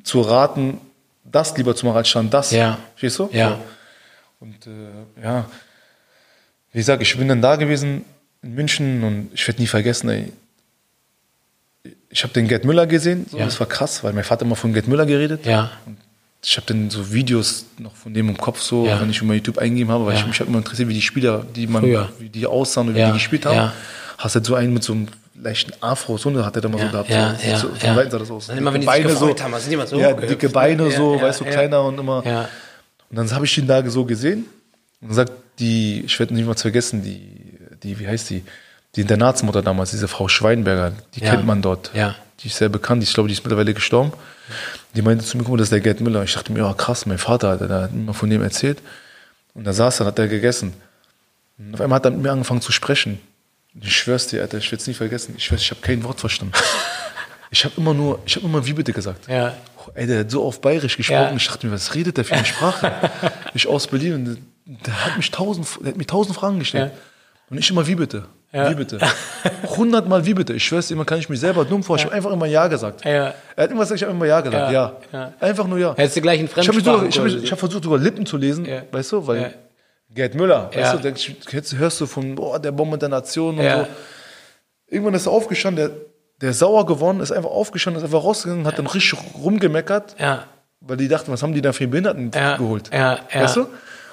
zu 0.04 0.22
raten, 0.22 0.80
das 1.24 1.56
lieber 1.58 1.76
zu 1.76 1.86
machen 1.86 1.98
als 1.98 2.10
statt 2.10 2.26
das. 2.32 2.52
Ja. 2.52 2.80
Verstehst 2.96 3.20
du? 3.20 3.30
Ja. 3.32 3.50
So. 3.52 3.58
Und 4.42 4.68
äh, 4.68 5.24
ja, 5.24 5.46
wie 6.72 6.80
gesagt, 6.80 7.02
ich 7.02 7.18
bin 7.18 7.28
dann 7.28 7.42
da 7.42 7.56
gewesen 7.56 8.04
in 8.42 8.56
München 8.56 9.04
und 9.04 9.30
ich 9.34 9.46
werde 9.48 9.62
nie 9.62 9.68
vergessen, 9.68 10.10
ey. 10.10 10.32
Ich 12.10 12.24
habe 12.24 12.34
den 12.34 12.48
Gerd 12.48 12.66
Müller 12.66 12.88
gesehen, 12.88 13.26
so, 13.30 13.38
Ja. 13.38 13.46
das 13.46 13.60
war 13.60 13.68
krass, 13.68 14.04
weil 14.04 14.14
mein 14.14 14.24
Vater 14.24 14.44
immer 14.46 14.56
von 14.56 14.74
Gerd 14.74 14.88
Müller 14.88 15.06
geredet. 15.06 15.46
Ja. 15.46 15.72
Ich 16.42 16.56
habe 16.58 16.66
dann 16.68 16.90
so 16.90 17.12
Videos 17.14 17.66
noch 17.78 17.96
von 17.96 18.14
dem 18.14 18.30
im 18.30 18.38
Kopf, 18.38 18.62
so, 18.62 18.86
Ja. 18.88 19.00
wenn 19.00 19.10
ich 19.10 19.22
über 19.22 19.34
YouTube 19.34 19.58
eingegeben 19.60 19.92
habe, 19.94 20.06
weil 20.06 20.14
Ja. 20.16 20.20
ich 20.22 20.26
mich 20.28 20.40
hab 20.40 20.48
immer 20.48 20.58
interessiert, 20.58 20.90
wie 20.90 20.94
die 20.94 21.02
Spieler, 21.02 21.46
die 21.56 21.68
man, 21.68 21.84
Früher. 21.84 22.10
wie 22.18 22.30
die 22.30 22.48
aussahen 22.48 22.88
und 22.90 22.96
wie 22.96 23.04
die 23.06 23.12
gespielt 23.12 23.46
haben. 23.46 23.72
Ja. 24.20 24.24
Hast 24.24 24.36
halt 24.36 24.46
so 24.46 24.56
einen 24.56 24.74
mit 24.74 24.84
so 24.84 24.94
einem 24.94 25.08
leichten 25.42 25.72
Afro, 25.82 26.18
so 26.18 26.30
eine 26.30 26.46
hat 26.46 26.56
er 26.56 26.62
da 26.62 26.70
mal 26.70 26.80
Ja, 26.80 26.86
so 26.88 26.92
gehabt. 26.92 27.10
ja, 27.10 27.36
so, 27.36 27.48
ja, 27.48 27.58
so, 27.58 27.68
ja. 27.70 27.76
Von 27.76 27.96
Weitem 27.96 28.12
sah 28.12 28.20
das 28.20 28.32
aus. 28.32 28.48
Dann 28.48 28.58
immer, 28.58 28.74
wenn 28.74 28.82
die 28.82 28.88
sich 28.88 29.04
gefreut 29.04 29.42
haben, 29.44 29.54
sind 29.60 29.70
die 29.70 29.74
immer 29.76 29.88
so 29.88 29.98
Ja, 30.00 30.08
hochgehüpft, 30.10 30.30
dicke 30.32 30.46
ne? 30.48 30.52
Beine 30.52 30.92
so, 30.92 31.16
Ja, 31.16 31.22
weißt 31.22 31.40
du, 31.42 31.46
ja, 31.46 31.52
kleiner 31.52 31.84
und 31.84 31.98
immer. 32.00 32.24
Ja. 32.26 32.50
Und 33.10 33.16
dann 33.18 33.32
habe 33.32 33.46
ich 33.46 33.58
ihn 33.58 33.66
da 33.68 33.88
so 33.90 34.06
gesehen 34.06 34.46
und 35.02 35.08
gesagt, 35.10 35.32
die, 35.60 36.04
ich 36.06 36.20
werde 36.20 36.34
nicht 36.34 36.46
mal 36.46 36.56
vergessen, 36.56 37.02
die, 37.04 37.58
die, 37.84 38.00
wie 38.00 38.08
heißt 38.08 38.30
die? 38.30 38.44
Die 38.96 39.02
Internatsmutter 39.02 39.62
damals, 39.62 39.92
diese 39.92 40.08
Frau 40.08 40.28
Schweinberger, 40.28 40.94
die 41.16 41.22
Ja. 41.24 41.32
kennt 41.32 41.46
man 41.46 41.62
dort. 41.62 41.92
Ja. 41.94 42.16
Die 42.42 42.48
ist 42.48 42.58
sehr 42.58 42.70
bekannt, 42.70 43.04
ich 43.04 43.14
glaube, 43.14 43.28
die 43.28 43.34
ist 43.34 43.44
mittlerweile 43.44 43.74
gestorben. 43.74 44.12
Die 44.96 45.02
meinte 45.02 45.24
zu 45.24 45.38
mir, 45.38 45.44
guck 45.44 45.52
mal, 45.54 45.58
das 45.58 45.66
ist 45.68 45.72
der 45.72 45.80
Gerd 45.82 46.02
Müller. 46.02 46.24
Ich 46.24 46.34
dachte 46.34 46.52
mir, 46.52 46.60
ja 46.60 46.74
krass, 46.74 47.06
mein 47.06 47.18
Vater 47.20 47.50
hat, 47.52 47.62
hat 47.62 47.94
mir 47.94 48.14
von 48.14 48.30
dem 48.30 48.42
erzählt. 48.42 48.80
Und 49.54 49.66
da 49.66 49.74
saß 49.74 50.00
er, 50.02 50.06
hat 50.08 50.18
er 50.20 50.28
gegessen. 50.28 50.74
Und 51.60 51.74
auf 51.76 51.82
einmal 51.82 51.98
hat 51.98 52.06
er 52.06 52.12
mit 52.12 52.22
mir 52.24 52.32
angefangen 52.32 52.62
zu 52.62 52.72
sprechen. 52.72 53.20
Ich 53.82 53.96
schwör's 53.96 54.28
dir, 54.28 54.42
Alter, 54.42 54.58
ich 54.58 54.72
werde 54.72 54.82
es 54.82 54.88
nie 54.88 54.94
vergessen. 54.94 55.36
Ich 55.38 55.46
schwör's, 55.46 55.62
ich 55.62 55.72
habe 55.72 55.82
kein 55.82 56.04
Wort 56.04 56.20
verstanden. 56.20 56.54
Ich 57.52 57.66
habe 57.66 57.74
immer 57.78 57.96
nur, 57.96 58.20
ich 58.28 58.36
habe 58.36 58.46
immer 58.46 58.64
wie 58.64 58.74
bitte 58.74 58.94
gesagt. 58.94 59.28
Ja. 59.28 59.56
Oh, 59.80 59.90
Ey, 59.96 60.06
der 60.06 60.20
hat 60.20 60.30
so 60.30 60.44
auf 60.44 60.62
Bayerisch 60.62 60.98
gesprochen. 60.98 61.20
Ja. 61.32 61.36
Ich 61.36 61.48
dachte 61.48 61.66
mir, 61.66 61.74
was 61.74 61.96
redet 61.96 62.18
der 62.18 62.24
für 62.24 62.36
eine 62.36 62.46
Sprache? 62.46 62.92
ich 63.56 63.66
aus 63.66 63.88
Berlin 63.88 64.14
und 64.14 64.38
der 64.86 65.06
hat 65.06 65.18
mich 65.18 65.32
tausend, 65.32 65.68
der 65.82 65.88
hat 65.88 65.98
mir 65.98 66.06
tausend 66.06 66.36
Fragen 66.36 66.60
gestellt. 66.60 66.92
Ja. 66.94 67.00
Und 67.50 67.58
ich 67.58 67.68
immer 67.72 67.88
wie 67.88 67.96
bitte. 67.96 68.26
Ja. 68.52 68.70
Wie 68.70 68.76
bitte. 68.76 69.00
Hundertmal 69.78 70.26
wie 70.26 70.34
bitte. 70.36 70.54
Ich 70.54 70.64
schwör's 70.64 70.88
dir, 70.88 70.96
man 70.96 71.06
kann 71.08 71.18
ich 71.20 71.30
mich 71.30 71.40
selber 71.40 71.66
dumm 71.66 71.84
vor. 71.84 71.96
Ich 71.98 72.06
habe 72.06 72.14
einfach 72.14 72.32
immer 72.32 72.46
Ja 72.46 72.68
gesagt. 72.68 73.04
Ja. 73.04 73.12
Er 73.12 73.24
hat 73.26 73.34
irgendwas 73.58 73.90
gesagt, 73.90 74.02
ich 74.02 74.04
habe 74.04 74.12
immer 74.16 74.26
Ja 74.26 74.42
gesagt. 74.42 74.72
Ja. 74.72 74.94
Ja. 75.12 75.20
Ja. 75.20 75.34
Einfach 75.40 75.66
nur 75.66 75.80
Ja. 75.80 75.96
Hättest 75.96 76.18
du 76.18 76.22
gleich 76.22 76.40
einen 76.40 76.50
Ich 76.56 76.68
habe 76.68 76.78
hab, 77.52 77.60
versucht, 77.60 77.84
sogar 77.84 77.98
Lippen 78.00 78.28
zu 78.28 78.38
lesen, 78.38 78.66
Ja. 78.66 78.84
weißt 78.92 79.12
du, 79.12 79.26
weil 79.26 79.42
Ja. 79.42 79.50
Gerd 80.14 80.34
Müller, 80.36 80.72
Ja. 80.74 80.82
weißt 80.82 80.94
du, 80.96 80.98
denkst, 81.00 81.32
jetzt 81.52 81.76
hörst 81.76 82.02
du 82.02 82.06
von 82.08 82.36
boah, 82.36 82.60
der 82.60 82.72
Bombe 82.72 82.98
der 82.98 83.10
Nation 83.10 83.58
und 83.60 83.64
Ja. 83.64 83.82
so. 83.84 83.88
Irgendwann 84.88 85.14
ist 85.14 85.28
er 85.28 85.32
aufgestanden, 85.32 85.88
der, 85.90 85.96
der 86.42 86.50
ist 86.52 86.60
sauer 86.60 86.86
geworden, 86.86 87.20
ist 87.20 87.32
einfach 87.32 87.50
aufgestanden, 87.52 88.02
ist 88.02 88.06
einfach 88.06 88.24
rausgegangen, 88.24 88.66
hat 88.66 88.80
dann 88.80 88.88
richtig 88.88 89.20
rumgemeckert, 89.36 90.16
Ja. 90.20 90.46
weil 90.82 90.98
die 90.98 91.08
dachten, 91.08 91.32
was 91.32 91.44
haben 91.44 91.54
die 91.54 91.62
da 91.62 91.74
für 91.74 91.88
Behinderten 91.88 92.32
Ja. 92.34 92.58
geholt? 92.58 92.90
Ja. 92.92 93.20
Ja. 93.32 93.42
Weißt 93.44 93.58
du? 93.58 93.68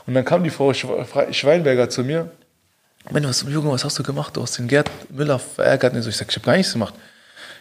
Und 0.06 0.14
dann 0.14 0.24
kam 0.24 0.44
die 0.44 0.50
Frau 0.50 0.70
Schwe- 0.70 1.32
Schweinberger 1.32 1.88
zu 1.88 2.04
mir. 2.04 2.30
Mensch, 3.10 3.26
was, 3.26 3.42
Junge, 3.48 3.70
was 3.72 3.84
hast 3.84 3.98
du 3.98 4.02
gemacht? 4.02 4.36
Du 4.36 4.42
hast 4.42 4.58
den 4.58 4.68
Gerd 4.68 4.90
Müller 5.10 5.38
verärgert. 5.38 5.94
Und 5.94 6.02
so, 6.02 6.10
ich 6.10 6.16
sag, 6.16 6.28
ich 6.28 6.36
habe 6.36 6.44
gar 6.46 6.56
nichts 6.56 6.72
gemacht. 6.72 6.94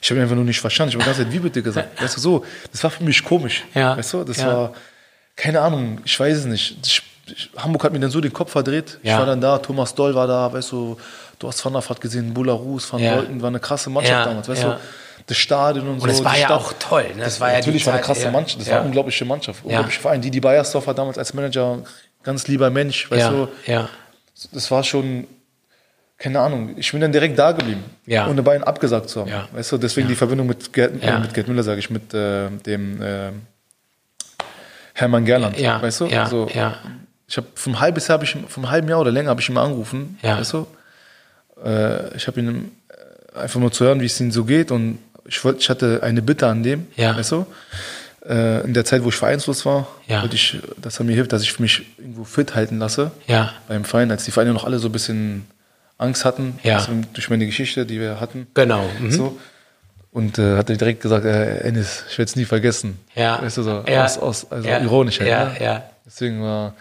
Ich 0.02 0.10
habe 0.10 0.20
ihn 0.20 0.24
einfach 0.24 0.36
nur 0.36 0.44
nicht 0.44 0.60
verstanden. 0.60 0.90
Ich 0.90 0.96
habe 0.96 1.04
die 1.04 1.10
ganze 1.10 1.24
Zeit, 1.24 1.32
wie 1.32 1.40
bitte 1.40 1.62
gesagt. 1.64 2.02
Weißt 2.02 2.18
du, 2.18 2.22
so, 2.22 2.46
das 2.72 2.84
war 2.84 2.92
für 2.92 3.04
mich 3.04 3.24
komisch. 3.24 3.64
Ja. 3.74 3.96
Weißt 3.98 4.14
du, 4.14 4.24
das 4.24 4.38
Ja. 4.38 4.48
war, 4.48 4.74
keine 5.36 5.62
Ahnung, 5.62 6.00
ich 6.04 6.20
weiß 6.20 6.38
es 6.40 6.46
nicht. 6.46 6.78
Ich, 6.86 7.02
ich, 7.28 7.50
Hamburg 7.58 7.84
hat 7.84 7.94
mir 7.94 8.00
dann 8.00 8.12
so 8.12 8.22
den 8.22 8.34
Kopf 8.34 8.52
verdreht. 8.52 9.00
Ja. 9.04 9.14
Ich 9.14 9.20
war 9.20 9.26
dann 9.26 9.42
da, 9.42 9.58
Thomas 9.58 9.94
Doll 9.96 10.14
war 10.16 10.28
da, 10.28 10.52
weißt 10.52 10.72
du, 10.72 10.98
du 11.40 11.48
hast 11.48 11.64
Van 11.64 11.74
der 11.74 11.88
Vaart 11.88 12.00
gesehen, 12.02 12.34
Bularus, 12.34 12.92
Van 12.92 13.02
Ja. 13.02 13.24
War 13.42 13.48
eine 13.50 13.60
krasse 13.60 13.90
Mannschaft 13.90 14.14
Ja. 14.20 14.26
damals, 14.26 14.48
weißt 14.50 14.64
Ja. 14.64 14.74
du. 14.74 14.80
Das 15.28 15.38
Stadion 15.38 15.88
und, 15.88 16.02
Und 16.04 16.10
es 16.10 16.18
so. 16.20 16.26
war 16.26 16.34
die 16.34 16.40
ja 16.42 16.46
Stadt- 16.48 16.60
auch 16.62 16.74
toll. 16.78 17.06
Ne? 17.16 17.24
Das 17.24 17.40
war 17.40 17.48
ja 17.50 17.56
die 17.56 17.62
Natürlich 17.62 17.86
war 17.88 17.94
eine 17.94 18.02
krasse 18.04 18.26
ja. 18.26 18.32
Mannschaft. 18.32 18.60
Das 18.60 18.68
Ja. 18.68 18.74
war 18.74 18.80
eine 18.82 18.88
unglaubliche 18.90 19.26
Mannschaft. 19.26 19.64
Unglaubliche 19.66 20.00
Verein. 20.00 20.22
Didi 20.22 20.40
Beiersdorfer 20.40 20.94
damals 20.94 21.18
als 21.18 21.34
Manager, 21.34 21.80
ganz 22.22 22.48
lieber 22.48 22.70
Mensch, 22.70 23.10
weißt 23.10 23.22
Ja. 23.24 23.30
du. 23.32 23.48
Ja. 23.66 23.90
Das 24.52 24.70
war 24.70 24.84
schon, 24.84 25.26
keine 26.20 26.40
Ahnung. 26.42 26.76
Ich 26.78 26.92
bin 26.92 27.02
dann 27.02 27.12
direkt 27.12 27.40
da 27.40 27.54
geblieben, 27.54 27.84
Ja. 28.06 28.28
ohne 28.28 28.44
Bayern 28.44 28.64
abgesagt 28.64 29.10
zu 29.10 29.22
haben. 29.22 29.30
Ja. 29.32 29.48
Weißt 29.52 29.72
du, 29.72 29.78
deswegen 29.80 30.08
die 30.08 30.16
Verbindung 30.16 30.46
mit 30.46 30.72
Gerd, 30.74 31.02
Ja. 31.04 31.16
äh, 31.18 31.20
mit 31.22 31.34
Gerd 31.34 31.48
Müller, 31.48 31.64
sage 31.64 31.80
ich, 31.80 31.90
mit 31.90 32.14
äh, 32.14 32.50
dem 32.66 33.02
äh, 33.02 33.32
Hermann 34.94 35.26
Gerland. 35.26 35.60
Ja. 35.60 35.82
Weißt 35.82 36.02
du? 36.02 36.06
Ja. 36.06 36.24
Also, 36.24 36.48
Ja. 36.54 36.76
Ich 37.28 37.38
habe 37.38 37.48
vom 37.56 37.80
halbes 37.80 38.08
Jahr, 38.08 38.18
hab 38.20 38.24
ich, 38.24 38.36
vom 38.48 38.70
halben 38.70 38.88
Jahr 38.88 39.00
oder 39.02 39.12
länger 39.12 39.30
habe 39.30 39.42
ich 39.42 39.50
ihn 39.50 39.56
mal 39.56 39.64
angerufen. 39.64 40.18
Ja. 40.22 40.38
Weißt 40.40 40.54
du? 40.54 40.68
Äh, 41.64 42.16
ich 42.16 42.28
habe 42.28 42.40
ihn 42.40 42.72
äh, 43.36 43.40
einfach 43.40 43.60
nur 43.60 43.72
zu 43.72 43.86
hören, 43.86 44.02
wie 44.02 44.06
es 44.06 44.20
ihm 44.20 44.32
so 44.32 44.44
geht 44.46 44.72
und 44.72 45.00
ich, 45.28 45.44
wollte, 45.44 45.60
ich 45.60 45.70
hatte 45.70 46.02
eine 46.04 46.22
Bitte 46.22 46.48
an 46.48 46.62
dem, 46.64 46.88
Ja. 46.96 47.16
weißt 47.18 47.32
du? 47.32 47.46
Äh, 48.28 48.62
in 48.66 48.74
der 48.74 48.86
Zeit, 48.86 49.04
wo 49.04 49.10
ich 49.10 49.16
vereinslos 49.16 49.66
war, 49.66 49.88
Ja. 50.08 50.22
wollte 50.22 50.36
ich, 50.36 50.60
dass 50.78 51.00
er 51.00 51.06
mir 51.06 51.14
hilft, 51.14 51.32
dass 51.34 51.42
ich 51.44 51.60
mich 51.60 51.84
irgendwo 51.98 52.24
fit 52.26 52.56
halten 52.56 52.78
lasse 52.80 53.12
Ja. 53.28 53.54
beim 53.68 53.86
Verein, 53.86 54.12
als 54.12 54.26
die 54.26 54.32
Vereine 54.32 54.54
noch 54.54 54.64
alle 54.66 54.80
so 54.80 54.90
ein 54.90 54.92
bisschen 54.92 55.46
Angst 55.98 56.26
hatten, 56.26 56.60
Ja. 56.64 56.78
also 56.78 56.92
durch 57.14 57.30
meine 57.30 57.46
Geschichte, 57.46 57.86
die 57.86 58.00
wir 58.00 58.20
hatten. 58.20 58.48
Genau. 58.54 58.88
Mhm. 59.00 59.12
So. 59.12 59.40
Und 60.12 60.38
äh, 60.40 60.58
hat 60.58 60.70
er 60.70 60.78
direkt 60.78 61.02
gesagt, 61.02 61.26
äh, 61.26 61.60
Ennis, 61.60 62.04
ich 62.10 62.18
werde 62.18 62.30
es 62.30 62.36
nie 62.36 62.46
vergessen. 62.46 63.00
Ja. 63.16 63.42
Weißt 63.42 63.58
du, 63.58 63.64
so 63.64 63.84
Ja. 63.88 64.06
aus, 64.06 64.18
aus, 64.18 64.52
also 64.52 64.68
Ja. 64.68 64.80
ironisch 64.80 65.20
halt. 65.20 65.30
Ja, 65.30 65.46
ne? 65.46 65.56
ja. 65.64 65.84
Deswegen 66.06 66.42
war, 66.42 66.74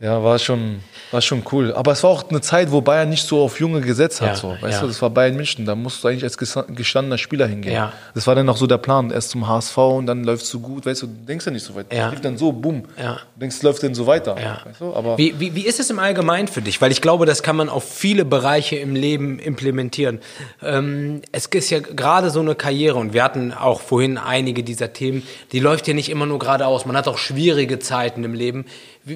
ja, 0.00 0.24
war 0.24 0.38
schon, 0.38 0.80
war 1.10 1.20
schon 1.20 1.42
cool. 1.52 1.74
Aber 1.74 1.92
es 1.92 2.02
war 2.02 2.08
auch 2.08 2.30
eine 2.30 2.40
Zeit, 2.40 2.72
wo 2.72 2.80
Bayern 2.80 3.10
nicht 3.10 3.26
so 3.26 3.42
auf 3.42 3.60
Junge 3.60 3.82
gesetzt 3.82 4.22
hat. 4.22 4.28
Ja, 4.28 4.34
so. 4.34 4.56
Weißt 4.58 4.76
ja. 4.76 4.80
du, 4.80 4.86
das 4.86 5.02
war 5.02 5.10
Bayern 5.10 5.36
München. 5.36 5.66
Da 5.66 5.74
musst 5.74 6.02
du 6.02 6.08
eigentlich 6.08 6.24
als 6.24 6.38
gestandener 6.38 7.18
Spieler 7.18 7.46
hingehen. 7.46 7.74
Ja. 7.74 7.92
Das 8.14 8.26
war 8.26 8.34
dann 8.34 8.48
auch 8.48 8.56
so 8.56 8.66
der 8.66 8.78
Plan. 8.78 9.10
Erst 9.10 9.28
zum 9.28 9.46
HSV 9.46 9.76
und 9.76 10.06
dann 10.06 10.26
es 10.26 10.48
so 10.48 10.60
gut. 10.60 10.86
Weißt 10.86 11.02
du, 11.02 11.06
du 11.06 11.12
denkst 11.26 11.44
ja 11.44 11.52
nicht 11.52 11.66
so 11.66 11.74
weit. 11.74 11.92
Ja. 11.92 12.04
Das 12.04 12.12
lief 12.12 12.22
dann 12.22 12.38
so, 12.38 12.50
bumm. 12.50 12.84
Ja. 12.98 13.18
Du 13.34 13.40
denkst, 13.40 13.60
läuft 13.60 13.82
dann 13.82 13.94
so 13.94 14.06
weiter. 14.06 14.40
Ja. 14.40 14.62
Weißt 14.64 14.80
du? 14.80 14.94
Aber 14.94 15.18
Wie, 15.18 15.38
wie, 15.38 15.54
wie 15.54 15.66
ist 15.66 15.78
es 15.80 15.90
im 15.90 15.98
Allgemeinen 15.98 16.48
für 16.48 16.62
dich? 16.62 16.80
Weil 16.80 16.92
ich 16.92 17.02
glaube, 17.02 17.26
das 17.26 17.42
kann 17.42 17.56
man 17.56 17.68
auf 17.68 17.84
viele 17.84 18.24
Bereiche 18.24 18.76
im 18.76 18.96
Leben 18.96 19.38
implementieren. 19.38 20.20
Ähm, 20.62 21.20
es 21.30 21.44
ist 21.44 21.68
ja 21.68 21.80
gerade 21.80 22.30
so 22.30 22.40
eine 22.40 22.54
Karriere 22.54 22.96
und 22.96 23.12
wir 23.12 23.22
hatten 23.22 23.52
auch 23.52 23.82
vorhin 23.82 24.16
einige 24.16 24.62
dieser 24.62 24.94
Themen, 24.94 25.24
die 25.52 25.60
läuft 25.60 25.88
ja 25.88 25.92
nicht 25.92 26.08
immer 26.08 26.24
nur 26.24 26.38
geradeaus. 26.38 26.86
Man 26.86 26.96
hat 26.96 27.06
auch 27.06 27.18
schwierige 27.18 27.80
Zeiten 27.80 28.24
im 28.24 28.32
Leben. 28.32 28.64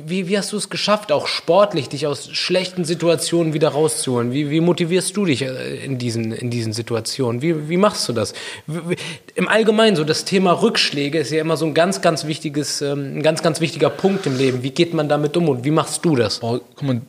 Wie, 0.07 0.29
wie, 0.29 0.37
hast 0.37 0.53
du 0.53 0.57
es 0.57 0.71
geschafft, 0.71 1.13
auch 1.13 1.29
sportlich 1.29 1.89
dich 1.89 2.07
aus 2.09 2.29
schlechten 2.33 2.85
Situationen 2.85 3.53
wieder 3.53 3.69
rauszuholen? 3.69 4.33
Wie, 4.33 4.51
wie 4.51 4.61
motivierst 4.61 5.17
du 5.17 5.25
dich 5.25 5.43
äh, 5.43 5.85
in 5.85 5.99
diesen, 5.99 6.33
in 6.33 6.51
diesen 6.51 6.73
Situationen? 6.73 7.43
Wie, 7.43 7.69
wie 7.69 7.77
machst 7.77 8.09
du 8.09 8.13
das? 8.13 8.35
Wie, 8.67 8.97
Im 9.37 9.49
Allgemeinen, 9.49 9.95
so 9.95 10.03
das 10.03 10.25
Thema 10.25 10.53
Rückschläge 10.53 11.19
ist 11.19 11.31
ja 11.31 11.41
immer 11.41 11.57
so 11.57 11.67
ein 11.67 11.75
ganz, 11.75 12.01
ganz 12.01 12.27
wichtiges, 12.27 12.83
ähm, 12.83 13.19
ein 13.19 13.23
ganz, 13.23 13.43
ganz 13.43 13.61
wichtiger 13.61 13.89
Punkt 13.89 14.27
im 14.27 14.37
Leben. 14.37 14.65
Wie 14.65 14.71
geht 14.71 14.95
man 14.95 15.09
damit 15.09 15.37
um 15.37 15.49
und 15.49 15.65
wie 15.65 15.71
machst 15.71 16.05
du 16.05 16.17
das? 16.17 16.41
Boah, 16.41 16.61
guck 16.75 16.83
mal, 16.83 17.01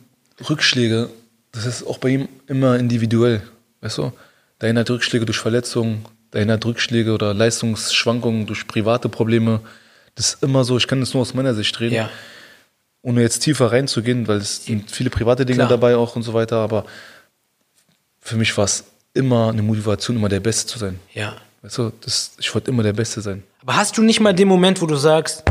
Rückschläge, 0.48 1.10
das 1.50 1.66
ist 1.66 1.86
auch 1.86 1.98
bei 1.98 2.10
ihm 2.10 2.28
immer 2.46 2.78
individuell. 2.78 3.42
Weißt 3.80 3.98
du? 3.98 4.12
Der 4.60 4.70
eine 4.70 4.80
hat 4.80 4.90
Rückschläge 4.90 5.26
durch 5.26 5.38
Verletzungen, 5.38 6.04
der 6.32 6.42
eine 6.42 6.54
hat 6.54 6.64
Rückschläge 6.64 7.12
oder 7.12 7.34
Leistungsschwankungen 7.34 8.46
durch 8.46 8.66
private 8.66 9.08
Probleme. 9.08 9.60
Das 10.14 10.34
ist 10.34 10.42
immer 10.42 10.64
so, 10.64 10.76
ich 10.76 10.86
kann 10.86 11.00
das 11.00 11.14
nur 11.14 11.22
aus 11.22 11.34
meiner 11.34 11.54
Sicht 11.54 11.78
reden. 11.80 11.94
Ja. 11.94 12.10
Ohne 13.06 13.22
jetzt 13.22 13.38
tiefer 13.38 13.70
reinzugehen, 13.70 14.26
weil 14.26 14.38
es 14.38 14.64
sind 14.64 14.90
viele 14.90 15.10
private 15.10 15.46
Dinge 15.46 15.58
Klar. 15.58 15.68
dabei 15.68 15.96
auch 15.96 16.16
und 16.16 16.22
so 16.24 16.34
weiter, 16.34 16.56
aber 16.56 16.84
für 18.20 18.36
mich 18.36 18.56
war 18.58 18.64
es 18.64 18.82
immer 19.14 19.50
eine 19.50 19.62
Motivation, 19.62 20.16
immer 20.16 20.28
der 20.28 20.40
Beste 20.40 20.66
zu 20.66 20.78
sein. 20.80 20.98
Ja. 21.14 21.36
Weißt 21.62 21.78
du, 21.78 21.92
das, 22.00 22.32
ich 22.38 22.52
wollte 22.52 22.70
immer 22.72 22.82
der 22.82 22.92
Beste 22.92 23.20
sein. 23.20 23.44
Aber 23.62 23.76
hast 23.76 23.96
du 23.96 24.02
nicht 24.02 24.18
mal 24.18 24.34
den 24.34 24.48
Moment, 24.48 24.82
wo 24.82 24.86
du 24.86 24.96
sagst, 24.96 25.44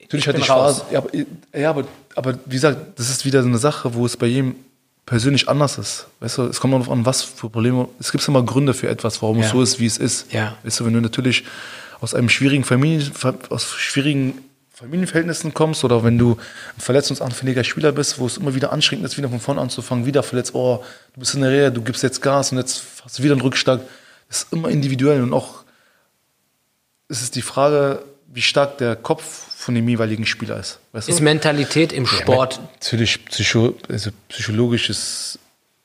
Natürlich 0.00 0.24
Ich 0.24 0.28
hatte 0.28 0.38
ich. 0.38 0.44
Spaß. 0.44 0.84
Ja, 0.92 0.98
aber, 1.00 1.10
ja 1.52 1.70
aber, 1.70 1.84
aber 2.14 2.38
wie 2.44 2.54
gesagt, 2.54 2.96
das 3.00 3.10
ist 3.10 3.24
wieder 3.24 3.42
so 3.42 3.48
eine 3.48 3.58
Sache, 3.58 3.92
wo 3.94 4.06
es 4.06 4.16
bei 4.16 4.26
jedem 4.26 4.54
persönlich 5.04 5.48
anders 5.48 5.78
ist. 5.78 6.06
Weißt 6.20 6.38
du, 6.38 6.42
es 6.44 6.60
kommt 6.60 6.72
darauf 6.74 6.88
an, 6.88 7.04
was 7.04 7.22
für 7.22 7.48
Probleme. 7.50 7.88
Es 7.98 8.12
gibt 8.12 8.26
immer 8.28 8.44
Gründe 8.44 8.72
für 8.74 8.88
etwas, 8.88 9.20
warum 9.22 9.40
Ja. 9.40 9.46
es 9.46 9.50
so 9.50 9.60
ist, 9.60 9.80
wie 9.80 9.86
es 9.86 9.98
ist. 9.98 10.32
Ja. 10.32 10.56
Weißt 10.62 10.78
du, 10.78 10.84
wenn 10.86 10.92
du 10.94 11.00
natürlich 11.00 11.44
aus 12.00 12.14
einem 12.14 12.28
schwierigen 12.28 12.62
Familien, 12.62 13.10
aus 13.50 13.72
schwierigen 13.74 14.34
Familienverhältnissen 14.76 15.54
kommst 15.54 15.84
oder 15.84 16.04
wenn 16.04 16.18
du 16.18 16.32
ein 16.32 16.80
verletzungsanfälliger 16.80 17.64
Spieler 17.64 17.92
bist, 17.92 18.18
wo 18.18 18.26
es 18.26 18.36
immer 18.36 18.54
wieder 18.54 18.74
anstrengend 18.74 19.06
ist, 19.06 19.16
wieder 19.16 19.30
von 19.30 19.40
vorne 19.40 19.62
anzufangen, 19.62 20.04
wieder 20.04 20.22
verletzt, 20.22 20.54
oh, 20.54 20.84
du 21.14 21.20
bist 21.20 21.34
in 21.34 21.40
der 21.40 21.50
Reha, 21.50 21.70
du 21.70 21.80
gibst 21.80 22.02
jetzt 22.02 22.20
Gas 22.20 22.52
und 22.52 22.58
jetzt 22.58 22.82
hast 23.02 23.18
du 23.18 23.22
wieder 23.22 23.32
einen 23.32 23.40
Rückschlag. 23.40 23.80
Das 24.28 24.42
ist 24.42 24.52
immer 24.52 24.68
individuell 24.68 25.22
und 25.22 25.32
auch 25.32 25.64
es 27.08 27.22
ist 27.22 27.36
die 27.36 27.42
Frage, 27.42 28.02
wie 28.26 28.42
stark 28.42 28.76
der 28.76 28.96
Kopf 28.96 29.22
von 29.56 29.74
dem 29.74 29.88
jeweiligen 29.88 30.26
Spieler 30.26 30.60
ist. 30.60 30.78
Weißt 30.92 31.08
ist 31.08 31.20
du? 31.20 31.24
Mentalität 31.24 31.94
im 31.94 32.06
Sport? 32.06 32.60
Natürlich, 32.74 33.24
psycho, 33.24 33.74
also 33.88 34.10
psychologisch 34.28 34.90
ist 34.90 35.38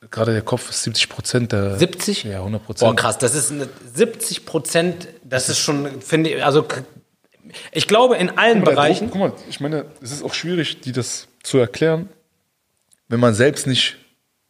gerade 0.10 0.34
der 0.34 0.41
Kopf 0.41 0.69
ist 0.69 0.84
70 0.84 1.08
Prozent 1.08 1.51
der. 1.54 1.80
70? 1.80 2.25
Ja, 2.25 2.39
100 2.39 2.60
Boah, 2.60 2.65
Prozent. 2.65 2.99
krass, 2.99 3.17
das 3.17 3.36
ist 3.36 3.51
eine 3.51 3.69
70 3.95 4.45
Prozent, 4.45 5.08
das 5.23 5.47
ist 5.47 5.60
schon, 5.60 6.01
finde 6.01 6.32
ich, 6.32 6.43
also 6.43 6.67
ich 7.71 7.88
glaube 7.88 8.15
in 8.17 8.38
allen 8.38 8.63
Bereichen. 8.63 9.10
Guck 9.12 9.19
mal, 9.19 9.34
ich 9.49 9.60
meine, 9.60 9.86
es 10.01 10.12
ist 10.12 10.23
auch 10.23 10.34
schwierig, 10.34 10.82
die 10.82 10.91
das 10.91 11.27
zu 11.43 11.58
erklären, 11.58 12.10
wenn 13.08 13.19
man 13.19 13.34
selbst 13.34 13.67
nicht 13.67 13.97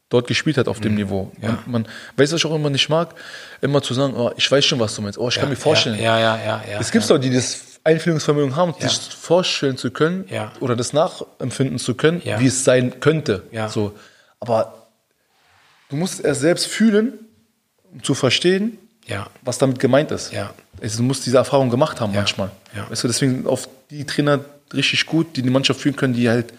dort 0.09 0.27
gespielt 0.27 0.57
hat 0.57 0.67
auf 0.67 0.79
Mhm. 0.79 0.83
dem 0.83 0.95
Niveau. 0.95 1.31
Man, 1.39 1.57
man 1.65 1.87
weiß, 2.17 2.33
was 2.33 2.39
ich 2.41 2.45
auch 2.45 2.53
immer 2.55 2.69
nicht 2.69 2.89
mag, 2.89 3.15
immer 3.61 3.81
zu 3.81 3.93
sagen, 3.93 4.13
oh, 4.15 4.31
ich 4.35 4.51
weiß 4.51 4.65
schon, 4.65 4.79
was 4.79 4.93
du 4.95 5.01
meinst. 5.01 5.17
Oh, 5.17 5.29
ich 5.29 5.35
kann 5.35 5.49
mir 5.49 5.55
vorstellen. 5.55 5.97
Ja, 5.99 6.19
ja, 6.19 6.37
ja, 6.37 6.63
ja. 6.69 6.79
Es 6.79 6.91
gibt 6.91 7.05
ja. 7.05 7.15
Leute, 7.15 7.29
die 7.29 7.35
das 7.35 7.79
Einfühlungsvermögen 7.83 8.55
haben, 8.55 8.73
sich 8.79 8.99
vorstellen 9.15 9.77
zu 9.77 9.89
können 9.89 10.25
Ja. 10.29 10.51
oder 10.59 10.75
das 10.75 10.93
nachempfinden 10.93 11.79
zu 11.79 11.95
können, 11.95 12.21
Ja. 12.23 12.39
wie 12.39 12.47
es 12.47 12.63
sein 12.63 12.99
könnte. 12.99 13.43
Ja. 13.51 13.69
So. 13.69 13.93
Aber 14.39 14.87
du 15.89 15.95
musst 15.95 16.15
es 16.15 16.19
erst 16.19 16.41
selbst 16.41 16.67
fühlen, 16.67 17.13
um 17.93 18.03
zu 18.03 18.13
verstehen, 18.13 18.77
Ja. 19.07 19.27
was 19.41 19.57
damit 19.57 19.79
gemeint 19.79 20.11
ist. 20.11 20.31
Ja. 20.33 20.53
Du 20.81 21.03
musst 21.03 21.25
diese 21.25 21.37
Erfahrung 21.37 21.69
gemacht 21.69 22.01
haben 22.01 22.13
manchmal. 22.13 22.49
Ja. 22.75 22.89
Weißt 22.89 23.03
du, 23.03 23.07
deswegen 23.07 23.35
sind 23.35 23.47
oft 23.47 23.69
die 23.89 24.05
Trainer 24.05 24.39
richtig 24.73 25.05
gut, 25.05 25.35
die 25.37 25.41
die 25.41 25.49
Mannschaft 25.49 25.81
führen 25.81 25.95
können, 25.95 26.13
die 26.13 26.29
halt 26.29 26.53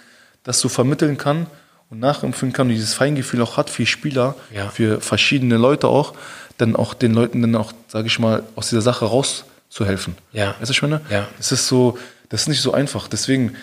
das 0.44 0.60
so 0.60 0.68
vermitteln 0.68 1.16
kann 1.18 1.46
und 1.90 1.98
nachempfinden 2.00 2.52
kann 2.54 2.66
und 2.68 2.74
dieses 2.74 2.94
Feingefühl 2.94 3.42
auch 3.42 3.56
hat 3.56 3.68
für 3.70 3.84
Spieler, 3.86 4.34
Ja. 4.54 4.68
für 4.70 5.00
verschiedene 5.00 5.56
Leute 5.56 5.88
auch, 5.88 6.14
dann 6.58 6.76
auch 6.76 6.94
den 6.94 7.14
Leuten 7.14 7.42
dann 7.42 7.56
auch, 7.56 7.72
sage 7.88 8.06
ich 8.06 8.18
mal, 8.18 8.42
aus 8.54 8.68
dieser 8.68 8.82
Sache 8.82 9.04
rauszuhelfen. 9.06 10.14
Ja. 10.32 10.54
Weißt 10.60 10.68
du, 10.70 10.72
ich 10.72 10.82
meine? 10.82 11.00
Ja. 11.10 11.26
Das 11.38 11.50
ist 11.52 11.66
so, 11.68 11.98
das 12.28 12.42
ist 12.42 12.48
nicht 12.48 12.60
so 12.62 12.72
einfach. 12.72 13.08
Deswegen 13.08 13.56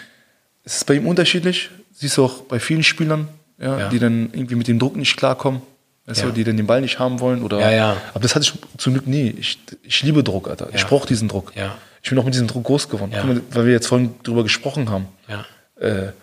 ist 0.65 0.75
es 0.77 0.83
bei 0.83 0.95
ihm 0.95 1.07
unterschiedlich. 1.07 1.69
Siehst 1.93 2.17
du 2.17 2.25
auch 2.25 2.41
bei 2.41 2.59
vielen 2.59 2.83
Spielern, 2.83 3.27
ja, 3.59 3.79
Ja. 3.79 3.89
die 3.89 3.99
dann 3.99 4.29
irgendwie 4.33 4.55
mit 4.55 4.67
dem 4.67 4.79
Druck 4.79 4.95
nicht 4.95 5.15
klarkommen. 5.17 5.61
Weißt 6.09 6.21
Ja. 6.21 6.25
du, 6.27 6.31
die 6.33 6.43
dann 6.43 6.57
den 6.57 6.65
Ball 6.67 6.81
nicht 6.81 6.97
haben 6.99 7.19
wollen 7.19 7.43
oder. 7.43 7.59
Ja, 7.59 7.71
ja. 7.71 7.97
Aber 8.13 8.21
das 8.21 8.33
hatte 8.35 8.43
ich 8.43 8.53
zum 8.77 8.93
Glück 8.93 9.05
nie. 9.07 9.29
Ich, 9.39 9.59
ich 9.83 10.01
liebe 10.03 10.23
Druck, 10.23 10.49
Alter. 10.49 10.69
Ich 10.73 10.81
Ja. 10.81 10.87
brauche 10.87 11.07
diesen 11.07 11.27
Druck. 11.27 11.53
Ja. 11.55 11.77
Ich 12.01 12.09
bin 12.09 12.17
auch 12.17 12.23
mit 12.25 12.33
diesem 12.33 12.47
Druck 12.47 12.63
groß 12.63 12.89
geworden. 12.89 13.11
Ja. 13.13 13.23
Mal, 13.23 13.41
weil 13.51 13.65
wir 13.65 13.73
jetzt 13.73 13.87
vorhin 13.87 14.15
drüber 14.23 14.43
gesprochen 14.43 14.89
haben. 14.89 15.07
Ja. 15.27 15.45
Äh, 15.79 16.13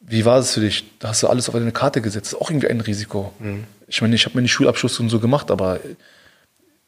wie 0.00 0.24
war 0.24 0.38
es 0.38 0.54
für 0.54 0.60
dich? 0.60 0.84
Da 0.98 1.08
hast 1.08 1.22
du 1.22 1.28
alles 1.28 1.48
auf 1.48 1.54
eine 1.54 1.70
Karte 1.72 2.00
gesetzt. 2.00 2.26
Das 2.26 2.32
ist 2.32 2.40
auch 2.40 2.50
irgendwie 2.50 2.68
ein 2.68 2.80
Risiko. 2.80 3.32
Mhm. 3.38 3.64
Ich 3.86 4.00
meine, 4.00 4.14
ich 4.14 4.24
habe 4.24 4.34
meinen 4.36 4.48
Schulabschluss 4.48 4.98
und 5.00 5.10
so 5.10 5.20
gemacht, 5.20 5.50
aber 5.50 5.80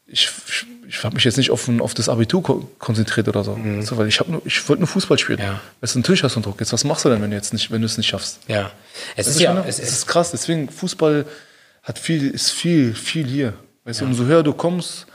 ich, 0.07 0.29
ich, 0.47 0.65
ich 0.89 1.03
habe 1.03 1.15
mich 1.15 1.23
jetzt 1.23 1.37
nicht 1.37 1.51
auf, 1.51 1.69
auf 1.79 1.93
das 1.93 2.09
Abitur 2.09 2.43
ko 2.43 2.67
konzentriert 2.79 3.27
oder 3.27 3.43
so. 3.43 3.57
Weißt 3.57 3.91
du, 3.91 3.97
weil 3.97 4.07
ich, 4.07 4.19
nur- 4.27 4.41
ich 4.45 4.67
wollte 4.67 4.81
nur 4.81 4.87
Fußball 4.87 5.17
spielen. 5.19 5.39
Mhm. 5.39 5.45
Ja. 5.45 5.59
Weißt 5.81 5.95
du, 5.95 5.99
natürlich 5.99 6.23
hast 6.23 6.33
du 6.35 6.39
einen 6.39 6.43
Druck. 6.43 6.59
Jetzt, 6.59 6.73
was 6.73 6.83
machst 6.83 7.05
du 7.05 7.09
denn, 7.09 7.21
wenn 7.21 7.29
du 7.29 7.35
jetzt 7.35 7.53
nicht, 7.53 7.69
wenn 7.71 7.81
du 7.81 7.85
es 7.85 7.97
nicht 7.97 8.07
schaffst? 8.07 8.39
Ja. 8.47 8.71
Es 9.15 9.27
Weißt 9.27 9.35
ist 9.37 9.41
ja, 9.41 9.59
ich 9.61 9.67
es 9.67 9.79
es 9.79 9.85
ist, 9.87 9.93
ist 9.99 10.07
krass. 10.07 10.31
Deswegen, 10.31 10.69
Fußball 10.69 11.25
hat 11.81 11.99
viel, 11.99 12.29
ist 12.29 12.51
viel, 12.51 12.93
viel 12.93 13.25
hier. 13.27 13.53
Weißt 13.83 14.01
du, 14.01 14.05
umso 14.05 14.25
höher 14.25 14.43
du 14.43 14.53
kommst, 14.53 15.07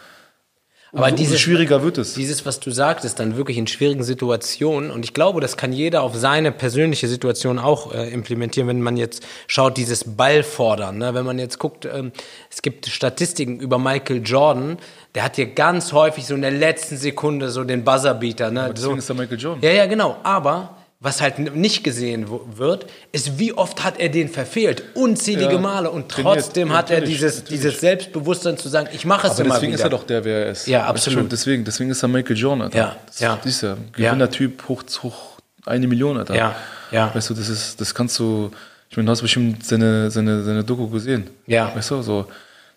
aber 0.93 1.07
umso, 1.07 1.17
dieses, 1.17 1.41
schwieriger 1.41 1.83
wird 1.83 1.99
es. 1.99 2.15
dieses, 2.15 2.47
was 2.47 2.59
du 2.59 2.71
sagtest, 2.71 3.21
dann 3.21 3.37
wirklich 3.37 3.59
in 3.59 3.67
schwierigen 3.67 4.03
Situationen. 4.03 4.91
Und 4.91 5.05
ich 5.05 5.13
glaube, 5.13 5.41
das 5.41 5.57
kann 5.57 5.73
jeder 5.73 6.03
auf 6.03 6.15
seine 6.15 6.53
persönliche 6.53 7.07
Situation 7.07 7.59
auch 7.59 7.93
äh, 7.93 8.11
implementieren, 8.13 8.69
wenn 8.69 8.81
man 8.81 8.97
jetzt 8.97 9.23
schaut, 9.47 9.77
dieses 9.77 10.17
Ball 10.17 10.43
fordern. 10.43 10.99
Ne? 10.99 11.13
Wenn 11.13 11.27
man 11.27 11.39
jetzt 11.39 11.59
guckt, 11.59 11.85
ähm, 11.85 12.13
es 12.51 12.63
gibt 12.63 12.87
Statistiken 12.87 13.61
über 13.61 13.79
Michael 13.79 14.23
Jordan, 14.25 14.79
der 15.15 15.25
hat 15.25 15.37
hier 15.37 15.47
ganz 15.47 15.93
häufig 15.93 16.27
so 16.27 16.35
in 16.35 16.43
der 16.43 16.53
letzten 16.53 16.97
Sekunde 16.97 17.51
so 17.51 17.65
den 17.65 17.85
Buzzerbeater. 17.85 18.51
Ne? 18.51 18.71
deswegen 18.75 18.95
so, 18.95 18.97
ist 18.97 19.11
er 19.11 19.17
Michael 19.17 19.39
Jordan. 19.39 19.63
Ja, 19.63 19.73
ja, 19.73 19.87
genau. 19.87 20.17
Aber 20.23 20.77
was 21.07 21.21
halt 21.21 21.39
nicht 21.55 21.85
gesehen 21.85 22.27
wird, 22.57 22.87
ist, 23.13 23.39
wie 23.39 23.53
oft 23.53 23.85
hat 23.85 23.99
er 24.01 24.09
den 24.09 24.29
verfehlt? 24.29 24.83
Unzählige 24.95 25.53
Ja, 25.55 25.59
Male. 25.59 25.91
Und 25.91 26.09
trainiert, 26.11 26.41
trotzdem 26.41 26.73
hat 26.73 26.91
er 26.91 27.01
dieses, 27.01 27.37
natürlich. 27.39 27.61
dieses 27.61 27.81
Selbstbewusstsein 27.81 28.59
zu 28.59 28.69
sagen, 28.69 28.89
ich 28.93 29.05
mache 29.05 29.29
es 29.29 29.35
Aber 29.35 29.43
immer 29.45 29.55
deswegen 29.55 29.73
wieder. 29.73 29.79
ist 29.79 29.85
er 29.85 29.91
doch 29.91 30.05
der, 30.05 30.25
wer 30.25 30.47
er 30.47 30.51
ist. 30.51 30.67
Ja, 30.67 30.85
absolut. 30.87 31.31
Deswegen, 31.31 31.65
deswegen 31.65 31.91
ist 31.91 32.03
er 32.03 32.09
Michael 32.09 32.37
Jordan, 32.37 32.63
Alter. 32.63 32.77
Ja, 32.79 32.97
das, 33.07 33.21
ja. 33.21 33.39
Ist 33.45 33.63
ja 33.63 33.77
Gewinnertyp 33.93 34.65
hoch, 34.69 34.83
hoch 35.03 35.39
eine 35.65 35.87
Million, 35.87 36.19
Alter. 36.19 36.35
Ja, 36.35 36.57
ja. 36.91 37.15
Weißt 37.15 37.31
du, 37.31 37.35
das 37.35 37.49
ist, 37.49 37.81
das 37.81 37.95
kannst 37.95 38.19
du, 38.19 38.51
ich 38.91 38.97
meine, 38.97 39.07
du 39.07 39.13
hast 39.13 39.23
bestimmt 39.23 39.65
seine, 39.65 40.11
seine, 40.11 40.43
seine 40.43 40.65
Doku 40.65 40.89
gesehen. 40.89 41.31
Ja. 41.47 41.75
Weißt 41.75 41.91
du, 41.93 42.03
so, 42.03 42.27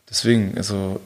deswegen, 0.09 0.53
also, 0.55 0.99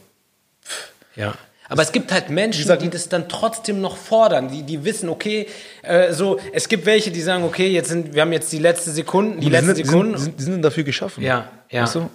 Ja. 1.16 1.34
Aber 1.74 1.82
es 1.82 1.92
gibt 1.92 2.12
halt 2.12 2.30
Menschen, 2.30 2.78
die 2.78 2.90
das 2.92 3.10
dann 3.10 3.28
trotzdem 3.28 3.82
noch 3.82 3.98
fordern, 3.98 4.48
die, 4.48 4.62
die 4.62 4.86
wissen, 4.86 5.10
okay, 5.10 5.48
äh, 5.82 6.14
so, 6.14 6.40
es 6.52 6.70
gibt 6.70 6.86
welche, 6.86 7.10
die 7.10 7.20
sagen, 7.20 7.44
okay, 7.44 7.68
jetzt 7.68 7.90
sind, 7.90 8.14
wir 8.14 8.22
haben 8.22 8.32
jetzt 8.32 8.54
die 8.54 8.60
letzte 8.60 8.92
Sekunden, 8.92 9.40
die, 9.40 9.50
letzten 9.50 9.66
sind, 9.70 9.78
die, 9.80 9.84
Sekunden. 9.84 10.18
sind, 10.20 10.20
die, 10.20 10.24
sind, 10.24 10.40
die 10.40 10.44
sind 10.44 10.62
dafür 10.62 10.84
geschaffen. 10.84 11.24
Ja, 11.24 11.50
ja. 11.72 11.82
Weißt 11.82 11.96
du? 11.96 12.12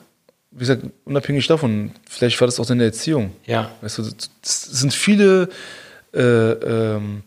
Wie 0.53 0.61
gesagt, 0.61 0.85
unabhängig 1.05 1.49
davon, 1.49 1.91
vielleicht 2.09 2.41
war 2.41 2.47
das 2.47 2.61
auch 2.61 2.67
deine 2.67 2.85
Erziehung. 2.85 3.33
Ja. 3.47 3.73
Weißt 3.81 3.99
du, 3.99 4.03
es 4.45 4.63
sind 4.63 4.95
viele 4.95 5.49
äh, 6.15 6.21
ähm, 6.21 7.25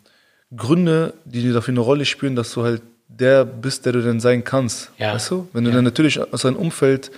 Gründe, 0.56 1.14
die 1.26 1.52
dafür 1.52 1.74
eine 1.74 1.82
Rolle 1.82 2.06
spielen, 2.06 2.38
dass 2.38 2.54
du 2.54 2.64
halt 2.64 2.82
der 3.10 3.44
bist, 3.44 3.86
der 3.86 3.92
du 3.92 4.02
denn 4.02 4.22
sein 4.22 4.46
kannst. 4.46 4.90
Ja. 4.98 5.14
Weißt 5.14 5.32
du? 5.32 5.50
Wenn 5.52 5.66
du 5.66 5.72
dann 5.72 5.84
natürlich 5.84 6.18
aus 6.32 6.46
einem 6.46 6.56
Umfeld 6.56 7.12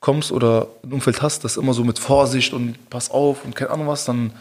kommst 0.00 0.30
oder 0.32 0.68
ein 0.84 0.92
Umfeld 0.92 1.22
hast, 1.22 1.44
das 1.44 1.56
immer 1.56 1.72
so 1.74 1.82
mit 1.84 1.98
Vorsicht 1.98 2.52
und 2.52 2.90
pass 2.90 3.10
auf 3.10 3.44
und 3.44 3.54
keine 3.56 3.70
Ahnung 3.70 3.88
was, 3.88 4.04
dann, 4.04 4.32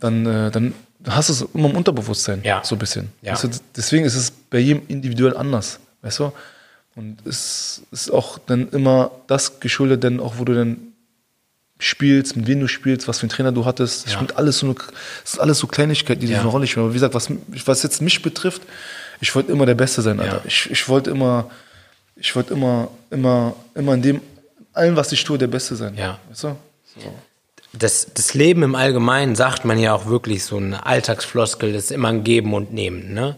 dann, 0.00 0.26
äh, 0.26 0.50
dann 0.50 0.74
hast 1.08 1.28
du 1.28 1.32
es 1.32 1.42
immer 1.54 1.70
im 1.70 1.76
Unterbewusstsein. 1.76 2.40
Ja. 2.44 2.60
So 2.64 2.76
ein 2.76 2.78
bisschen. 2.78 3.08
Ja. 3.22 3.32
Weißt 3.32 3.44
du, 3.44 3.48
deswegen 3.76 4.04
ist 4.04 4.14
es 4.14 4.30
bei 4.30 4.58
jedem 4.58 4.82
individuell 4.88 5.36
anders. 5.36 5.80
Weißt 6.02 6.18
du? 6.20 6.32
Und 6.94 7.26
es 7.26 7.82
ist 7.90 8.10
auch 8.12 8.38
dann 8.38 8.68
immer 8.70 9.10
das 9.26 9.60
geschuldet, 9.60 10.02
denn 10.04 10.20
auch 10.20 10.34
wo 10.38 10.44
du 10.44 10.54
dann 10.54 10.76
spielst, 11.78 12.36
mit 12.36 12.46
wem 12.46 12.60
du 12.60 12.68
spielst, 12.68 13.08
was 13.08 13.18
für 13.18 13.22
einen 13.24 13.30
Trainer 13.30 13.50
du 13.50 13.64
hattest. 13.64 14.04
Das, 14.04 14.12
Ja. 14.12 14.18
spielt 14.18 14.36
alles 14.36 14.58
so 14.58 14.66
eine, 14.66 14.74
das 14.74 15.32
ist 15.34 15.38
alles 15.40 15.58
so 15.58 15.66
Kleinigkeiten, 15.66 16.20
die 16.20 16.28
Ja. 16.28 16.36
so 16.36 16.42
eine 16.42 16.50
Rolle 16.50 16.66
spielen. 16.66 16.84
Aber 16.84 16.92
wie 16.92 16.96
gesagt, 16.98 17.14
was, 17.14 17.28
was 17.66 17.82
jetzt 17.82 18.00
mich 18.02 18.22
betrifft, 18.22 18.62
ich 19.20 19.34
wollte 19.34 19.50
immer 19.50 19.66
der 19.66 19.74
Beste 19.74 20.02
sein, 20.02 20.20
Alter. 20.20 20.36
Ja. 20.36 20.42
Ich, 20.44 20.70
ich 20.70 20.88
wollte 20.88 21.10
immer, 21.10 21.50
ich 22.16 22.36
wollte 22.36 22.54
immer, 22.54 22.88
immer, 23.10 23.56
immer 23.74 23.94
in 23.94 24.02
dem, 24.02 24.20
allem, 24.72 24.96
was 24.96 25.12
ich 25.12 25.22
tue, 25.24 25.38
der 25.38 25.46
Beste 25.46 25.76
sein. 25.76 25.94
Ja. 25.96 26.18
Weißt 26.28 26.44
du? 26.44 26.56
das, 27.72 28.08
das 28.14 28.34
Leben 28.34 28.62
im 28.62 28.74
Allgemeinen 28.74 29.34
sagt 29.34 29.64
man 29.64 29.78
ja 29.78 29.94
auch 29.94 30.06
wirklich 30.06 30.44
so 30.44 30.58
eine 30.58 30.84
Alltagsfloskel, 30.84 31.72
das 31.72 31.84
ist 31.84 31.90
immer 31.90 32.08
ein 32.08 32.24
Geben 32.24 32.52
und 32.54 32.72
Nehmen. 32.72 33.14
Ne? 33.14 33.36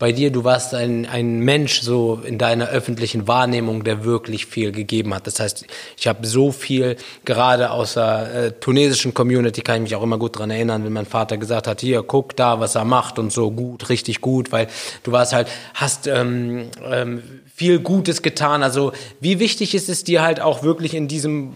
Bei 0.00 0.12
dir, 0.12 0.30
du 0.30 0.44
warst 0.44 0.74
ein, 0.74 1.06
ein 1.06 1.40
Mensch 1.40 1.80
so 1.80 2.20
in 2.24 2.38
deiner 2.38 2.68
öffentlichen 2.68 3.26
Wahrnehmung, 3.26 3.82
der 3.82 4.04
wirklich 4.04 4.46
viel 4.46 4.70
gegeben 4.70 5.12
hat. 5.12 5.26
Das 5.26 5.40
heißt, 5.40 5.66
ich 5.96 6.06
habe 6.06 6.24
so 6.24 6.52
viel, 6.52 6.94
gerade 7.24 7.72
aus 7.72 7.94
der 7.94 8.32
äh, 8.32 8.52
tunesischen 8.52 9.12
Community, 9.12 9.60
kann 9.60 9.78
ich 9.78 9.82
mich 9.82 9.96
auch 9.96 10.04
immer 10.04 10.16
gut 10.16 10.38
dran 10.38 10.52
erinnern, 10.52 10.84
wenn 10.84 10.92
mein 10.92 11.04
Vater 11.04 11.36
gesagt 11.36 11.66
hat, 11.66 11.80
hier, 11.80 12.04
guck 12.04 12.36
da, 12.36 12.60
was 12.60 12.76
er 12.76 12.84
macht 12.84 13.18
und 13.18 13.32
so 13.32 13.50
gut, 13.50 13.88
richtig 13.88 14.20
gut, 14.20 14.52
weil 14.52 14.68
du 15.02 15.10
warst 15.10 15.32
halt, 15.32 15.48
hast 15.74 16.06
ähm, 16.06 16.70
ähm, 16.84 17.24
viel 17.52 17.80
Gutes 17.80 18.22
getan. 18.22 18.62
Also 18.62 18.92
wie 19.18 19.40
wichtig 19.40 19.74
ist 19.74 19.88
es 19.88 20.04
dir 20.04 20.22
halt 20.22 20.40
auch 20.40 20.62
wirklich 20.62 20.94
in 20.94 21.08
diesem 21.08 21.54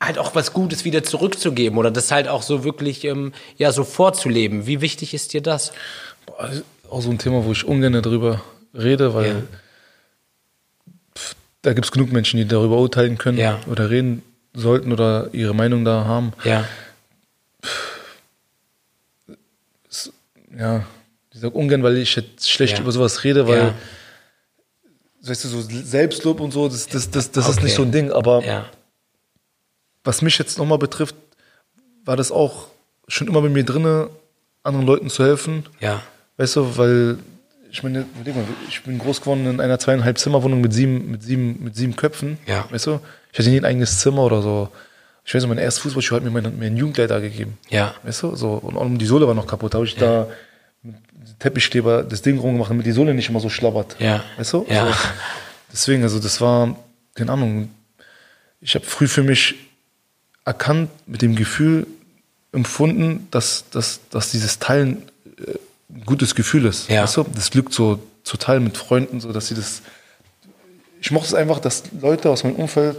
halt 0.00 0.18
auch 0.18 0.34
was 0.34 0.52
Gutes 0.52 0.84
wieder 0.84 1.04
zurückzugeben 1.04 1.78
oder 1.78 1.92
das 1.92 2.10
halt 2.10 2.26
auch 2.26 2.42
so 2.42 2.64
wirklich 2.64 3.04
ähm, 3.04 3.32
ja 3.58 3.70
so 3.70 3.84
vorzuleben. 3.84 4.66
Wie 4.66 4.80
wichtig 4.80 5.14
ist 5.14 5.34
dir 5.34 5.40
das? 5.40 5.72
Boah, 6.26 6.50
auch 6.90 7.00
so 7.02 7.10
ein 7.10 7.18
Thema, 7.18 7.44
wo 7.44 7.52
ich 7.52 7.64
ungern 7.64 7.92
darüber 7.94 8.40
rede, 8.74 9.14
weil 9.14 9.26
Ja. 9.26 9.42
da 11.62 11.72
gibt 11.72 11.86
es 11.86 11.92
genug 11.92 12.12
Menschen, 12.12 12.38
die 12.38 12.46
darüber 12.46 12.78
urteilen 12.78 13.18
können 13.18 13.38
Ja. 13.38 13.60
oder 13.66 13.90
reden 13.90 14.22
sollten 14.54 14.92
oder 14.92 15.28
ihre 15.32 15.54
Meinung 15.54 15.84
da 15.84 16.04
haben. 16.04 16.32
Ja, 16.44 16.64
ja, 20.58 20.84
ich 21.32 21.40
sag 21.40 21.54
ungern, 21.54 21.82
weil 21.82 21.98
ich 21.98 22.16
jetzt 22.16 22.50
schlecht 22.50 22.74
Ja. 22.78 22.82
über 22.82 22.92
sowas 22.92 23.24
rede, 23.24 23.46
weil, 23.46 23.58
Ja. 23.58 23.74
weißt 25.22 25.44
du, 25.44 25.48
so 25.48 25.60
Selbstlob 25.60 26.40
und 26.40 26.52
so, 26.52 26.68
das, 26.68 26.88
das, 26.88 27.10
das, 27.10 27.30
das 27.30 27.48
ist 27.48 27.56
Okay. 27.58 27.64
nicht 27.66 27.74
so 27.74 27.82
ein 27.82 27.92
Ding, 27.92 28.10
aber 28.10 28.42
ja, 28.44 28.66
was 30.04 30.22
mich 30.22 30.38
jetzt 30.38 30.58
nochmal 30.58 30.78
betrifft, 30.78 31.14
war 32.04 32.16
das 32.16 32.32
auch 32.32 32.68
schon 33.08 33.28
immer 33.28 33.42
bei 33.42 33.48
mir 33.50 33.64
drinne, 33.64 34.10
anderen 34.62 34.86
Leuten 34.86 35.10
zu 35.10 35.22
helfen. 35.24 35.66
Ja. 35.80 36.02
Weißt 36.38 36.56
du, 36.56 36.76
weil 36.78 37.18
ich 37.70 37.82
meine, 37.82 38.06
mal, 38.24 38.44
ich 38.68 38.82
bin 38.82 38.98
groß 38.98 39.20
geworden 39.20 39.46
in 39.46 39.60
einer 39.60 39.78
zweieinhalb 39.78 40.18
Zimmerwohnung 40.18 40.60
mit 40.60 40.72
sieben, 40.72 41.10
mit 41.10 41.22
sieben, 41.22 41.62
mit 41.62 41.76
sieben 41.76 41.96
Köpfen. 41.96 42.38
Ja. 42.46 42.66
Weißt 42.70 42.86
du, 42.86 43.00
ich 43.32 43.38
hatte 43.38 43.50
nie 43.50 43.58
ein 43.58 43.64
eigenes 43.64 44.00
Zimmer 44.00 44.22
oder 44.22 44.40
so. 44.40 44.68
Ich 45.24 45.34
weiß 45.34 45.42
nicht, 45.42 45.48
mein 45.50 45.58
erstes 45.58 45.82
Fußballschuh 45.82 46.16
hat 46.16 46.22
mir 46.22 46.30
mein, 46.30 46.58
mir 46.58 46.66
ein 46.66 46.76
Jugendleiter 46.76 47.20
gegeben. 47.20 47.58
Ja. 47.68 47.94
Weißt 48.02 48.22
du, 48.22 48.34
so, 48.34 48.54
und 48.54 48.78
auch 48.78 48.86
die 48.88 49.04
Sohle 49.04 49.26
war 49.26 49.34
noch 49.34 49.46
kaputt. 49.46 49.74
Da 49.74 49.78
habe 49.78 49.86
ich 49.86 49.96
da 49.96 50.28
mit 50.82 50.96
Teppichkleber 51.38 52.02
das 52.02 52.22
Ding 52.22 52.38
rumgemacht, 52.38 52.70
damit 52.70 52.86
die 52.86 52.92
Sohle 52.92 53.12
nicht 53.12 53.28
immer 53.28 53.40
so 53.40 53.50
schlabbert. 53.50 53.96
Ja. 53.98 54.24
Weißt 54.38 54.54
du? 54.54 54.66
Ja. 54.70 54.86
So. 54.86 54.94
Deswegen, 55.70 56.02
also 56.02 56.18
das 56.18 56.40
war, 56.40 56.76
keine 57.14 57.32
Ahnung, 57.32 57.68
ich 58.60 58.74
habe 58.74 58.86
früh 58.86 59.06
für 59.06 59.22
mich 59.22 59.56
erkannt, 60.44 60.90
mit 61.06 61.20
dem 61.20 61.36
Gefühl 61.36 61.86
empfunden, 62.52 63.28
dass, 63.30 63.68
dass, 63.70 64.00
dass 64.08 64.30
dieses 64.30 64.58
Teilen 64.58 65.02
äh, 65.46 65.54
gutes 66.04 66.34
Gefühl 66.34 66.64
ist. 66.66 66.88
Ja. 66.88 67.02
Weißt 67.02 67.16
du? 67.16 67.24
Das 67.34 67.50
Glück 67.50 67.72
so 67.72 67.98
zu 68.24 68.36
teilen 68.36 68.64
mit 68.64 68.76
Freunden, 68.76 69.20
so 69.20 69.32
dass 69.32 69.48
sie 69.48 69.54
das. 69.54 69.82
Ich 71.00 71.10
mochte 71.10 71.28
es 71.28 71.34
einfach, 71.34 71.60
dass 71.60 71.84
Leute 72.00 72.30
aus 72.30 72.44
meinem 72.44 72.56
Umfeld 72.56 72.96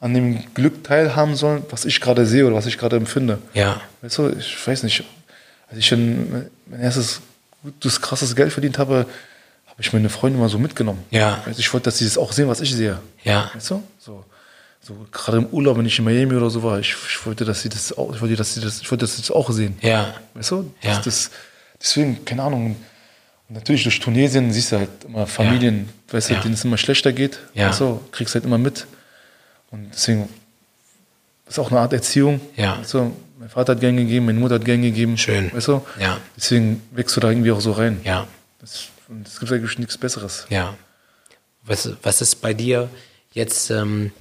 an 0.00 0.14
dem 0.14 0.52
Glück 0.54 0.82
teilhaben 0.82 1.36
sollen, 1.36 1.62
was 1.70 1.84
ich 1.84 2.00
gerade 2.00 2.26
sehe 2.26 2.46
oder 2.46 2.56
was 2.56 2.66
ich 2.66 2.76
gerade 2.78 2.96
empfinde. 2.96 3.38
Ja. 3.54 3.80
Weißt 4.00 4.18
du, 4.18 4.30
ich 4.30 4.66
weiß 4.66 4.82
nicht, 4.82 5.04
als 5.68 5.78
ich 5.78 5.92
mein 5.92 6.50
erstes 6.80 7.20
gutes, 7.62 8.00
krasses 8.00 8.34
Geld 8.34 8.52
verdient 8.52 8.78
habe, 8.78 9.06
habe 9.66 9.80
ich 9.80 9.92
meine 9.92 10.08
Freunde 10.08 10.38
mal 10.38 10.48
so 10.48 10.58
mitgenommen. 10.58 11.04
Ja. 11.10 11.40
Weißt 11.46 11.58
ich 11.58 11.72
wollte, 11.72 11.84
dass 11.84 11.98
sie 11.98 12.04
das 12.04 12.18
auch 12.18 12.32
sehen, 12.32 12.48
was 12.48 12.60
ich 12.60 12.74
sehe. 12.74 12.98
Ja. 13.22 13.50
Weißt 13.54 13.70
du? 13.70 13.82
So, 13.98 14.24
so 14.80 15.06
gerade 15.12 15.38
im 15.38 15.46
Urlaub, 15.46 15.78
wenn 15.78 15.86
ich 15.86 15.98
in 15.98 16.04
Miami 16.04 16.34
oder 16.34 16.50
so 16.50 16.64
war, 16.64 16.80
ich, 16.80 16.96
ich 17.08 17.24
wollte, 17.24 17.44
dass 17.44 17.62
sie 17.62 17.68
das 17.68 17.96
auch, 17.96 18.12
ich 18.12 18.20
wollte, 18.20 18.34
dass 18.34 18.54
sie 18.54 18.60
das, 18.60 18.80
ich 18.80 18.90
wollte, 18.90 19.04
dass 19.04 19.14
sie 19.14 19.22
das 19.22 19.30
auch 19.30 19.50
sehen. 19.50 19.78
Ja. 19.80 20.14
Weißt 20.34 20.50
du? 20.50 20.74
Ja. 20.82 20.96
Das, 20.96 21.04
das, 21.04 21.30
deswegen, 21.82 22.24
keine 22.24 22.42
Ahnung. 22.44 22.76
Und 23.48 23.54
natürlich 23.54 23.82
durch 23.82 23.98
Tunesien 24.00 24.52
siehst 24.52 24.72
du 24.72 24.78
halt 24.78 24.90
immer 25.04 25.26
Familien, 25.26 25.88
weißt 26.10 26.30
du, 26.30 26.34
Ja. 26.34 26.40
denen 26.40 26.54
es 26.54 26.64
immer 26.64 26.78
schlechter 26.78 27.12
geht. 27.12 27.38
Ja. 27.54 27.70
Du, 27.76 28.00
kriegst 28.12 28.34
halt 28.34 28.44
immer 28.44 28.58
mit. 28.58 28.86
Und 29.70 29.90
deswegen 29.92 30.28
ist 31.48 31.58
auch 31.58 31.70
eine 31.70 31.80
Art 31.80 31.92
Erziehung. 31.92 32.40
Ja. 32.56 32.78
Du, 32.90 33.14
mein 33.38 33.48
Vater 33.48 33.72
hat 33.72 33.80
gern 33.80 33.96
gegeben, 33.96 34.26
meine 34.26 34.38
Mutter 34.38 34.54
hat 34.56 34.64
gern 34.64 34.82
gegeben. 34.82 35.18
Schön. 35.18 35.52
Weißt 35.52 35.68
du? 35.68 35.84
Ja. 35.98 36.18
Deswegen 36.36 36.82
wächst 36.92 37.16
du 37.16 37.20
da 37.20 37.30
irgendwie 37.30 37.50
auch 37.52 37.60
so 37.60 37.72
rein. 37.72 38.00
Ja. 38.04 38.26
Es 38.62 38.90
gibt 39.40 39.52
eigentlich 39.52 39.78
nichts 39.78 39.98
Besseres. 39.98 40.46
Ja. 40.48 40.74
Was, 41.64 41.90
was 42.02 42.20
ist 42.22 42.36
bei 42.36 42.54
dir 42.54 42.88
jetzt 43.32 43.70
ähm, 43.70 44.12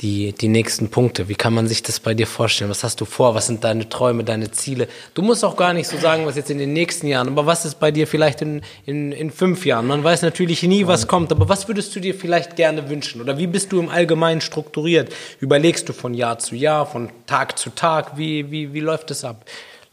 die, 0.00 0.32
die 0.32 0.48
nächsten 0.48 0.90
Punkte? 0.90 1.28
Wie 1.28 1.34
kann 1.34 1.52
man 1.52 1.66
sich 1.68 1.82
das 1.82 2.00
bei 2.00 2.14
dir 2.14 2.26
vorstellen? 2.26 2.70
Was 2.70 2.82
hast 2.84 3.00
du 3.00 3.04
vor? 3.04 3.34
Was 3.34 3.46
sind 3.48 3.64
deine 3.64 3.88
Träume, 3.88 4.24
deine 4.24 4.50
Ziele? 4.50 4.88
Du 5.14 5.20
musst 5.22 5.44
auch 5.44 5.56
gar 5.56 5.72
nicht 5.74 5.88
so 5.88 5.98
sagen, 5.98 6.24
was 6.26 6.36
jetzt 6.36 6.50
in 6.50 6.58
den 6.58 6.72
nächsten 6.72 7.06
Jahren, 7.06 7.28
aber 7.28 7.44
was 7.46 7.64
ist 7.64 7.78
bei 7.80 7.90
dir 7.90 8.06
vielleicht 8.06 8.40
in, 8.40 8.62
in, 8.86 9.12
in 9.12 9.30
fünf 9.30 9.66
Jahren? 9.66 9.86
Man 9.86 10.02
weiß 10.02 10.22
natürlich 10.22 10.62
nie, 10.62 10.86
was 10.86 11.06
kommt, 11.06 11.30
aber 11.32 11.48
was 11.48 11.68
würdest 11.68 11.94
du 11.94 12.00
dir 12.00 12.14
vielleicht 12.14 12.56
gerne 12.56 12.88
wünschen? 12.88 13.20
Oder 13.20 13.36
wie 13.38 13.46
bist 13.46 13.72
du 13.72 13.80
im 13.80 13.88
Allgemeinen 13.90 14.40
strukturiert? 14.40 15.12
Überlegst 15.38 15.88
du 15.88 15.92
von 15.92 16.14
Jahr 16.14 16.38
zu 16.38 16.54
Jahr, 16.56 16.86
von 16.86 17.10
Tag 17.26 17.58
zu 17.58 17.70
Tag? 17.70 18.16
Wie, 18.16 18.50
wie, 18.50 18.72
wie 18.72 18.80
läuft 18.80 19.10
es 19.10 19.24
ab? 19.24 19.44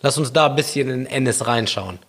Lass 0.02 0.18
uns 0.18 0.32
da 0.32 0.48
ein 0.48 0.56
bisschen 0.56 0.90
in 0.90 1.06
Ennis 1.06 1.48
reinschauen. 1.48 2.00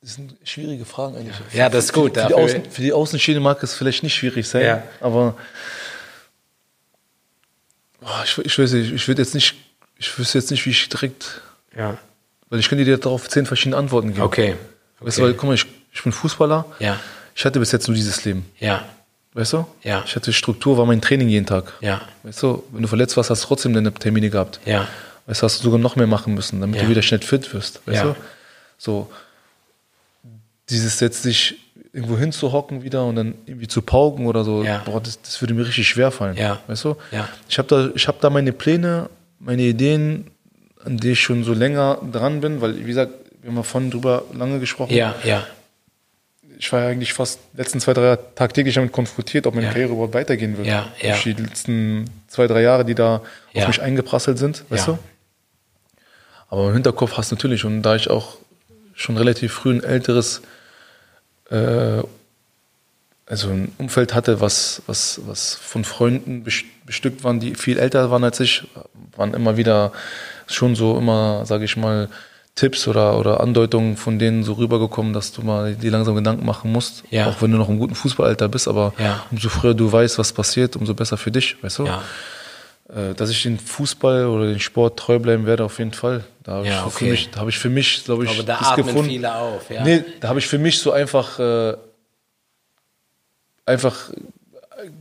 Das 0.00 0.14
sind 0.14 0.34
schwierige 0.42 0.84
Fragen 0.84 1.16
eigentlich. 1.16 1.36
Ja, 1.52 1.68
das 1.68 1.84
ist 1.86 1.92
gut. 1.92 2.14
Für 2.16 2.22
die, 2.26 2.32
dafür- 2.32 2.36
Außen, 2.44 2.62
für 2.70 2.82
die 2.82 2.92
Außenstehende 2.92 3.40
mag 3.40 3.62
es 3.62 3.74
vielleicht 3.74 4.02
nicht 4.02 4.14
schwierig 4.14 4.48
sein, 4.48 4.64
Ja. 4.64 4.82
aber 5.00 5.36
ich, 8.24 8.38
ich 8.38 8.58
weiß 8.58 8.72
nicht, 8.72 8.92
ich 8.92 9.08
würde 9.08 9.22
jetzt 9.22 9.34
nicht, 9.34 9.54
ich 9.98 10.18
wüsste 10.18 10.38
jetzt 10.38 10.50
nicht, 10.50 10.64
wie 10.66 10.70
ich 10.70 10.88
direkt, 10.88 11.40
ja. 11.76 11.96
weil 12.50 12.60
ich 12.60 12.68
könnte 12.68 12.84
dir 12.84 12.98
darauf 12.98 13.28
zehn 13.28 13.46
verschiedene 13.46 13.76
Antworten 13.76 14.08
geben. 14.08 14.22
Okay. 14.22 14.56
Weißt 15.00 15.18
du, 15.18 15.22
weil, 15.22 15.34
guck 15.34 15.44
mal, 15.48 15.54
ich, 15.54 15.66
ich 15.92 16.02
bin 16.02 16.12
Fußballer, 16.12 16.64
Ja. 16.78 16.98
ich 17.34 17.44
hatte 17.44 17.58
bis 17.58 17.72
jetzt 17.72 17.88
nur 17.88 17.94
dieses 17.94 18.24
Leben, 18.24 18.46
Ja. 18.58 18.84
weißt 19.34 19.52
du? 19.54 19.66
Ja. 19.82 20.02
Ich 20.06 20.14
hatte 20.16 20.32
Struktur, 20.32 20.76
war 20.78 20.86
mein 20.86 21.00
Training 21.00 21.28
jeden 21.28 21.46
Tag. 21.46 21.72
Ja. 21.80 22.00
Weißt 22.22 22.42
du, 22.42 22.64
wenn 22.72 22.82
du 22.82 22.88
verletzt 22.88 23.16
warst, 23.16 23.30
hast 23.30 23.42
du 23.44 23.46
trotzdem 23.48 23.74
deine 23.74 23.92
Termine 23.92 24.30
gehabt. 24.30 24.60
Ja. 24.64 24.86
Weißt 25.26 25.42
du, 25.42 25.44
hast 25.44 25.58
du 25.60 25.64
sogar 25.64 25.78
noch 25.78 25.96
mehr 25.96 26.06
machen 26.06 26.34
müssen, 26.34 26.60
damit 26.60 26.76
Ja. 26.76 26.82
du 26.82 26.88
wieder 26.88 27.02
schnell 27.02 27.20
fit 27.20 27.52
wirst. 27.54 27.80
Weißt 27.86 27.98
Ja. 27.98 28.04
du? 28.10 28.16
So, 28.78 29.10
dieses 30.70 31.00
jetzt 31.00 31.22
sich 31.22 31.56
irgendwo 31.92 32.16
hinzuhocken 32.16 32.82
wieder 32.82 33.04
und 33.04 33.16
dann 33.16 33.34
irgendwie 33.46 33.68
zu 33.68 33.82
pauken 33.82 34.26
oder 34.26 34.44
so, 34.44 34.62
Ja. 34.64 34.82
boah, 34.84 35.00
das, 35.00 35.20
das 35.20 35.40
würde 35.42 35.52
mir 35.54 35.66
richtig 35.66 35.86
schwer 35.88 36.10
fallen. 36.10 36.36
Ja. 36.36 36.60
Weißt 36.66 36.84
du? 36.84 36.96
Ja. 37.10 37.28
Ich 37.48 37.58
habe 37.58 37.68
da, 37.68 37.90
ich 37.94 38.08
hab 38.08 38.20
da 38.20 38.30
meine 38.30 38.52
Pläne, 38.52 39.10
meine 39.38 39.62
Ideen, 39.62 40.30
an 40.84 40.96
die 40.96 41.10
ich 41.10 41.20
schon 41.20 41.44
so 41.44 41.52
länger 41.52 41.98
dran 42.10 42.40
bin, 42.40 42.60
weil, 42.60 42.78
wie 42.78 42.84
gesagt, 42.84 43.12
wir 43.42 43.50
haben 43.50 43.56
ja 43.56 43.62
vorhin 43.62 43.90
drüber 43.90 44.24
lange 44.32 44.58
gesprochen. 44.58 44.94
Ja, 44.94 45.14
ja, 45.24 45.46
Ich 46.58 46.72
war 46.72 46.80
ja 46.80 46.88
eigentlich 46.88 47.12
fast 47.12 47.40
die 47.52 47.58
letzten 47.58 47.80
zwei, 47.80 47.92
drei 47.92 48.04
Jahre 48.04 48.18
tagtäglich 48.36 48.74
damit 48.76 48.92
konfrontiert, 48.92 49.46
ob 49.46 49.54
meine 49.54 49.66
Ja. 49.66 49.72
Karriere 49.72 49.92
überhaupt 49.92 50.14
weitergehen 50.14 50.56
wird. 50.56 50.66
Ja, 50.68 50.86
ja. 51.00 51.10
Durch 51.10 51.22
die 51.24 51.32
letzten 51.34 52.06
zwei, 52.28 52.46
drei 52.46 52.62
Jahre, 52.62 52.84
die 52.84 52.94
da 52.94 53.20
auf 53.54 53.66
mich 53.68 53.82
eingeprasselt 53.82 54.38
sind, 54.38 54.64
weißt 54.70 54.88
du? 54.88 54.98
Aber 56.48 56.68
im 56.68 56.72
Hinterkopf 56.74 57.16
hast 57.16 57.30
du 57.30 57.34
natürlich, 57.36 57.64
und 57.64 57.82
da 57.82 57.96
ich 57.96 58.08
auch 58.10 58.36
schon 58.94 59.16
relativ 59.16 59.52
früh 59.52 59.72
ein 59.74 59.82
älteres, 59.82 60.42
äh, 61.52 62.02
also 63.26 63.48
ein 63.50 63.72
Umfeld 63.78 64.14
hatte, 64.14 64.40
was, 64.40 64.82
was, 64.86 65.20
was 65.26 65.54
von 65.54 65.84
Freunden 65.84 66.44
bes- 66.44 66.64
bestückt 66.84 67.24
waren, 67.24 67.40
die 67.40 67.54
viel 67.54 67.78
älter 67.78 68.10
waren 68.10 68.24
als 68.24 68.40
ich, 68.40 68.64
waren 69.16 69.32
immer 69.34 69.56
wieder 69.56 69.92
schon 70.48 70.74
so 70.74 70.98
immer, 70.98 71.46
sage 71.46 71.64
ich 71.64 71.76
mal, 71.76 72.08
Tipps 72.54 72.86
oder, 72.86 73.18
oder 73.18 73.40
Andeutungen 73.40 73.96
von 73.96 74.18
denen 74.18 74.42
so 74.44 74.52
rübergekommen, 74.54 75.14
dass 75.14 75.32
du 75.32 75.40
mal 75.42 75.74
dir 75.74 75.90
langsam 75.90 76.14
Gedanken 76.16 76.44
machen 76.44 76.70
musst, 76.70 77.04
Ja. 77.10 77.28
auch 77.28 77.40
wenn 77.40 77.50
du 77.50 77.56
noch 77.56 77.70
im 77.70 77.78
guten 77.78 77.94
Fußballalter 77.94 78.48
bist, 78.48 78.68
aber 78.68 78.92
Ja. 78.98 79.24
umso 79.30 79.48
früher 79.48 79.72
du 79.72 79.90
weißt, 79.90 80.18
was 80.18 80.32
passiert, 80.34 80.76
umso 80.76 80.92
besser 80.94 81.16
für 81.16 81.30
dich, 81.30 81.56
weißt 81.62 81.78
du? 81.78 81.86
ja. 81.86 82.02
Äh, 82.94 83.14
Dass 83.14 83.30
ich 83.30 83.42
den 83.42 83.58
Fußball 83.58 84.26
oder 84.26 84.46
den 84.46 84.60
Sport 84.60 84.98
treu 84.98 85.18
bleiben 85.18 85.46
werde, 85.46 85.64
auf 85.64 85.78
jeden 85.78 85.92
Fall. 85.94 86.24
Da 86.42 86.52
habe 86.56 86.66
Ja, 86.66 86.80
ich, 86.80 86.86
okay. 86.86 87.04
für 87.06 87.10
mich, 87.10 87.30
da 87.30 87.40
habe 87.40 87.50
ich 87.50 87.58
für 87.58 87.70
mich, 87.70 88.04
glaube 88.04 88.24
ich, 88.24 88.30
Aber 88.30 88.42
da 88.42 88.58
atmen 88.58 88.86
gefunden. 88.86 89.10
viele 89.10 89.34
auf, 89.34 89.70
ja. 89.70 89.82
Nee, 89.84 90.04
da 90.20 90.28
habe 90.28 90.38
ich 90.40 90.46
für 90.46 90.58
mich 90.58 90.78
so 90.78 90.92
einfach, 90.92 91.38
äh, 91.38 91.74
einfach 93.66 94.10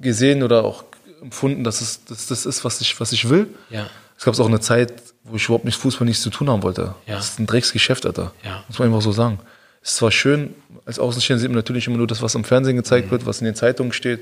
gesehen 0.02 0.44
oder 0.44 0.64
auch 0.64 0.84
empfunden, 1.22 1.64
dass 1.64 1.82
es 1.82 2.04
dass 2.06 2.28
das 2.28 2.46
ist, 2.46 2.64
was 2.64 2.82
ich, 2.82 3.00
was 3.00 3.12
ich 3.12 3.30
will. 3.30 3.48
Ja. 3.70 3.88
Es 4.18 4.24
gab 4.26 4.39
auch 4.39 4.48
eine 4.48 4.60
Zeit, 4.60 4.94
wo 5.24 5.36
ich 5.36 5.46
überhaupt 5.46 5.66
mit 5.66 5.74
Fußball 5.76 6.06
nichts 6.06 6.22
zu 6.24 6.30
tun 6.30 6.50
haben 6.50 6.64
wollte. 6.64 6.94
Ja. 7.08 7.16
Das 7.16 7.30
ist 7.30 7.39
ein 7.39 7.48
Drecksgeschäft, 7.48 8.06
Alter. 8.06 8.34
Ja. 8.44 8.64
Muss 8.68 8.78
man 8.80 8.88
einfach 8.89 9.02
so 9.02 9.12
sagen. 9.12 9.39
Es 9.82 9.89
ist 9.92 9.96
zwar 9.98 10.12
schön, 10.12 10.54
als 10.86 11.00
Außenstehender 11.00 11.42
sieht 11.42 11.50
man 11.50 11.56
natürlich 11.58 11.88
immer 11.88 11.98
nur 11.98 12.08
das, 12.08 12.22
was 12.22 12.36
im 12.36 12.44
Fernsehen 12.44 12.76
gezeigt 12.76 13.08
Mhm. 13.08 13.12
wird, 13.12 13.26
was 13.26 13.39
in 13.42 13.46
den 13.46 13.56
Zeitungen 13.56 13.92
steht, 13.94 14.22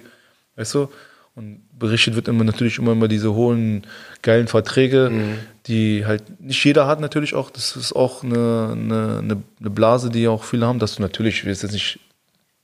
weißt 0.56 0.74
du? 0.76 0.90
Und 1.36 1.62
berichtet 1.80 2.16
wird 2.16 2.28
immer 2.28 2.44
natürlich 2.44 2.78
immer 2.78 2.92
immer 2.92 3.08
diese 3.08 3.34
hohen, 3.34 3.86
geilen 4.22 4.48
Verträge, 4.48 5.10
Mhm. 5.12 5.36
die 5.68 6.06
halt 6.06 6.42
nicht 6.42 6.64
jeder 6.64 6.86
hat 6.88 7.00
natürlich 7.00 7.34
auch. 7.36 7.50
Das 7.50 7.76
ist 7.76 7.94
auch 7.94 8.24
eine, 8.24 8.70
eine, 8.74 9.22
eine 9.60 9.70
Blase, 9.70 10.10
die 10.10 10.28
auch 10.28 10.44
viele 10.44 10.66
haben, 10.68 10.80
dass 10.80 10.96
du 10.96 11.02
natürlich, 11.02 11.36
ich 11.40 11.46
will 11.46 11.54
jetzt 11.54 11.72
nicht 11.72 12.00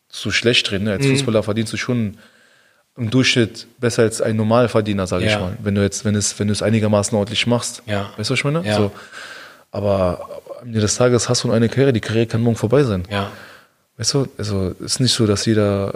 so 0.09 0.31
schlecht 0.31 0.71
reden, 0.71 0.83
ne? 0.85 0.91
Mhm. 0.91 0.97
als 0.97 1.05
Fußballer 1.07 1.43
verdienst 1.43 1.73
du 1.73 1.77
schon 1.77 2.17
im 2.97 3.09
Durchschnitt 3.09 3.67
besser 3.79 4.03
als 4.03 4.21
ein 4.21 4.35
Normalverdiener, 4.37 5.05
sage 5.07 5.25
Ja. 5.25 5.31
ich 5.31 5.39
mal. 5.39 5.57
Wenn 5.61 5.75
du 5.75 5.81
jetzt, 5.81 6.05
wenn 6.05 6.15
es, 6.15 6.39
wenn 6.39 6.47
du 6.47 6.53
es 6.53 6.61
einigermaßen 6.61 7.17
ordentlich 7.17 7.45
machst. 7.47 7.83
Ja. 7.85 8.11
Weißt 8.17 8.29
du, 8.29 8.33
was 8.33 8.39
ich 8.39 8.43
meine? 8.45 8.63
Ja. 8.65 8.77
So. 8.77 8.91
Aber 9.71 10.29
am 10.61 10.67
Ende 10.67 10.79
des 10.79 10.95
Tages 10.95 11.27
hast 11.27 11.43
du 11.43 11.51
eine 11.51 11.67
Karriere, 11.67 11.91
die 11.91 11.99
Karriere 11.99 12.27
kann 12.27 12.41
morgen 12.41 12.55
vorbei 12.55 12.83
sein. 12.83 13.03
Ja. 13.09 13.31
Weißt 13.97 14.13
du, 14.13 14.27
also 14.37 14.73
es 14.79 14.93
ist 14.93 14.99
nicht 15.01 15.13
so, 15.13 15.27
dass 15.27 15.45
jeder 15.45 15.95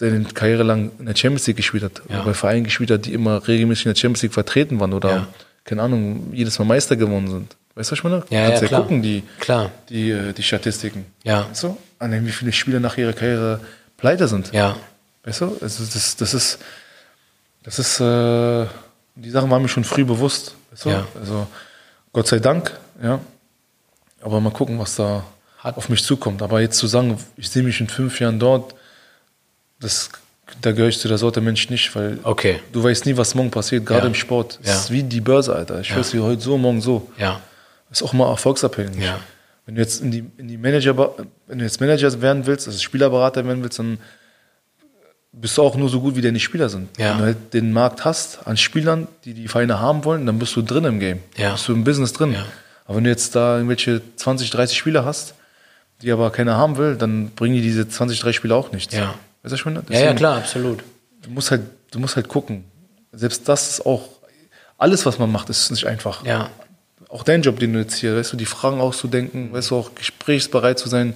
seine 0.00 0.24
Karriere 0.24 0.62
lang 0.62 0.90
in 0.98 1.06
der 1.06 1.14
Champions 1.14 1.46
League 1.46 1.56
gespielt 1.58 1.82
hat 1.84 2.02
Ja. 2.08 2.16
oder 2.16 2.24
bei 2.26 2.34
Vereinen 2.34 2.64
gespielt 2.64 2.90
hat, 2.90 3.04
die 3.06 3.12
immer 3.12 3.46
regelmäßig 3.46 3.86
in 3.86 3.92
der 3.92 4.00
Champions 4.00 4.22
League 4.22 4.32
vertreten 4.34 4.80
waren 4.80 4.92
oder, 4.94 5.10
Ja. 5.10 5.26
keine 5.64 5.82
Ahnung, 5.82 6.32
jedes 6.32 6.58
Mal 6.58 6.64
Meister 6.64 6.96
geworden 6.96 7.28
sind. 7.28 7.56
Weißt 7.74 7.90
du, 7.90 7.92
was 7.92 7.98
ich 7.98 8.04
meine? 8.04 8.24
Ja, 8.30 8.46
Kannst 8.48 8.62
ja, 8.62 8.68
klar. 8.68 8.80
gucken, 8.82 9.02
die, 9.02 9.22
Klar. 9.38 9.70
die, 9.90 10.10
äh, 10.10 10.32
die 10.32 10.42
Statistiken. 10.42 11.04
Ja. 11.22 11.46
Weißt 11.50 11.62
du? 11.64 11.76
An 11.98 12.10
dem, 12.10 12.26
wie 12.26 12.30
viele 12.32 12.52
Spieler 12.52 12.80
nach 12.80 12.96
ihrer 12.96 13.12
Karriere 13.12 13.60
pleite 13.96 14.26
sind. 14.26 14.52
Ja. 14.52 14.76
Weißt 15.24 15.42
du? 15.42 15.56
Also 15.60 15.84
das, 15.84 16.16
das 16.16 16.34
ist, 16.34 16.58
das 17.62 17.78
ist, 17.78 18.00
äh, 18.00 18.66
die 19.16 19.30
Sachen 19.30 19.50
waren 19.50 19.62
mir 19.62 19.68
schon 19.68 19.84
früh 19.84 20.04
bewusst. 20.04 20.54
Weißt 20.70 20.86
du? 20.86 20.88
Ja. 20.90 21.06
Also 21.20 21.46
Gott 22.12 22.26
sei 22.26 22.38
Dank, 22.38 22.72
ja. 23.02 23.20
Aber 24.22 24.40
mal 24.40 24.50
gucken, 24.52 24.78
was 24.78 24.96
da 24.96 25.24
Hat- 25.58 25.76
auf 25.76 25.88
mich 25.90 26.02
zukommt. 26.04 26.40
Aber 26.42 26.60
jetzt 26.60 26.78
zu 26.78 26.86
sagen, 26.86 27.18
ich 27.36 27.50
sehe 27.50 27.62
mich 27.62 27.80
in 27.80 27.88
fünf 27.88 28.18
Jahren 28.18 28.38
dort, 28.38 28.74
das, 29.80 30.10
da 30.60 30.72
gehöre 30.72 30.88
ich 30.88 30.98
zu 30.98 31.08
der 31.08 31.18
Sorte 31.18 31.40
Mensch 31.40 31.70
nicht, 31.70 31.94
weil 31.96 32.18
Okay. 32.22 32.60
du 32.72 32.82
weißt 32.82 33.06
nie, 33.06 33.16
was 33.16 33.34
morgen 33.34 33.50
passiert, 33.50 33.86
gerade 33.86 34.02
Ja. 34.02 34.06
im 34.08 34.14
Sport. 34.14 34.58
Es 34.62 34.68
Ja. 34.68 34.74
ist 34.76 34.90
wie 34.90 35.02
die 35.02 35.20
Börse, 35.20 35.54
Alter. 35.54 35.80
Ich 35.80 35.94
weiß, 35.94 36.12
wie 36.14 36.20
heute 36.20 36.40
so, 36.42 36.56
morgen 36.58 36.80
so. 36.80 37.10
Ja. 37.18 37.40
ist 37.90 38.02
auch 38.02 38.12
mal 38.12 38.28
erfolgsabhängig. 38.30 39.02
Ja. 39.02 39.18
Wenn 39.66 39.74
du 39.74 39.80
jetzt 39.80 40.00
in 40.00 40.10
die, 40.12 40.24
in 40.36 40.46
die 40.48 40.56
Manager, 40.56 40.96
wenn 41.48 41.58
du 41.58 41.64
jetzt 41.64 41.80
Manager 41.80 42.20
werden 42.22 42.46
willst, 42.46 42.66
also 42.68 42.78
Spielerberater 42.78 43.44
werden 43.46 43.62
willst, 43.64 43.78
dann 43.80 43.98
bist 45.32 45.56
du 45.58 45.62
auch 45.62 45.76
nur 45.76 45.88
so 45.88 46.00
gut, 46.00 46.16
wie 46.16 46.20
deine 46.22 46.40
Spieler 46.40 46.68
sind. 46.68 46.88
Ja. 46.98 47.10
Wenn 47.12 47.18
du 47.18 47.24
halt 47.24 47.54
den 47.54 47.72
Markt 47.72 48.04
hast 48.04 48.46
an 48.46 48.56
Spielern, 48.56 49.06
die 49.24 49.34
die 49.34 49.48
Vereine 49.48 49.78
haben 49.80 50.04
wollen, 50.04 50.26
dann 50.26 50.38
bist 50.38 50.54
du 50.56 50.62
drin 50.62 50.84
im 50.84 50.98
Game. 51.00 51.20
Ja. 51.36 51.52
Bist 51.52 51.68
du 51.68 51.72
im 51.72 51.84
Business 51.84 52.12
drin. 52.12 52.32
Ja. 52.32 52.44
Aber 52.86 52.96
wenn 52.96 53.04
du 53.04 53.10
jetzt 53.10 53.34
da 53.36 53.56
irgendwelche 53.56 54.02
20, 54.16 54.50
30 54.50 54.76
Spieler 54.76 55.04
hast, 55.04 55.34
die 56.02 56.10
aber 56.10 56.30
keiner 56.30 56.56
haben 56.56 56.76
will, 56.78 56.96
dann 56.96 57.30
bringen 57.30 57.54
die 57.54 57.60
diese 57.62 57.88
20, 57.88 58.18
30 58.20 58.36
Spieler 58.36 58.56
auch 58.56 58.72
nichts. 58.72 58.94
Ja. 58.94 59.14
Weißt 59.42 59.54
du, 59.64 59.70
meine? 59.70 59.82
Ja, 59.88 60.00
ja, 60.00 60.14
klar, 60.14 60.38
absolut. 60.38 60.82
Du 61.22 61.30
musst 61.30 61.50
halt, 61.50 61.62
du 61.90 61.98
musst 61.98 62.16
halt 62.16 62.28
gucken. 62.28 62.64
Selbst 63.12 63.48
das 63.48 63.70
ist 63.70 63.86
auch, 63.86 64.08
alles, 64.78 65.04
was 65.06 65.18
man 65.18 65.30
macht, 65.32 65.50
ist 65.50 65.70
nicht 65.70 65.86
einfach. 65.86 66.24
Ja. 66.24 66.50
Auch 67.08 67.24
dein 67.24 67.42
Job, 67.42 67.58
den 67.58 67.72
du 67.72 67.80
jetzt 67.80 67.94
hier, 67.96 68.16
weißt 68.16 68.32
du, 68.32 68.36
die 68.36 68.46
Fragen 68.46 68.80
auszudenken, 68.80 69.52
weißt 69.52 69.70
du, 69.70 69.76
auch 69.76 69.94
gesprächsbereit 69.94 70.78
zu 70.78 70.88
sein. 70.88 71.14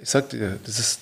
Ich 0.00 0.10
sag 0.10 0.28
dir, 0.30 0.58
das 0.66 0.78
ist, 0.78 1.00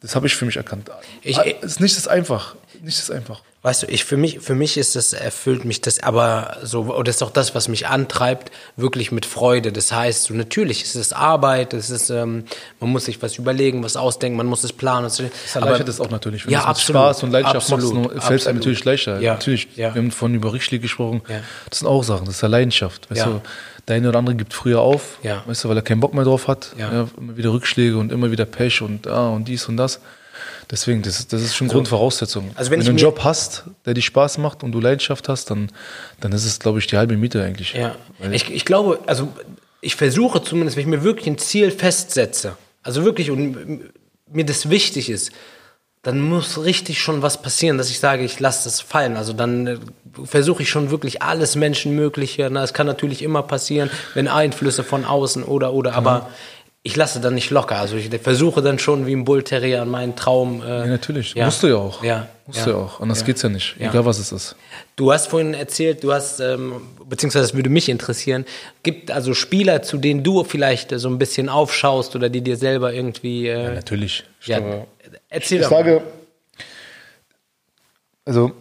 das 0.00 0.14
habe 0.14 0.26
ich 0.28 0.36
für 0.36 0.44
mich 0.46 0.56
erkannt. 0.56 0.90
Ich- 1.22 1.36
es 1.38 1.72
ist 1.72 1.80
nicht 1.80 1.96
das 1.96 2.06
einfach. 2.08 2.54
Nicht 2.80 2.98
das 2.98 3.10
einfach. 3.10 3.42
Weißt 3.62 3.82
du, 3.82 3.88
ich 3.88 4.04
für 4.04 4.16
mich 4.16 4.40
für 4.40 4.54
mich 4.54 4.78
ist 4.78 4.96
das 4.96 5.12
erfüllt 5.12 5.66
mich 5.66 5.82
das 5.82 6.02
aber 6.02 6.56
so 6.62 6.84
oder 6.84 7.10
ist 7.10 7.22
auch 7.22 7.30
das 7.30 7.54
was 7.54 7.68
mich 7.68 7.86
antreibt 7.88 8.50
wirklich 8.76 9.12
mit 9.12 9.26
Freude. 9.26 9.70
Das 9.70 9.92
heißt, 9.92 10.22
so 10.24 10.34
natürlich 10.34 10.82
ist 10.82 10.94
es 10.96 11.12
Arbeit, 11.12 11.74
es 11.74 11.90
ist 11.90 12.08
ähm, 12.08 12.44
man 12.80 12.90
muss 12.90 13.04
sich 13.04 13.20
was 13.20 13.36
überlegen, 13.36 13.84
was 13.84 13.96
ausdenken, 13.96 14.38
man 14.38 14.46
muss 14.46 14.64
es 14.64 14.72
planen. 14.72 15.04
Das 15.04 15.20
erleichtert 15.54 15.88
es 15.90 16.00
auch 16.00 16.08
natürlich. 16.08 16.46
Wenn 16.46 16.54
ja, 16.54 16.64
absolut, 16.64 17.02
Spaß 17.02 17.22
und 17.24 17.32
Leidenschaft 17.32 17.70
absolut, 17.70 18.14
machst, 18.14 18.26
fällt 18.26 18.40
es 18.40 18.46
einem 18.46 18.58
natürlich 18.58 18.84
leichter. 18.84 19.20
Ja, 19.20 19.34
Natürlich, 19.34 19.68
ja. 19.76 19.94
wir 19.94 20.00
haben 20.00 20.10
von 20.10 20.34
über 20.34 20.52
Rückschläge 20.54 20.80
gesprochen. 20.80 21.20
Ja. 21.28 21.40
Das 21.68 21.80
sind 21.80 21.88
auch 21.88 22.02
Sachen, 22.02 22.24
das 22.24 22.36
ist 22.36 22.40
ja 22.40 22.48
Leidenschaft. 22.48 23.10
Weißt 23.10 23.20
Ja. 23.20 23.26
du, 23.26 23.40
der 23.88 23.96
eine 23.96 24.08
oder 24.08 24.18
andere 24.20 24.36
gibt 24.36 24.54
früher 24.54 24.80
auf, 24.80 25.18
Ja. 25.22 25.42
weißt 25.46 25.64
du, 25.64 25.68
weil 25.68 25.76
er 25.76 25.82
keinen 25.82 26.00
Bock 26.00 26.14
mehr 26.14 26.24
drauf 26.24 26.48
hat. 26.48 26.74
Ja. 26.78 27.08
immer 27.18 27.36
wieder 27.36 27.52
Rückschläge 27.52 27.98
und 27.98 28.10
immer 28.10 28.30
wieder 28.30 28.46
Pech 28.46 28.80
und, 28.80 29.06
ah, 29.06 29.28
und 29.28 29.48
dies 29.48 29.68
und 29.68 29.76
das. 29.76 30.00
Deswegen, 30.70 31.02
das, 31.02 31.18
ist- 31.20 31.32
das 31.32 31.42
ist 31.42 31.54
schon 31.56 31.68
Grundvoraussetzung. 31.68 32.50
also 32.54 32.70
wenn 32.70 32.78
wenn 32.80 32.86
du 32.86 32.90
einen 32.90 32.98
Job 32.98 33.20
hast, 33.24 33.64
der 33.86 33.94
dir 33.94 34.02
Spaß 34.02 34.38
macht 34.38 34.62
und 34.62 34.72
du 34.72 34.80
Leidenschaft 34.80 35.28
hast, 35.28 35.50
dann, 35.50 35.70
dann 36.20 36.32
ist 36.32 36.44
es, 36.44 36.58
glaube 36.60 36.78
ich, 36.78 36.86
die 36.86 36.96
halbe 36.96 37.16
Miete 37.16 37.42
eigentlich. 37.42 37.74
Ja, 37.74 37.94
ich, 38.30 38.50
ich 38.50 38.64
glaube, 38.64 39.00
also 39.06 39.28
ich 39.80 39.96
versuche 39.96 40.42
zumindest, 40.42 40.76
wenn 40.76 40.82
ich 40.82 40.88
mir 40.88 41.02
wirklich 41.02 41.26
ein 41.26 41.38
Ziel 41.38 41.70
festsetze, 41.70 42.56
also 42.82 43.04
wirklich 43.04 43.30
und 43.30 43.80
mir 44.30 44.44
das 44.44 44.70
wichtig 44.70 45.10
ist, 45.10 45.32
dann 46.02 46.20
muss 46.20 46.62
richtig 46.64 47.00
schon 47.02 47.20
was 47.20 47.42
passieren, 47.42 47.76
dass 47.76 47.90
ich 47.90 47.98
sage, 48.00 48.24
ich 48.24 48.40
lasse 48.40 48.64
das 48.64 48.80
fallen. 48.80 49.18
Also 49.18 49.34
dann 49.34 49.66
äh, 49.66 49.76
versuche 50.24 50.62
ich 50.62 50.70
schon 50.70 50.90
wirklich 50.90 51.20
alles 51.20 51.56
Menschenmögliche. 51.56 52.48
Na, 52.50 52.62
es 52.64 52.72
kann 52.72 52.86
natürlich 52.86 53.20
immer 53.22 53.42
passieren, 53.42 53.90
wenn 54.14 54.26
Einflüsse 54.26 54.82
von 54.82 55.04
außen 55.04 55.42
oder 55.44 55.74
oder, 55.74 55.94
aber 55.94 56.30
ich 56.82 56.96
lasse 56.96 57.20
dann 57.20 57.34
nicht 57.34 57.50
locker. 57.50 57.76
Also 57.76 57.96
ich 57.96 58.08
versuche 58.22 58.62
dann 58.62 58.78
schon 58.78 59.06
wie 59.06 59.12
ein 59.14 59.24
Bull 59.24 59.42
Terrier 59.42 59.82
an 59.82 59.90
meinen 59.90 60.16
Traum. 60.16 60.62
Äh, 60.62 60.66
Ja, 60.66 60.86
natürlich. 60.86 61.34
Musst 61.36 61.62
du 61.62 61.66
ja 61.66 61.76
auch. 61.76 62.02
Ja, 62.02 62.26
Musst 62.46 62.60
ja. 62.60 62.64
du 62.64 62.70
ja 62.70 62.76
auch. 62.78 63.00
Anders 63.00 63.20
Ja. 63.20 63.26
geht's 63.26 63.42
ja 63.42 63.50
nicht. 63.50 63.76
Ja. 63.78 63.90
Egal 63.90 64.06
was 64.06 64.18
es 64.18 64.32
ist. 64.32 64.56
Du 64.96 65.12
hast 65.12 65.26
vorhin 65.26 65.52
erzählt, 65.52 66.02
du 66.02 66.12
hast, 66.12 66.40
ähm, 66.40 66.80
beziehungsweise 67.06 67.44
das 67.48 67.54
würde 67.54 67.68
mich 67.68 67.90
interessieren, 67.90 68.46
gibt 68.82 69.10
also 69.10 69.34
Spieler, 69.34 69.82
zu 69.82 69.98
denen 69.98 70.22
du 70.22 70.42
vielleicht 70.42 70.90
äh, 70.92 70.98
so 70.98 71.08
ein 71.10 71.18
bisschen 71.18 71.50
aufschaust 71.50 72.16
oder 72.16 72.30
die 72.30 72.40
dir 72.40 72.56
selber 72.56 72.94
irgendwie. 72.94 73.48
Äh, 73.48 73.74
Natürlich. 73.74 74.24
Ich 74.40 74.46
ja, 74.46 74.58
glaube, 74.60 74.86
erzähl 75.28 75.58
ich 75.58 75.64
doch 75.64 75.70
mal. 75.72 75.84
sage, 75.84 76.02
also 78.24 78.52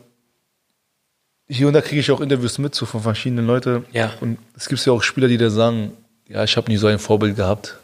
hier 1.48 1.68
und 1.68 1.74
da 1.74 1.82
kriege 1.82 2.02
ich 2.02 2.12
auch 2.12 2.20
Interviews 2.22 2.58
mit 2.58 2.76
so 2.76 2.86
von 2.86 3.02
verschiedenen 3.02 3.48
Leuten. 3.48 3.86
Ja. 3.92 4.12
Und 4.22 4.38
es 4.56 4.68
gibt 4.68 4.86
ja 4.86 4.92
auch 4.94 5.02
Spieler, 5.04 5.28
die 5.28 5.38
da 5.38 5.50
sagen, 5.50 5.94
ja, 6.28 6.44
ich 6.44 6.56
habe 6.58 6.70
nie 6.70 6.78
so 6.78 6.88
ein 6.88 7.00
Vorbild 7.00 7.36
gehabt. 7.38 7.78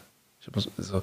Ich 0.46 0.54
hab 0.54 0.60
so, 0.62 0.70
so, 0.78 1.02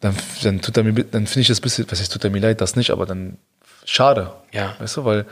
dann, 0.00 0.14
dann 0.42 0.60
tut 0.60 0.76
er 0.76 0.84
mir, 0.84 0.92
dann 1.04 1.26
finde 1.26 1.40
ich 1.40 1.48
das 1.48 1.58
ein 1.58 1.62
bisschen, 1.62 1.90
was 1.90 2.00
heißt, 2.00 2.12
tut 2.12 2.24
er 2.24 2.30
mir 2.30 2.40
leid, 2.40 2.60
das 2.60 2.76
nicht, 2.76 2.90
aber 2.90 3.06
dann 3.06 3.38
schade. 3.84 4.32
Ja. 4.52 4.76
Weißt 4.78 4.96
du, 4.98 5.04
weil 5.04 5.26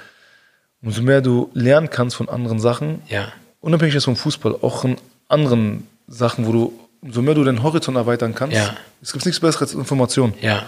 umso 0.82 1.02
mehr 1.02 1.20
du 1.20 1.50
lernen 1.54 1.90
kannst 1.90 2.16
von 2.16 2.28
anderen 2.28 2.60
Sachen, 2.60 3.02
Ja. 3.08 3.32
unabhängig 3.60 3.94
jetzt 3.94 4.04
vom 4.04 4.16
Fußball, 4.16 4.56
auch 4.62 4.84
in 4.84 4.96
anderen 5.28 5.86
Sachen, 6.06 6.46
wo 6.46 6.52
du, 6.52 6.72
umso 7.02 7.22
mehr 7.22 7.34
du 7.34 7.44
deinen 7.44 7.62
Horizont 7.62 7.96
erweitern 7.96 8.34
kannst, 8.34 8.56
Ja. 8.56 8.76
es 9.02 9.12
gibt 9.12 9.24
nichts 9.26 9.40
Besseres 9.40 9.70
als 9.70 9.74
Information. 9.74 10.34
Ja, 10.40 10.64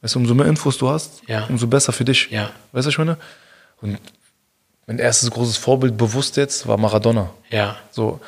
Weißt 0.00 0.14
du, 0.16 0.18
umso 0.18 0.34
mehr 0.34 0.46
Infos 0.46 0.76
du 0.76 0.88
hast, 0.90 1.22
Ja. 1.28 1.46
umso 1.46 1.66
besser 1.66 1.92
für 1.92 2.04
dich. 2.04 2.28
Ja. 2.30 2.50
Weißt 2.72 2.84
du, 2.84 2.90
ich 2.90 2.98
meine? 2.98 3.16
Und 3.80 3.98
mein 4.86 4.98
erstes 4.98 5.30
großes 5.30 5.56
Vorbild 5.56 5.96
bewusst 5.96 6.36
jetzt 6.36 6.66
war 6.68 6.76
Maradona. 6.76 7.30
ja. 7.50 7.76
So, 7.90 8.20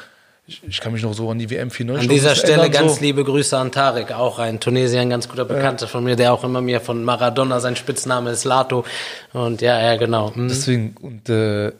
ich, 0.49 0.62
ich 0.66 0.80
kann 0.80 0.92
mich 0.92 1.03
noch 1.03 1.12
so 1.12 1.28
an 1.30 1.38
die 1.38 1.51
WM 1.51 1.70
94 1.70 2.09
An 2.09 2.14
dieser 2.14 2.36
Stelle 2.36 2.70
ganz 2.70 2.97
so. 2.97 3.01
liebe 3.01 3.24
Grüße 3.24 3.57
an 3.59 3.72
Tarek, 3.72 4.12
auch 4.12 4.38
ein 4.38 4.61
Tunesier, 4.61 5.01
ein 5.01 5.11
ganz 5.11 5.28
guter 5.28 5.44
Bekannter 5.44 5.88
von 5.88 6.05
mir, 6.05 6.14
der 6.14 6.32
auch 6.32 6.44
immer 6.44 6.61
mir 6.61 6.80
von 6.80 7.03
Maradona, 7.03 7.59
sein 7.59 7.74
Spitzname 7.74 8.30
ist 8.30 8.44
Lato. 8.44 8.84
Und 9.32 9.61
ja, 9.61 9.80
ja, 9.80 9.97
genau. 9.97 10.32
Hm. 10.34 10.49
Deswegen, 10.49 10.94
und 11.01 11.28
äh, 11.28 11.72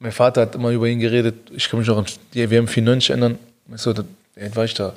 mein 0.00 0.12
Vater 0.12 0.42
hat 0.42 0.54
immer 0.56 0.70
über 0.70 0.88
ihn 0.88 0.98
geredet. 0.98 1.50
Ich 1.54 1.68
kann 1.68 1.78
mich 1.78 1.88
noch 1.88 1.98
an 1.98 2.06
die 2.34 2.50
WM 2.50 2.66
94 2.66 3.10
erinnern. 3.10 3.38
Du, 3.66 3.92
da 3.92 4.04
war 4.54 4.64
ich 4.64 4.74
da? 4.74 4.94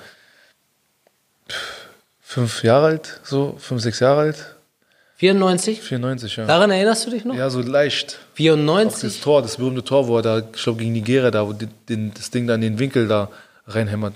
Fünf 2.21 2.63
Jahre 2.63 2.87
alt, 2.87 3.19
so, 3.23 3.55
fünf, 3.59 3.83
sechs 3.83 3.99
Jahre 3.99 4.21
alt. 4.21 4.52
94? 5.23 5.81
94, 5.81 6.35
ja. 6.35 6.45
Daran 6.45 6.69
erinnerst 6.69 7.07
du 7.07 7.11
dich 7.11 7.23
noch? 7.23 7.33
Ja, 7.33 7.49
so 7.49 7.61
leicht. 7.61 8.19
Auch 8.33 8.35
94? 8.35 9.03
das 9.03 9.21
Tor, 9.21 9.41
das 9.41 9.55
berühmte 9.55 9.83
Tor, 9.83 10.07
wo 10.07 10.17
er 10.17 10.21
da, 10.21 10.39
ich 10.39 10.63
glaube, 10.63 10.79
gegen 10.79 10.91
Nigeria, 10.91 11.31
da, 11.31 11.47
wo 11.47 11.53
die, 11.53 11.67
den, 11.87 12.13
das 12.13 12.29
Ding 12.29 12.45
da 12.45 12.55
in 12.55 12.61
den 12.61 12.77
Winkel 12.77 13.07
da 13.07 13.29
reinhämmert. 13.67 14.13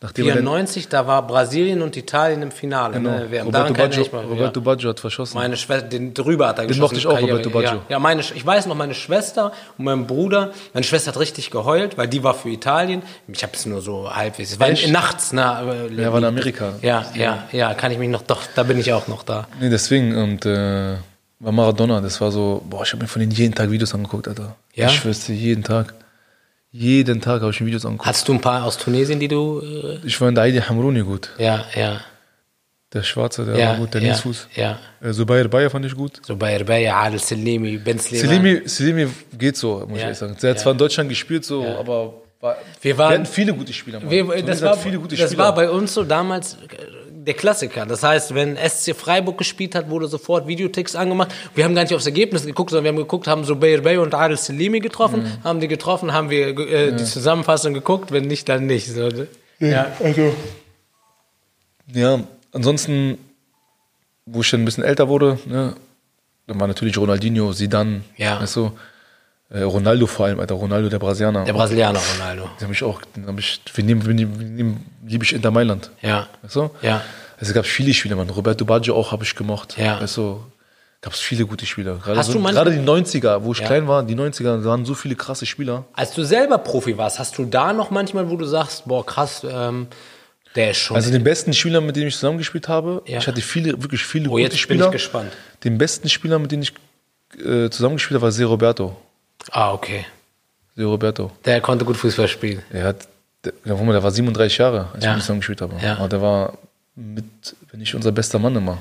Nachdem 0.00 0.26
er 0.26 0.34
dann- 0.36 0.44
94, 0.44 0.88
da 0.88 1.08
war 1.08 1.26
Brasilien 1.26 1.82
und 1.82 1.96
Italien 1.96 2.42
im 2.42 2.52
Finale. 2.52 2.94
Genau. 2.94 3.10
Ne? 3.10 3.30
Wir, 3.30 3.42
Roberto, 3.42 3.74
Baggio, 3.74 4.06
mal, 4.12 4.24
Roberto 4.26 4.60
ja. 4.60 4.64
Baggio 4.64 4.90
hat 4.90 5.00
verschossen. 5.00 5.36
Meine 5.36 5.56
Schwester, 5.56 5.88
den 5.88 6.14
drüber 6.14 6.48
hat 6.48 6.58
er 6.58 6.64
Den 6.64 6.68
geschossen. 6.68 6.82
mochte 6.82 6.98
ich 6.98 7.06
auch, 7.06 7.14
Karriere. 7.14 7.38
Roberto 7.38 7.50
Baggio. 7.50 7.70
Ja, 7.70 7.84
ja 7.88 7.98
meine, 7.98 8.20
ich 8.20 8.46
weiß 8.46 8.66
noch, 8.66 8.76
meine 8.76 8.94
Schwester 8.94 9.52
und 9.76 9.84
mein 9.84 10.06
Bruder, 10.06 10.52
meine 10.72 10.84
Schwester 10.84 11.10
hat 11.10 11.18
richtig 11.18 11.50
geheult, 11.50 11.98
weil 11.98 12.06
die 12.06 12.22
war 12.22 12.34
für 12.34 12.48
Italien. 12.48 13.02
Ich 13.26 13.42
habe 13.42 13.54
es 13.54 13.66
nur 13.66 13.80
so 13.80 14.14
halbwegs. 14.14 14.52
Es 14.52 14.60
war 14.60 14.68
nachts, 14.88 15.32
ne? 15.32 15.42
er 15.96 16.12
war 16.12 16.18
in 16.18 16.24
Amerika. 16.24 16.74
Ja, 16.80 17.04
ja, 17.14 17.48
ja, 17.50 17.74
kann 17.74 17.90
ich 17.90 17.98
mich 17.98 18.08
noch, 18.08 18.22
doch, 18.22 18.42
da 18.54 18.62
bin 18.62 18.78
ich 18.78 18.92
auch 18.92 19.08
noch 19.08 19.24
da. 19.24 19.48
Nee, 19.60 19.68
deswegen, 19.68 20.16
und 20.16 20.46
äh, 20.46 20.96
war 21.40 21.52
Maradona, 21.52 22.00
das 22.00 22.20
war 22.20 22.30
so, 22.30 22.62
boah, 22.68 22.84
ich 22.84 22.92
habe 22.92 23.02
mir 23.02 23.08
von 23.08 23.18
denen 23.18 23.32
jeden 23.32 23.54
Tag 23.54 23.70
Videos 23.70 23.94
angeguckt, 23.94 24.28
Alter. 24.28 24.54
Ja? 24.74 24.86
Ich 24.86 24.94
schwör's 24.94 25.26
dir, 25.26 25.34
jeden 25.34 25.64
Tag. 25.64 25.94
Jeden 26.70 27.20
Tag 27.20 27.40
habe 27.40 27.50
ich 27.50 27.60
mir 27.60 27.66
Videos 27.68 27.86
angeguckt. 27.86 28.06
Hast 28.08 28.28
du 28.28 28.32
ein 28.34 28.40
paar 28.40 28.64
aus 28.64 28.76
Tunesien, 28.76 29.18
die 29.18 29.28
du, 29.28 29.60
äh, 29.62 30.06
Ich 30.06 30.18
der 30.18 30.42
Aidi 30.42 30.58
Hamrouni 30.60 31.00
gut. 31.02 31.30
ja, 31.38 31.64
ja, 31.74 32.00
Der 32.92 33.02
Schwarze, 33.02 33.44
der 33.46 33.56
ja, 33.58 33.68
war 33.70 33.76
gut, 33.78 33.94
der 33.94 34.00
ja, 34.02 34.08
Linksfuß. 34.08 34.48
ja. 34.54 34.78
Äh, 35.00 35.12
Zubair 35.12 35.48
Bayer 35.48 35.70
fand 35.70 35.84
ich 35.86 35.94
gut. 35.94 36.20
So 36.26 36.36
bei 36.36 36.52
Erbaya, 36.52 37.00
Adel 37.02 37.18
Selimi, 37.18 37.78
Ben. 37.78 37.98
Selimi, 37.98 38.62
Selimi 38.66 39.08
geht 39.36 39.56
so, 39.56 39.78
muss 39.80 39.90
ich 39.92 39.96
Ja. 39.96 40.02
ehrlich 40.04 40.18
sagen. 40.18 40.36
Der 40.42 40.50
hat 40.50 40.58
zwar 40.60 40.72
in 40.72 40.78
Deutschland 40.78 41.08
gespielt, 41.08 41.44
so, 41.44 41.64
aber 41.66 42.14
war, 42.40 42.56
Wir 42.82 42.96
waren- 42.98 43.12
hatten 43.14 43.26
viele 43.26 43.52
gute 43.54 43.72
Spieler. 43.72 44.00
Wir, 44.08 44.24
das 44.42 44.62
war, 44.62 44.76
viele 44.76 44.98
gute 44.98 45.16
das 45.16 45.30
Spieler. 45.30 45.44
war 45.44 45.54
bei 45.54 45.68
uns 45.70 45.92
so 45.94 46.04
damals 46.04 46.56
der 47.28 47.34
Klassiker. 47.34 47.86
Das 47.86 48.02
heißt, 48.02 48.34
wenn 48.34 48.56
SC 48.56 48.96
Freiburg 48.96 49.38
gespielt 49.38 49.74
hat, 49.74 49.90
wurde 49.90 50.08
sofort 50.08 50.48
Videotext 50.48 50.96
angemacht. 50.96 51.32
Wir 51.54 51.64
haben 51.64 51.74
gar 51.74 51.82
nicht 51.82 51.94
aufs 51.94 52.06
Ergebnis 52.06 52.44
geguckt, 52.46 52.70
sondern 52.70 52.84
wir 52.84 52.88
haben 52.88 52.96
geguckt, 52.96 53.26
haben 53.28 53.44
so 53.44 53.54
Bayer 53.54 53.82
Bey 53.82 53.98
und 53.98 54.14
Adel 54.14 54.36
Selimi 54.36 54.80
getroffen. 54.80 55.22
Mhm. 55.22 55.44
Haben 55.44 55.60
die 55.60 55.68
getroffen, 55.68 56.12
haben 56.12 56.30
wir 56.30 56.58
äh, 56.58 56.96
die 56.96 57.04
Zusammenfassung 57.04 57.74
geguckt. 57.74 58.10
Wenn 58.10 58.24
nicht, 58.24 58.48
dann 58.48 58.66
nicht. 58.66 58.88
So, 58.88 59.08
ne? 59.08 59.28
ja. 59.60 59.92
Also. 60.02 60.34
Ja, 61.92 62.20
ansonsten, 62.52 63.18
wo 64.26 64.40
ich 64.40 64.50
dann 64.50 64.62
ein 64.62 64.64
bisschen 64.64 64.84
älter 64.84 65.08
wurde, 65.08 65.38
ne, 65.46 65.74
dann 66.46 66.58
war 66.60 66.66
natürlich 66.66 66.96
Ronaldinho, 66.98 67.52
Zidane, 67.52 68.02
Ja. 68.16 68.40
weißt 68.40 68.56
du, 68.56 68.66
äh, 68.66 68.70
Ronaldo 69.50 70.06
vor 70.06 70.26
allem, 70.26 70.40
Alter, 70.40 70.56
Ronaldo, 70.56 70.88
der 70.90 70.98
Brasilianer. 70.98 71.44
Der 71.44 71.54
Brasilianer 71.54 72.00
Ronaldo. 72.14 72.50
Den 72.60 72.66
hab 72.66 72.72
ich 72.74 72.82
auch, 72.82 73.00
den 73.16 73.26
hab 73.26 73.38
ich, 73.38 73.60
wir 73.74 73.84
nehmen, 73.84 74.04
wir 74.06 74.12
nehmen, 74.14 74.38
wir 74.38 74.46
nehmen 74.46 74.86
liebe 75.06 75.24
ich 75.24 75.32
Inter 75.32 75.50
Mailand. 75.50 75.90
Ja. 76.02 76.26
Weißt 76.42 76.56
du? 76.56 76.70
Ja. 76.82 76.96
Also 77.38 77.50
es 77.50 77.54
gab 77.54 77.64
viele 77.64 77.94
Spieler, 77.94 78.16
man. 78.16 78.28
Roberto 78.28 78.64
Baggio 78.66 78.94
auch 78.94 79.10
habe 79.12 79.24
ich 79.24 79.34
gemocht. 79.34 79.78
Ja. 79.78 80.00
Weißt 80.02 80.18
du, 80.18 80.44
gab 81.00 81.14
es 81.14 81.20
viele 81.20 81.46
gute 81.46 81.64
Spieler. 81.64 81.94
Gerade, 81.96 82.18
Hast 82.18 82.26
so, 82.30 82.38
du 82.38 82.44
gerade 82.44 82.72
die 82.72 82.78
90er, 82.86 83.42
wo 83.42 83.52
ich 83.52 83.60
Ja. 83.60 83.66
klein 83.66 83.88
war, 83.88 84.02
die 84.02 84.14
90er, 84.16 84.58
da 84.58 84.64
waren 84.64 84.84
so 84.84 84.92
viele 84.94 85.14
krasse 85.14 85.46
Spieler. 85.46 85.86
Als 85.94 86.12
du 86.12 86.24
selber 86.24 86.58
Profi 86.58 86.98
warst, 86.98 87.18
hast 87.18 87.38
du 87.38 87.46
da 87.46 87.72
noch 87.72 87.90
manchmal, 87.90 88.28
wo 88.28 88.36
du 88.36 88.44
sagst, 88.44 88.84
boah, 88.86 89.06
krass, 89.06 89.46
ähm, 89.50 89.86
der 90.56 90.72
ist 90.72 90.78
schon. 90.78 90.96
Also 90.96 91.10
den 91.10 91.24
besten 91.24 91.54
Spieler, 91.54 91.80
mit 91.80 91.96
dem 91.96 92.08
ich 92.08 92.14
zusammengespielt 92.14 92.68
habe, 92.68 93.02
Ja. 93.06 93.18
ich 93.18 93.26
hatte 93.26 93.40
viele, 93.40 93.80
wirklich 93.82 94.04
viele 94.04 94.28
oh, 94.28 94.32
gute 94.32 94.42
jetzt 94.42 94.52
bin 94.52 94.58
Spieler. 94.58 94.86
ich 94.86 94.92
gespannt. 94.92 95.32
Den 95.64 95.78
besten 95.78 96.10
Spieler, 96.10 96.38
mit 96.38 96.52
dem 96.52 96.60
ich 96.60 96.74
äh, 97.38 97.70
zusammengespielt 97.70 98.16
habe, 98.16 98.24
war 98.24 98.32
Se 98.32 98.44
Roberto. 98.44 98.94
Ah, 99.50 99.72
okay. 99.72 100.04
Se 100.76 100.84
Roberto. 100.84 101.32
Der 101.44 101.60
konnte 101.60 101.84
gut 101.84 101.96
Fußball 101.96 102.28
spielen. 102.28 102.62
Er 102.72 102.84
hat, 102.84 103.08
der, 103.44 103.52
der 103.64 103.78
war- 103.78 103.92
der 103.92 104.02
war 104.02 104.10
37 104.10 104.58
Jahre, 104.58 104.88
als 104.92 105.04
Ja. 105.04 105.10
ich 105.10 105.16
mit 105.16 105.16
ihm 105.16 105.20
zusammengespielt 105.22 105.60
habe. 105.60 105.76
Ja. 105.82 105.96
Aber 105.96 106.08
der 106.08 106.22
war 106.22 106.58
mit, 106.94 107.24
wenn 107.70 107.80
nicht 107.80 107.94
unser 107.94 108.12
bester 108.12 108.38
Mann 108.38 108.54
immer. 108.56 108.78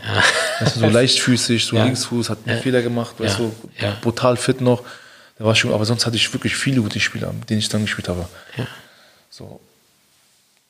Weißt 0.60 0.76
du, 0.76 0.80
so 0.82 0.88
leichtfüßig, 0.90 1.66
so 1.66 1.76
Ja. 1.76 1.86
Linksfuß, 1.86 2.30
hat 2.30 2.40
einen 2.46 2.62
Fehler 2.62 2.82
gemacht, 2.82 3.20
weißt 3.20 3.40
Ja. 3.40 3.46
du, 3.46 3.56
Ja. 3.86 3.98
brutal 4.02 4.38
fit 4.38 4.62
noch. 4.62 4.84
Der 5.40 5.46
war 5.46 5.56
schon, 5.56 5.72
aber 5.74 5.86
sonst 5.86 6.06
hatte 6.08 6.16
ich 6.16 6.34
wirklich 6.34 6.56
viele 6.56 6.82
gute 6.82 7.00
Spieler, 7.00 7.32
mit 7.32 7.50
denen 7.50 7.60
ich 7.60 7.66
zusammengespielt 7.66 8.10
habe. 8.10 8.28
Ja. 8.58 8.68
So. 9.30 9.60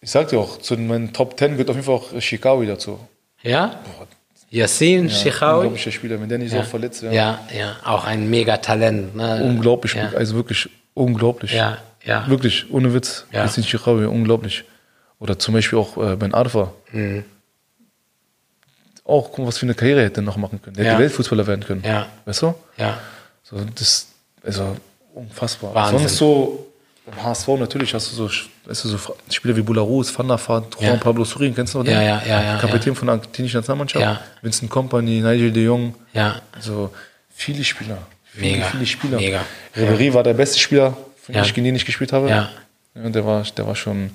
Ich 0.02 0.12
sag 0.12 0.28
dir 0.28 0.40
auch, 0.40 0.60
zu 0.60 0.76
meinen 0.78 1.14
Top 1.14 1.40
10 1.40 1.52
gehört 1.54 1.70
auf 1.70 1.76
jeden 1.76 1.86
Fall 1.86 1.96
auch 1.96 2.22
Chicago 2.22 2.64
dazu. 2.66 3.00
Ja? 3.42 3.80
Boah, 3.98 4.08
Yassin 4.50 5.08
Ja, 5.08 5.14
Shechawi. 5.14 5.56
unglaublicher 5.58 5.92
Spieler. 5.92 6.20
Wenn 6.22 6.30
der 6.30 6.38
nicht 6.38 6.52
so 6.52 6.62
verletzt 6.64 7.04
wäre. 7.04 7.14
Ja, 7.14 7.40
ja, 7.58 7.76
auch 7.84 8.06
ein 8.06 8.30
Megatalent. 8.30 9.16
Ne? 9.16 9.42
Unglaublich 9.44 9.94
Ja. 9.94 10.10
Also 10.16 10.36
wirklich 10.36 10.70
unglaublich. 10.94 11.52
Ja, 11.54 11.78
ja. 12.04 12.28
Wirklich, 12.28 12.72
ohne 12.72 12.94
Witz. 12.94 13.26
Ja. 13.32 13.42
Yassin 13.44 13.64
Chirawi, 13.64 14.06
unglaublich. 14.06 14.64
Oder 15.20 15.38
zum 15.38 15.54
Beispiel 15.54 15.80
auch 15.80 15.98
äh, 15.98 16.16
Ben 16.16 16.34
Arfa. 16.34 16.72
Mhm. 16.92 17.26
Auch, 19.04 19.30
guck 19.30 19.40
mal, 19.40 19.48
was 19.48 19.58
für 19.58 19.66
eine 19.66 19.74
Karriere 19.74 20.04
hätte 20.04 20.20
er 20.22 20.24
noch 20.24 20.38
machen 20.38 20.62
können. 20.62 20.76
Der 20.76 20.86
Ja. 20.86 20.92
hätte 20.92 21.04
Weltfußballer 21.04 21.48
werden 21.48 21.64
können. 21.66 21.84
Ja. 21.86 22.08
Weißt 22.26 22.42
du? 22.42 22.54
Ja, 22.78 22.98
So, 23.44 23.58
das, 23.76 24.08
also 24.44 24.76
unfassbar. 25.14 25.74
Wahnsinn. 25.74 26.00
Sonst 26.00 26.18
so, 26.18 26.67
im 27.08 27.24
HSV 27.24 27.48
natürlich 27.60 27.94
hast 27.94 28.12
du 28.12 28.16
so, 28.16 28.30
weißt 28.66 28.84
du, 28.86 28.90
so 28.90 28.98
Spieler 29.32 29.56
wie 29.56 29.62
Bularus, 29.62 30.18
Van 30.18 30.28
der 30.28 30.38
Vaart, 30.38 30.76
Juan 30.80 30.94
Ja. 30.94 30.96
Pablo 30.98 31.24
Surin, 31.24 31.56
kennst 31.56 31.74
du 31.74 31.78
noch 31.80 31.86
den? 31.86 31.94
Ja, 31.94 32.02
ja, 32.02 32.22
ja, 32.26 32.44
ja, 32.44 32.58
Kapitän 32.58 32.96
von 32.96 33.08
der 33.08 33.16
argentinischen 33.16 33.60
Nationalmannschaft. 33.60 34.04
Ja. 34.04 34.20
Vincent 34.42 34.70
Kompany, 34.70 35.22
Nigel 35.22 35.52
de 35.52 35.64
Jong. 35.66 35.96
ja, 36.14 36.42
Also 36.54 36.92
viele 37.34 37.64
Spieler. 37.64 37.98
Viele, 38.26 38.52
Mega, 38.58 38.66
viele 38.66 38.86
Spieler. 38.86 39.18
mega. 39.18 39.42
Ribéry 39.76 40.14
war 40.14 40.24
der 40.24 40.34
beste 40.34 40.60
Spieler, 40.60 40.96
von 41.22 41.34
Ja. 41.36 41.42
ich 41.44 41.54
gegen 41.54 41.66
den 41.66 41.76
ich 41.76 41.86
gespielt 41.86 42.12
habe. 42.14 42.30
Ja. 42.30 42.50
Ja, 42.96 43.10
der 43.10 43.26
war, 43.26 43.42
der 43.44 43.66
war 43.68 43.76
schon, 43.76 44.12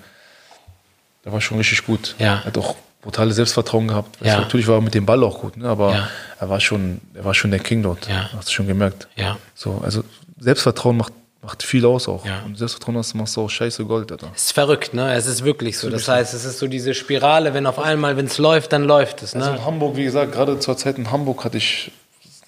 der 1.24 1.32
war 1.32 1.40
schon 1.40 1.59
richtig 1.59 1.84
gut. 1.86 2.14
Ja. 2.18 2.34
Er 2.34 2.45
hat 2.47 2.59
auch 2.59 2.76
brutales 3.01 3.36
Selbstvertrauen 3.36 3.88
gehabt. 3.88 4.16
Ja. 4.20 4.36
du, 4.36 4.40
natürlich 4.43 4.66
war 4.68 4.76
er 4.76 4.80
mit 4.80 4.95
dem 4.95 5.07
Ball 5.07 5.22
auch 5.24 5.40
gut, 5.40 5.57
ne? 5.57 5.68
aber 5.68 5.93
Ja. 5.95 6.09
er 6.40 6.49
war 6.49 6.61
schon, 6.61 7.01
er 7.14 7.24
war 7.24 7.34
schon 7.34 7.51
der 7.51 7.61
King 7.61 7.82
dort. 7.82 8.07
Ja. 8.09 8.30
Hast 8.36 8.49
du 8.49 8.53
schon 8.53 8.66
gemerkt. 8.66 9.09
ja. 9.16 9.38
So, 9.55 9.80
also 9.84 10.05
Selbstvertrauen 10.38 10.97
macht, 10.97 11.12
macht 11.43 11.62
viel 11.64 11.84
aus 11.84 12.09
auch. 12.09 12.24
Ja. 12.24 12.43
Und 12.47 12.57
Selbstvertrauen 12.57 12.97
hast, 12.97 13.14
machst 13.14 13.36
du 13.36 13.43
auch 13.43 13.51
scheiße 13.51 13.84
Gold, 13.84 14.12
Alter. 14.12 14.30
Es 14.34 14.45
ist 14.47 14.53
verrückt, 14.53 14.95
ne? 14.95 15.12
Es 15.14 15.26
ist 15.26 15.45
wirklich 15.45 15.76
so. 15.76 15.90
Das 15.90 16.07
heißt, 16.09 16.34
es 16.34 16.45
ist 16.45 16.59
so 16.59 16.68
diese 16.68 16.95
Spirale, 16.95 17.53
wenn 17.53 17.66
auf 17.66 17.78
einmal, 17.80 18.16
wenn 18.16 18.26
es 18.26 18.38
läuft, 18.38 18.72
dann 18.72 18.84
läuft 18.84 19.22
es, 19.22 19.34
Also 19.34 19.51
ne? 19.51 19.57
in 19.57 19.64
Hamburg, 19.64 19.97
wie 19.97 20.05
gesagt, 20.05 20.32
gerade 20.32 20.59
zur 20.61 20.76
Zeit 20.76 20.99
in 20.99 21.11
Hamburg 21.11 21.45
hatte 21.45 21.59
ich 21.59 21.90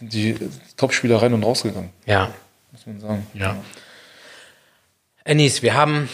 die 0.01 0.37
Topspieler 0.77 1.21
rein 1.21 1.35
und 1.35 1.43
rausgegangen, 1.43 1.91
Ja. 2.07 2.31
muss 2.73 2.87
man 2.87 3.01
sagen. 3.01 3.27
Ja. 3.35 3.57
Anis, 5.25 5.63
wir 5.63 5.75
haben, 5.75 6.09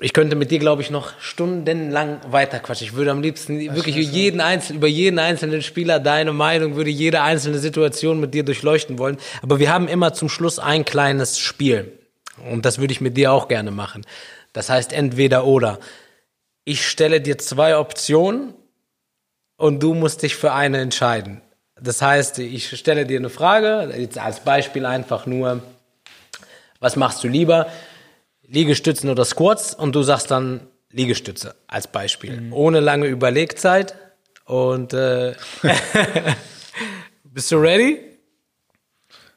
ich 0.00 0.12
könnte 0.12 0.36
mit 0.36 0.50
dir, 0.50 0.60
glaube 0.60 0.80
ich, 0.80 0.90
noch 0.90 1.12
stundenlang 1.20 2.20
weiterquatschen. 2.30 2.86
Ich 2.86 2.94
würde 2.94 3.10
am 3.10 3.20
liebsten 3.20 3.58
wirklich 3.74 3.96
jeden 3.96 4.40
einzelnen, 4.40 4.78
über 4.78 4.86
jeden 4.86 5.18
einzelnen 5.18 5.60
Spieler 5.62 5.98
deine 6.00 6.32
Meinung, 6.32 6.76
würde 6.76 6.90
jede 6.90 7.20
einzelne 7.22 7.58
Situation 7.58 8.20
mit 8.20 8.32
dir 8.32 8.44
durchleuchten 8.44 8.98
wollen. 8.98 9.18
Aber 9.42 9.58
wir 9.58 9.72
haben 9.72 9.88
immer 9.88 10.12
zum 10.14 10.28
Schluss 10.28 10.58
ein 10.58 10.84
kleines 10.84 11.38
Spiel. 11.38 11.92
Und 12.50 12.64
das 12.64 12.78
würde 12.78 12.92
ich 12.92 13.00
mit 13.00 13.16
dir 13.16 13.32
auch 13.32 13.48
gerne 13.48 13.70
machen. 13.70 14.04
Das 14.52 14.70
heißt 14.70 14.92
entweder 14.92 15.44
oder. 15.44 15.78
Ich 16.64 16.86
stelle 16.86 17.20
dir 17.20 17.38
zwei 17.38 17.76
Optionen 17.76 18.54
und 19.56 19.82
du 19.82 19.94
musst 19.94 20.22
dich 20.22 20.36
für 20.36 20.52
eine 20.52 20.78
entscheiden. 20.80 21.42
Das 21.80 22.00
heißt, 22.00 22.38
ich 22.38 22.76
stelle 22.78 23.04
dir 23.04 23.18
eine 23.18 23.30
Frage, 23.30 23.92
jetzt 23.96 24.18
als 24.18 24.40
Beispiel 24.40 24.86
einfach 24.86 25.26
nur, 25.26 25.62
was 26.80 26.96
machst 26.96 27.22
du 27.24 27.28
lieber? 27.28 27.66
Liegestützen 28.42 29.10
oder 29.10 29.24
Squats? 29.24 29.74
Und 29.74 29.94
du 29.94 30.02
sagst 30.02 30.30
dann 30.30 30.68
Liegestütze 30.90 31.54
als 31.66 31.88
Beispiel. 31.88 32.50
Ohne 32.52 32.80
lange 32.80 33.06
Überlegzeit. 33.06 33.94
Und 34.44 34.92
äh, 34.92 35.34
bist 37.24 37.50
du 37.50 37.56
ready? 37.56 38.13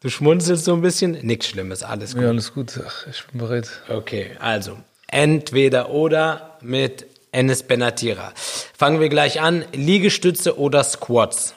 Du 0.07 0.11
schmunzelst 0.11 0.63
so 0.63 0.73
ein 0.73 0.81
bisschen. 0.81 1.19
Nichts 1.25 1.47
Schlimmes, 1.47 1.83
alles 1.83 2.13
gut. 2.13 2.23
Ja, 2.23 2.29
alles 2.29 2.53
gut. 2.53 2.79
Ach, 2.81 3.07
ich 3.07 3.25
bin 3.25 3.41
bereit. 3.41 3.69
Okay, 3.89 4.37
also 4.39 4.79
entweder 5.09 5.89
oder 5.89 6.57
mit 6.61 7.05
Enes 7.33 7.63
Benatira. 7.63 8.31
Fangen 8.37 9.01
wir 9.01 9.09
gleich 9.09 9.41
an. 9.41 9.65
Liegestütze 9.73 10.57
oder 10.57 10.85
Squats? 10.85 11.55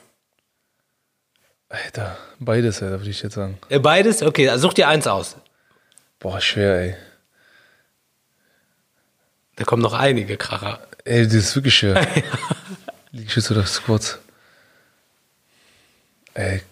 Alter, 1.69 2.19
beides, 2.41 2.83
Alter, 2.83 2.99
würde 2.99 3.11
ich 3.11 3.23
jetzt 3.23 3.35
sagen. 3.35 3.57
Äh, 3.69 3.79
Beides? 3.79 4.21
Okay, 4.21 4.49
also 4.49 4.67
such 4.67 4.75
dir 4.75 4.89
eins 4.89 5.07
aus. 5.07 5.37
Boah, 6.19 6.41
schwer, 6.41 6.77
ey. 6.81 6.97
Da 9.55 9.63
kommen 9.63 9.81
noch 9.81 9.95
einige 9.95 10.37
Kracher. 10.37 10.81
Ey, 11.05 11.23
das 11.25 11.35
ist 11.35 11.55
wirklich 11.55 11.77
schwer. 11.77 12.05
Liegestütze 13.13 13.55
oder 13.55 13.65
Squats? 13.65 14.19
Ey, 16.35 16.63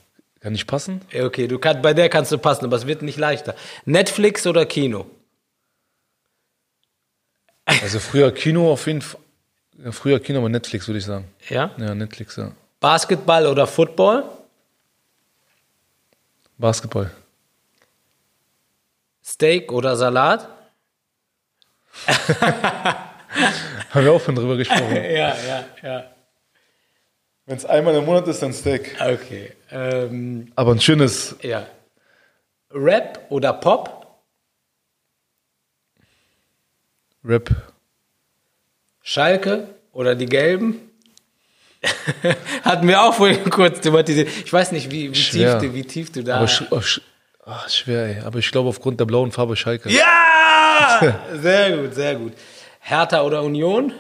kann 0.49 0.55
nicht 0.55 0.66
passen? 0.66 1.03
Okay, 1.14 1.46
du 1.46 1.59
kann, 1.59 1.82
bei 1.82 1.92
der 1.92 2.09
kannst 2.09 2.32
du 2.32 2.38
passen, 2.38 2.64
aber 2.64 2.76
es 2.76 2.86
wird 2.86 3.03
nicht 3.03 3.18
leichter. 3.18 3.55
Netflix 3.84 4.46
oder 4.46 4.64
Kino? 4.64 5.05
Also 7.66 8.01
früher 8.01 8.32
Kino 8.32 8.72
auf 8.72 8.86
jeden 8.86 9.03
Fall. 9.03 9.20
Früher 9.90 10.18
Kino, 10.20 10.38
aber 10.38 10.49
Netflix, 10.49 10.88
würde 10.88 11.01
ich 11.01 11.05
sagen. 11.05 11.26
Ja? 11.51 11.70
Ja, 11.76 11.94
Netflix, 11.94 12.36
ja. 12.36 12.53
Basketball 12.80 13.46
oder 13.46 13.66
Football? 13.66 14.24
Basketball. 16.57 17.11
Steak 19.22 19.70
oder 19.70 19.96
Salat? 19.96 20.49
Haben 23.90 24.05
wir 24.05 24.12
auch 24.12 24.20
schon 24.22 24.34
drüber 24.34 24.57
gesprochen. 24.57 24.96
Ja, 24.96 25.36
ja, 25.36 25.64
ja. 25.82 26.18
Wenn 27.49 27.57
es 27.57 27.64
einmal 27.64 27.94
im 27.94 28.05
Monat 28.05 28.28
ist, 28.28 28.42
dann 28.42 28.53
Steak. 28.53 28.94
Okay. 29.01 29.53
Ähm, 29.70 30.53
Aber 30.55 30.72
ein 30.72 30.80
schönes. 30.80 31.34
ja. 31.40 31.66
Rap 32.70 33.24
oder 33.30 33.55
Pop? 33.55 34.20
Rap. 37.24 37.51
Schalke 39.03 39.66
oder 39.92 40.14
die 40.14 40.26
Gelben? 40.26 40.90
Hatten 42.64 42.86
wir 42.86 43.01
auch 43.01 43.14
vorhin 43.14 43.49
kurz 43.49 43.80
thematisiert. 43.80 44.28
Ich 44.44 44.53
weiß 44.53 44.72
nicht, 44.72 44.90
wie, 44.90 45.09
wie, 45.09 45.12
tief, 45.14 45.55
du, 45.55 45.74
wie 45.74 45.84
tief 45.84 46.12
du 46.12 46.22
da. 46.22 46.36
Aber 46.36 46.49
sch 46.49 46.64
oh, 46.70 46.82
sch 46.82 47.01
ach, 47.46 47.70
schwer, 47.70 48.05
ey. 48.05 48.20
Aber 48.26 48.40
ich 48.40 48.51
glaube 48.51 48.68
aufgrund 48.68 49.01
der 49.01 49.07
blauen 49.07 49.32
Farbe 49.32 49.57
Schalke. 49.57 49.88
ja! 49.88 51.16
Sehr 51.32 51.78
gut, 51.78 51.94
sehr 51.94 52.14
gut. 52.16 52.34
Hertha 52.80 53.22
oder 53.22 53.42
Union? 53.42 53.94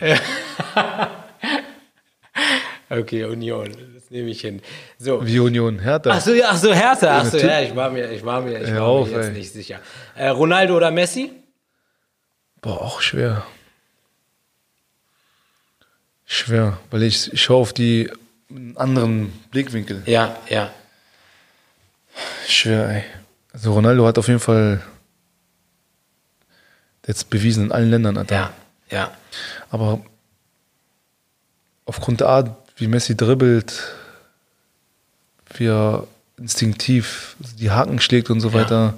Ja. 0.00 1.10
okay, 2.90 3.24
Union. 3.24 3.68
Das 3.94 4.10
nehme 4.10 4.28
ich 4.30 4.40
hin. 4.40 4.60
So. 4.98 5.24
Wie 5.24 5.38
Union. 5.38 5.78
Hertha. 5.78 6.10
Ach 6.10 6.20
so, 6.20 6.34
ja, 6.34 6.48
ach 6.50 6.56
so, 6.56 6.72
Hertha. 6.72 7.20
Ach 7.20 7.24
so, 7.24 7.38
ja, 7.38 7.60
ich 7.60 7.74
war 7.74 7.90
mir, 7.90 8.10
ich 8.10 8.24
war 8.24 8.42
mir, 8.42 8.60
ich 8.60 8.74
war 8.74 8.82
auf, 8.82 9.08
mir 9.08 9.16
jetzt 9.16 9.28
ey. 9.28 9.32
nicht 9.32 9.52
sicher. 9.52 9.80
Äh, 10.16 10.28
Ronaldo 10.28 10.76
oder 10.76 10.90
Messi? 10.90 11.32
Boah, 12.60 12.82
auch 12.82 13.00
schwer. 13.00 13.46
Schwer, 16.26 16.78
weil 16.90 17.02
ich, 17.02 17.32
ich 17.32 17.42
schaue 17.42 17.62
auf 17.62 17.72
die 17.72 18.10
anderen 18.76 19.32
Blickwinkel. 19.50 20.02
Ja, 20.06 20.36
ja. 20.48 20.70
Schwer, 22.46 22.88
ey. 22.88 23.04
Also 23.52 23.72
Ronaldo 23.72 24.06
hat 24.06 24.18
auf 24.18 24.28
jeden 24.28 24.40
Fall 24.40 24.80
jetzt 27.06 27.30
bewiesen 27.30 27.64
in 27.64 27.72
allen 27.72 27.90
Ländern, 27.90 28.16
Alter. 28.16 28.34
Ja, 28.34 28.52
ja. 28.90 29.10
Aber 29.70 30.00
aufgrund 31.84 32.20
der 32.20 32.28
Art, 32.28 32.59
wie 32.80 32.86
Messi 32.88 33.16
dribbelt, 33.16 33.72
wie 35.54 35.66
er 35.66 36.06
instinktiv 36.38 37.36
die 37.58 37.70
Haken 37.70 38.00
schlägt 38.00 38.30
und 38.30 38.40
so 38.40 38.52
weiter, 38.52 38.94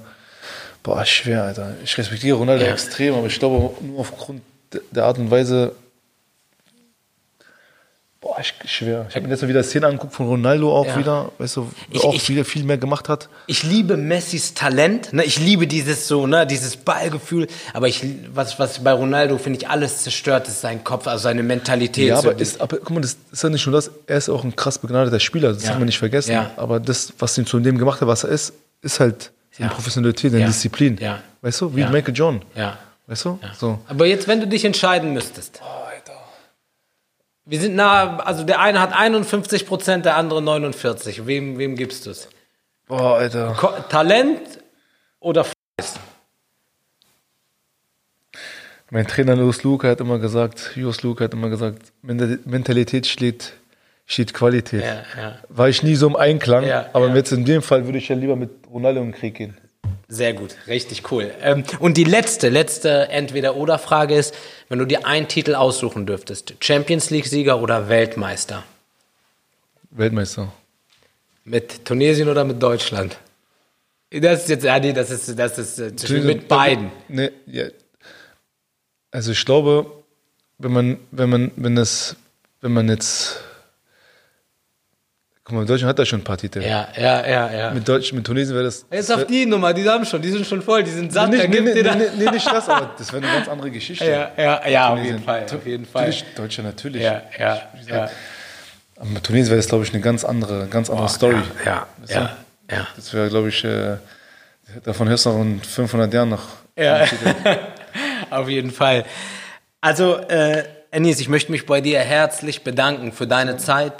boah, 0.81 1.05
schwer, 1.05 1.43
Alter. 1.43 1.75
Ich 1.83 1.97
respektiere 1.97 2.37
Ronaldo 2.37 2.63
Ja. 2.65 2.71
extrem, 2.71 3.13
aber 3.15 3.27
ich 3.27 3.37
glaube 3.39 3.73
nur 3.85 3.99
aufgrund 3.99 4.41
de- 4.73 4.81
der 4.91 5.05
Art 5.05 5.17
und 5.17 5.29
Weise, 5.31 5.73
boah, 8.23 8.37
ich, 8.39 8.53
schwer. 8.65 9.05
Ich 9.09 9.15
habe 9.15 9.25
mir 9.27 9.33
jetzt 9.33 9.41
mal 9.43 9.49
wieder 9.49 9.61
Szenen 9.63 9.83
angeguckt 9.85 10.13
von 10.15 10.25
Ronaldo 10.27 10.73
auch 10.75 10.87
Ja. 10.87 10.97
wieder, 10.97 11.31
weißt 11.37 11.57
du, 11.57 11.69
Ich- 11.91 12.01
auch 12.03 12.15
ich- 12.15 12.27
wieder 12.29 12.45
viel 12.45 12.63
mehr 12.63 12.77
gemacht 12.77 13.09
hat. 13.09 13.29
Ich 13.47 13.61
liebe 13.63 13.97
Messis 13.97 14.53
Talent, 14.53 15.11
ne? 15.13 15.23
Ich 15.25 15.37
liebe 15.39 15.67
dieses 15.67 16.07
so, 16.07 16.25
ne, 16.25 16.47
dieses 16.47 16.77
Ballgefühl, 16.77 17.47
aber 17.73 17.87
ich 17.89 18.03
was 18.33 18.57
was 18.59 18.79
bei 18.83 18.93
Ronaldo 18.93 19.37
finde 19.37 19.59
ich 19.59 19.67
alles 19.69 20.03
zerstört 20.03 20.47
ist 20.47 20.61
sein 20.61 20.83
Kopf, 20.83 21.05
also 21.05 21.23
seine 21.23 21.43
Mentalität. 21.43 22.07
Ja, 22.07 22.21
so 22.21 22.29
aber, 22.31 22.39
ist, 22.39 22.61
aber 22.61 22.77
guck 22.77 22.89
mal, 22.91 23.01
das 23.01 23.17
ist 23.31 23.43
ja 23.43 23.49
nicht 23.49 23.65
nur 23.67 23.75
das, 23.75 23.91
er 24.07 24.17
ist 24.17 24.29
auch 24.29 24.43
ein 24.43 24.55
krass 24.55 24.77
begnadeter 24.79 25.19
Spieler, 25.19 25.53
das 25.53 25.63
Ja. 25.63 25.69
darf 25.69 25.77
man 25.79 25.85
nicht 25.87 25.99
vergessen. 25.99 26.31
Ja. 26.31 26.51
Aber 26.55 26.79
das, 26.79 27.11
was 27.19 27.37
ihn 27.37 27.45
zu 27.45 27.59
dem 27.59 27.77
gemacht 27.77 27.99
hat, 28.01 28.07
was 28.07 28.23
er 28.23 28.29
ist, 28.31 28.53
ist 28.81 28.99
halt 29.01 29.31
seine 29.51 29.69
Ja. 29.69 29.75
Professionalität, 29.75 30.31
seine. 30.31 30.45
Disziplin. 30.45 30.97
Ja. 30.99 31.19
Weißt 31.41 31.61
du, 31.61 31.75
wie. 31.75 31.83
Michael 31.85 32.13
John. 32.15 32.41
ja. 32.55 32.77
Weißt 33.05 33.25
du? 33.25 33.37
So. 33.59 33.79
Aber 33.89 34.05
jetzt, 34.05 34.29
wenn 34.29 34.39
du 34.39 34.47
dich 34.47 34.63
entscheiden 34.63 35.11
müsstest. 35.11 35.59
Oh. 35.61 35.83
Wir 37.45 37.59
sind 37.59 37.75
nah, 37.75 38.17
also 38.19 38.43
der 38.43 38.61
eine 38.61 38.79
hat 38.79 38.93
51 38.93 39.65
Prozent, 39.67 40.05
der 40.05 40.15
andere 40.15 40.41
49. 40.41 41.27
Wem, 41.27 41.57
wem 41.57 41.75
gibst 41.75 42.05
du 42.05 42.11
es? 42.11 42.29
Boah, 42.87 43.17
Alter. 43.17 43.53
Ko- 43.59 43.73
Talent 43.89 44.39
oder 45.19 45.43
Fleiß? 45.43 45.95
Mein 48.89 49.07
Trainer 49.07 49.35
Louis 49.35 49.63
Luke 49.63 49.87
hat 49.89 49.99
immer 49.99 50.19
gesagt, 50.19 50.71
Jos 50.75 51.01
Luke 51.03 51.23
hat 51.23 51.33
immer 51.33 51.49
gesagt, 51.49 51.91
Mental- 52.01 52.39
Mentalität 52.45 53.07
steht, 53.07 53.53
steht 54.05 54.33
Qualität. 54.33 54.83
Ja, 54.83 55.03
ja. 55.21 55.39
War 55.49 55.67
ich 55.67 55.81
nie 55.83 55.95
so 55.95 56.07
im 56.07 56.15
Einklang, 56.15 56.65
Ja, 56.65 56.89
aber 56.93 57.13
jetzt 57.15 57.31
in 57.31 57.43
dem 57.43 57.61
Fall 57.61 57.85
würde 57.85 57.97
ich 57.97 58.07
ja 58.09 58.15
lieber 58.15 58.35
mit 58.35 58.51
Ronaldo 58.71 59.01
in 59.01 59.07
den 59.11 59.15
Krieg 59.15 59.35
gehen. 59.35 59.57
Sehr 60.13 60.33
gut, 60.33 60.55
richtig 60.67 61.11
cool. 61.11 61.31
Ähm, 61.41 61.63
und 61.79 61.97
die 61.97 62.03
letzte, 62.03 62.49
letzte 62.49 63.09
Entweder-Oder-Frage 63.09 64.13
ist, 64.15 64.35
wenn 64.69 64.77
du 64.77 64.85
dir 64.85 65.07
einen 65.07 65.27
Titel 65.27 65.55
aussuchen 65.55 66.05
dürftest, 66.05 66.53
Champions 66.59 67.09
League-Sieger 67.09 67.59
oder 67.59 67.89
Weltmeister? 67.89 68.63
Weltmeister. 69.89 70.53
Mit 71.45 71.83
Tunesien 71.85 72.29
oder 72.29 72.43
mit 72.43 72.61
Deutschland? 72.61 73.17
Das 74.11 74.43
ist 74.43 74.49
jetzt, 74.49 74.63
ja, 74.65 74.77
nee, 74.79 74.93
das 74.93 75.09
ist, 75.09 75.37
das 75.39 75.57
ist 75.57 75.79
äh, 75.79 75.95
zwischen- 75.95 76.27
mit 76.27 76.47
beiden. 76.47 76.91
Nee, 77.07 77.31
ja. 77.47 77.65
Also 79.09 79.31
ich 79.31 79.43
glaube, 79.43 79.91
wenn 80.59 80.73
man, 80.73 80.97
wenn 81.09 81.29
man, 81.31 81.51
wenn 81.55 81.75
das, 81.75 82.15
wenn 82.61 82.73
man 82.73 82.87
jetzt, 82.87 83.39
guck 85.43 85.55
mal, 85.55 85.65
Deutschland 85.65 85.89
hat 85.89 85.99
da 85.99 86.05
schon 86.05 86.21
ein 86.21 86.23
paar 86.23 86.37
Titel. 86.37 86.61
Ja, 86.61 86.87
ja, 86.95 87.27
ja, 87.27 87.53
ja. 87.53 87.71
Mit 87.71 87.87
Deutsch, 87.87 88.13
mit 88.13 88.25
Tunesien 88.25 88.55
wäre 88.55 88.65
das. 88.65 88.85
Jetzt 88.91 89.11
auf 89.11 89.25
die 89.25 89.45
Nummer, 89.45 89.73
die 89.73 89.87
haben 89.87 90.05
schon, 90.05 90.21
die 90.21 90.31
sind 90.31 90.45
schon 90.45 90.61
voll, 90.61 90.83
die 90.83 90.91
sind 90.91 91.11
satt, 91.11 91.29
nee, 91.29 91.47
nee, 91.47 91.59
nee, 91.59 91.73
nee, 91.73 91.91
nee, 92.17 92.31
nicht 92.31 92.47
das, 92.47 92.69
aber 92.69 92.91
das 92.97 93.11
wäre 93.11 93.23
eine 93.23 93.33
ganz 93.33 93.47
andere 93.47 93.71
Geschichte. 93.71 94.05
Ja, 94.05 94.31
ja, 94.37 94.67
ja, 94.67 94.89
auf 94.89 95.03
jeden 95.03 95.21
Fall, 95.21 95.43
auf 95.43 95.65
jeden 95.65 95.85
Fall. 95.85 96.05
Natürlich, 96.07 96.35
Deutschland 96.35 96.69
natürlich. 96.69 97.03
Ja, 97.03 97.21
ja, 97.37 97.61
ja. 97.87 98.09
Aber 98.95 99.09
mit 99.09 99.23
Tunesien 99.23 99.49
wäre 99.49 99.57
das, 99.57 99.67
glaube 99.67 99.83
ich, 99.83 99.93
eine 99.93 100.01
ganz 100.01 100.23
andere, 100.23 100.67
ganz 100.67 100.89
andere 100.89 101.09
Story. 101.09 101.41
Ja, 101.65 101.87
ja, 102.07 102.37
ja. 102.71 102.87
Das 102.95 103.13
wäre, 103.13 103.29
glaube 103.29 103.49
ich, 103.49 103.63
äh, 103.65 103.97
davon 104.83 105.09
hörst 105.09 105.25
du 105.25 105.31
noch 105.31 105.41
in 105.41 105.61
500 105.61 106.13
Jahren 106.13 106.29
noch. 106.29 106.43
Ja, 106.77 107.05
auf 108.29 108.47
jeden 108.47 108.71
Fall. 108.71 109.03
Also, 109.81 110.17
äh, 110.17 110.63
Anis, 110.91 111.19
ich 111.19 111.27
möchte 111.27 111.51
mich 111.51 111.65
bei 111.65 111.81
dir 111.81 111.99
herzlich 111.99 112.63
bedanken 112.63 113.11
für 113.11 113.27
deine 113.27 113.57
Zeit, 113.57 113.93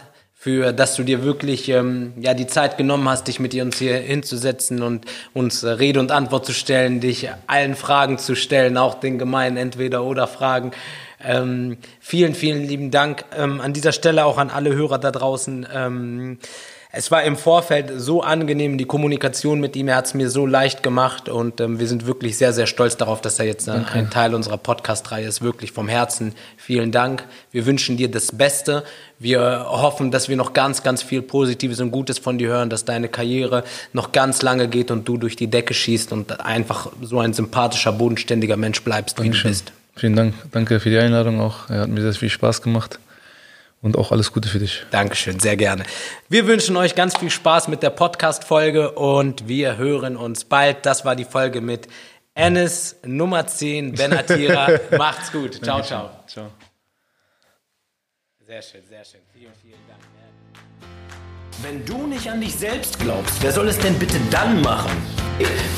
für, 0.43 0.73
dass 0.73 0.97
du 0.97 1.03
dir 1.03 1.23
wirklich 1.23 1.69
ähm, 1.69 2.11
ja 2.19 2.33
die 2.33 2.47
Zeit 2.47 2.75
genommen 2.75 3.07
hast, 3.07 3.29
dich 3.29 3.39
mit 3.39 3.55
uns 3.55 3.79
hier 3.79 3.95
hinzusetzen 3.95 4.81
und 4.81 5.05
uns 5.33 5.63
äh, 5.63 5.69
Rede 5.69 6.01
und 6.01 6.11
Antwort 6.11 6.45
zu 6.45 6.51
stellen, 6.51 6.99
dich 6.99 7.29
allen 7.47 7.75
Fragen 7.75 8.17
zu 8.17 8.35
stellen, 8.35 8.77
auch 8.77 8.95
den 8.95 9.17
gemeinen 9.17 9.55
Entweder-oder-Fragen. 9.55 10.71
Ähm, 11.23 11.77
vielen, 12.01 12.35
vielen 12.35 12.67
lieben 12.67 12.91
Dank 12.91 13.23
ähm, 13.37 13.61
an 13.61 13.71
dieser 13.71 13.93
Stelle 13.93 14.25
auch 14.25 14.37
an 14.37 14.49
alle 14.49 14.75
Hörer 14.75 14.97
da 14.97 15.11
draußen. 15.11 15.65
Ähm, 15.73 16.39
es 16.95 17.09
war 17.09 17.23
im 17.23 17.35
Vorfeld 17.37 17.91
so 17.97 18.21
angenehm, 18.21 18.77
die 18.77 18.85
Kommunikation 18.85 19.59
mit 19.59 19.75
ihm. 19.75 19.87
Er 19.87 19.95
hat 19.95 20.05
es 20.05 20.13
mir 20.13 20.29
so 20.29 20.45
leicht 20.45 20.83
gemacht 20.83 21.27
und 21.27 21.59
ähm, 21.59 21.79
wir 21.79 21.87
sind 21.87 22.05
wirklich 22.05 22.37
sehr, 22.37 22.53
sehr 22.53 22.67
stolz 22.67 22.97
darauf, 22.97 23.19
dass 23.19 23.39
er 23.39 23.45
jetzt 23.45 23.67
äh, 23.67 23.71
ein 23.91 24.11
Teil 24.11 24.35
unserer 24.35 24.57
Podcast-Reihe 24.57 25.25
ist. 25.25 25.41
Wirklich 25.41 25.71
vom 25.71 25.87
Herzen 25.87 26.35
vielen 26.55 26.91
Dank. 26.91 27.23
Wir 27.51 27.65
wünschen 27.65 27.97
dir 27.97 28.11
das 28.11 28.31
Beste. 28.31 28.83
Wir 29.17 29.65
hoffen, 29.69 30.11
dass 30.11 30.29
wir 30.29 30.37
noch 30.37 30.53
ganz, 30.53 30.83
ganz 30.83 31.01
viel 31.01 31.23
Positives 31.23 31.79
und 31.79 31.89
Gutes 31.89 32.19
von 32.19 32.37
dir 32.37 32.49
hören, 32.49 32.69
dass 32.69 32.85
deine 32.85 33.09
Karriere 33.09 33.63
noch 33.93 34.11
ganz 34.11 34.43
lange 34.43 34.67
geht 34.67 34.91
und 34.91 35.07
du 35.07 35.17
durch 35.17 35.35
die 35.35 35.47
Decke 35.47 35.73
schießt 35.73 36.11
und 36.11 36.41
einfach 36.41 36.91
so 37.01 37.19
ein 37.19 37.33
sympathischer, 37.33 37.91
bodenständiger 37.91 38.55
Mensch 38.55 38.83
bleibst, 38.83 39.17
wie 39.17 39.21
du 39.21 39.23
Dankeschön. 39.29 39.49
bist. 39.49 39.73
Vielen 39.95 40.15
Dank. 40.15 40.35
Danke 40.51 40.79
für 40.79 40.91
die 40.91 40.99
Einladung 40.99 41.41
auch. 41.41 41.71
Er 41.71 41.81
hat 41.81 41.89
mir 41.89 42.01
sehr 42.01 42.13
viel 42.13 42.29
Spaß 42.29 42.61
gemacht. 42.61 42.99
Und 43.83 43.97
auch 43.97 44.13
alles 44.13 44.31
Gute 44.31 44.47
für 44.47 44.59
dich. 44.59 44.85
Dankeschön, 44.91 45.41
sehr 45.41 45.57
gerne. 45.57 45.83
Wir 46.29 46.47
wünschen 46.47 46.77
euch 46.77 46.95
ganz 46.95 47.17
viel 47.17 47.29
Spaß 47.29 47.67
mit 47.67 47.83
der 47.83 47.89
Podcast-Folge 47.89 48.91
und 48.91 49.49
wir 49.49 49.75
hören 49.75 50.15
uns 50.15 50.45
bald. 50.45 50.85
Das 50.85 51.03
war 51.03 51.17
die 51.17 51.25
Folge 51.25 51.59
mit 51.59 51.89
Ennis 52.33 52.95
Nummer 53.05 53.45
10, 53.45 53.91
Benatira. 53.91 54.69
Macht's 54.97 55.33
gut. 55.33 55.61
Ciao, 55.61 55.81
ciao. 55.81 56.09
Ciao. 56.27 56.49
Sehr 58.45 58.61
schön, 58.61 58.81
sehr 58.87 59.03
schön. 59.03 59.19
Vielen, 59.33 59.53
vielen 59.61 59.79
Dank. 59.89 59.99
Wenn 61.61 61.85
du 61.85 62.07
nicht 62.07 62.29
an 62.29 62.39
dich 62.39 62.55
selbst 62.55 62.97
glaubst, 62.99 63.43
wer 63.43 63.51
soll 63.51 63.67
es 63.67 63.77
denn 63.79 63.99
bitte 63.99 64.17
dann 64.31 64.61
machen? 64.61 64.91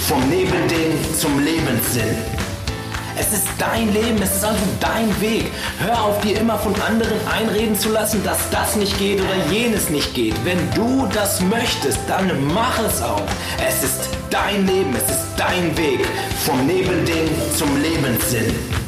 Vom 0.08 0.30
Nebelding 0.30 0.93
zum 1.16 1.43
Lebenssinn. 1.43 2.55
Es 3.18 3.32
ist 3.32 3.47
dein 3.57 3.93
Leben, 3.93 4.22
es 4.22 4.36
ist 4.36 4.43
also 4.43 4.59
dein 4.80 5.22
Weg. 5.22 5.51
Hör 5.80 6.03
auf, 6.03 6.22
dir 6.22 6.39
immer 6.39 6.57
von 6.59 6.74
anderen 6.82 7.18
einreden 7.28 7.78
zu 7.78 7.89
lassen, 7.89 8.24
dass 8.24 8.49
das 8.49 8.76
nicht 8.76 8.97
geht 8.99 9.22
oder 9.22 9.51
jenes 9.51 9.89
nicht 9.89 10.13
geht. 10.13 10.36
Wenn 10.43 10.59
du 10.74 11.07
das 11.13 11.41
möchtest, 11.41 11.99
dann 12.07 12.30
mach 12.53 12.78
es 12.80 13.01
auch. 13.01 13.24
Es 13.66 13.84
ist 13.84 14.09
dein 14.30 14.68
Leben, 14.68 14.93
es 14.95 15.09
ist 15.09 15.26
dein 15.38 15.76
Weg. 15.78 16.05
Vom 16.45 16.66
Nebelding 16.68 17.30
zum 17.57 17.82
Lebenssinn. 17.82 18.85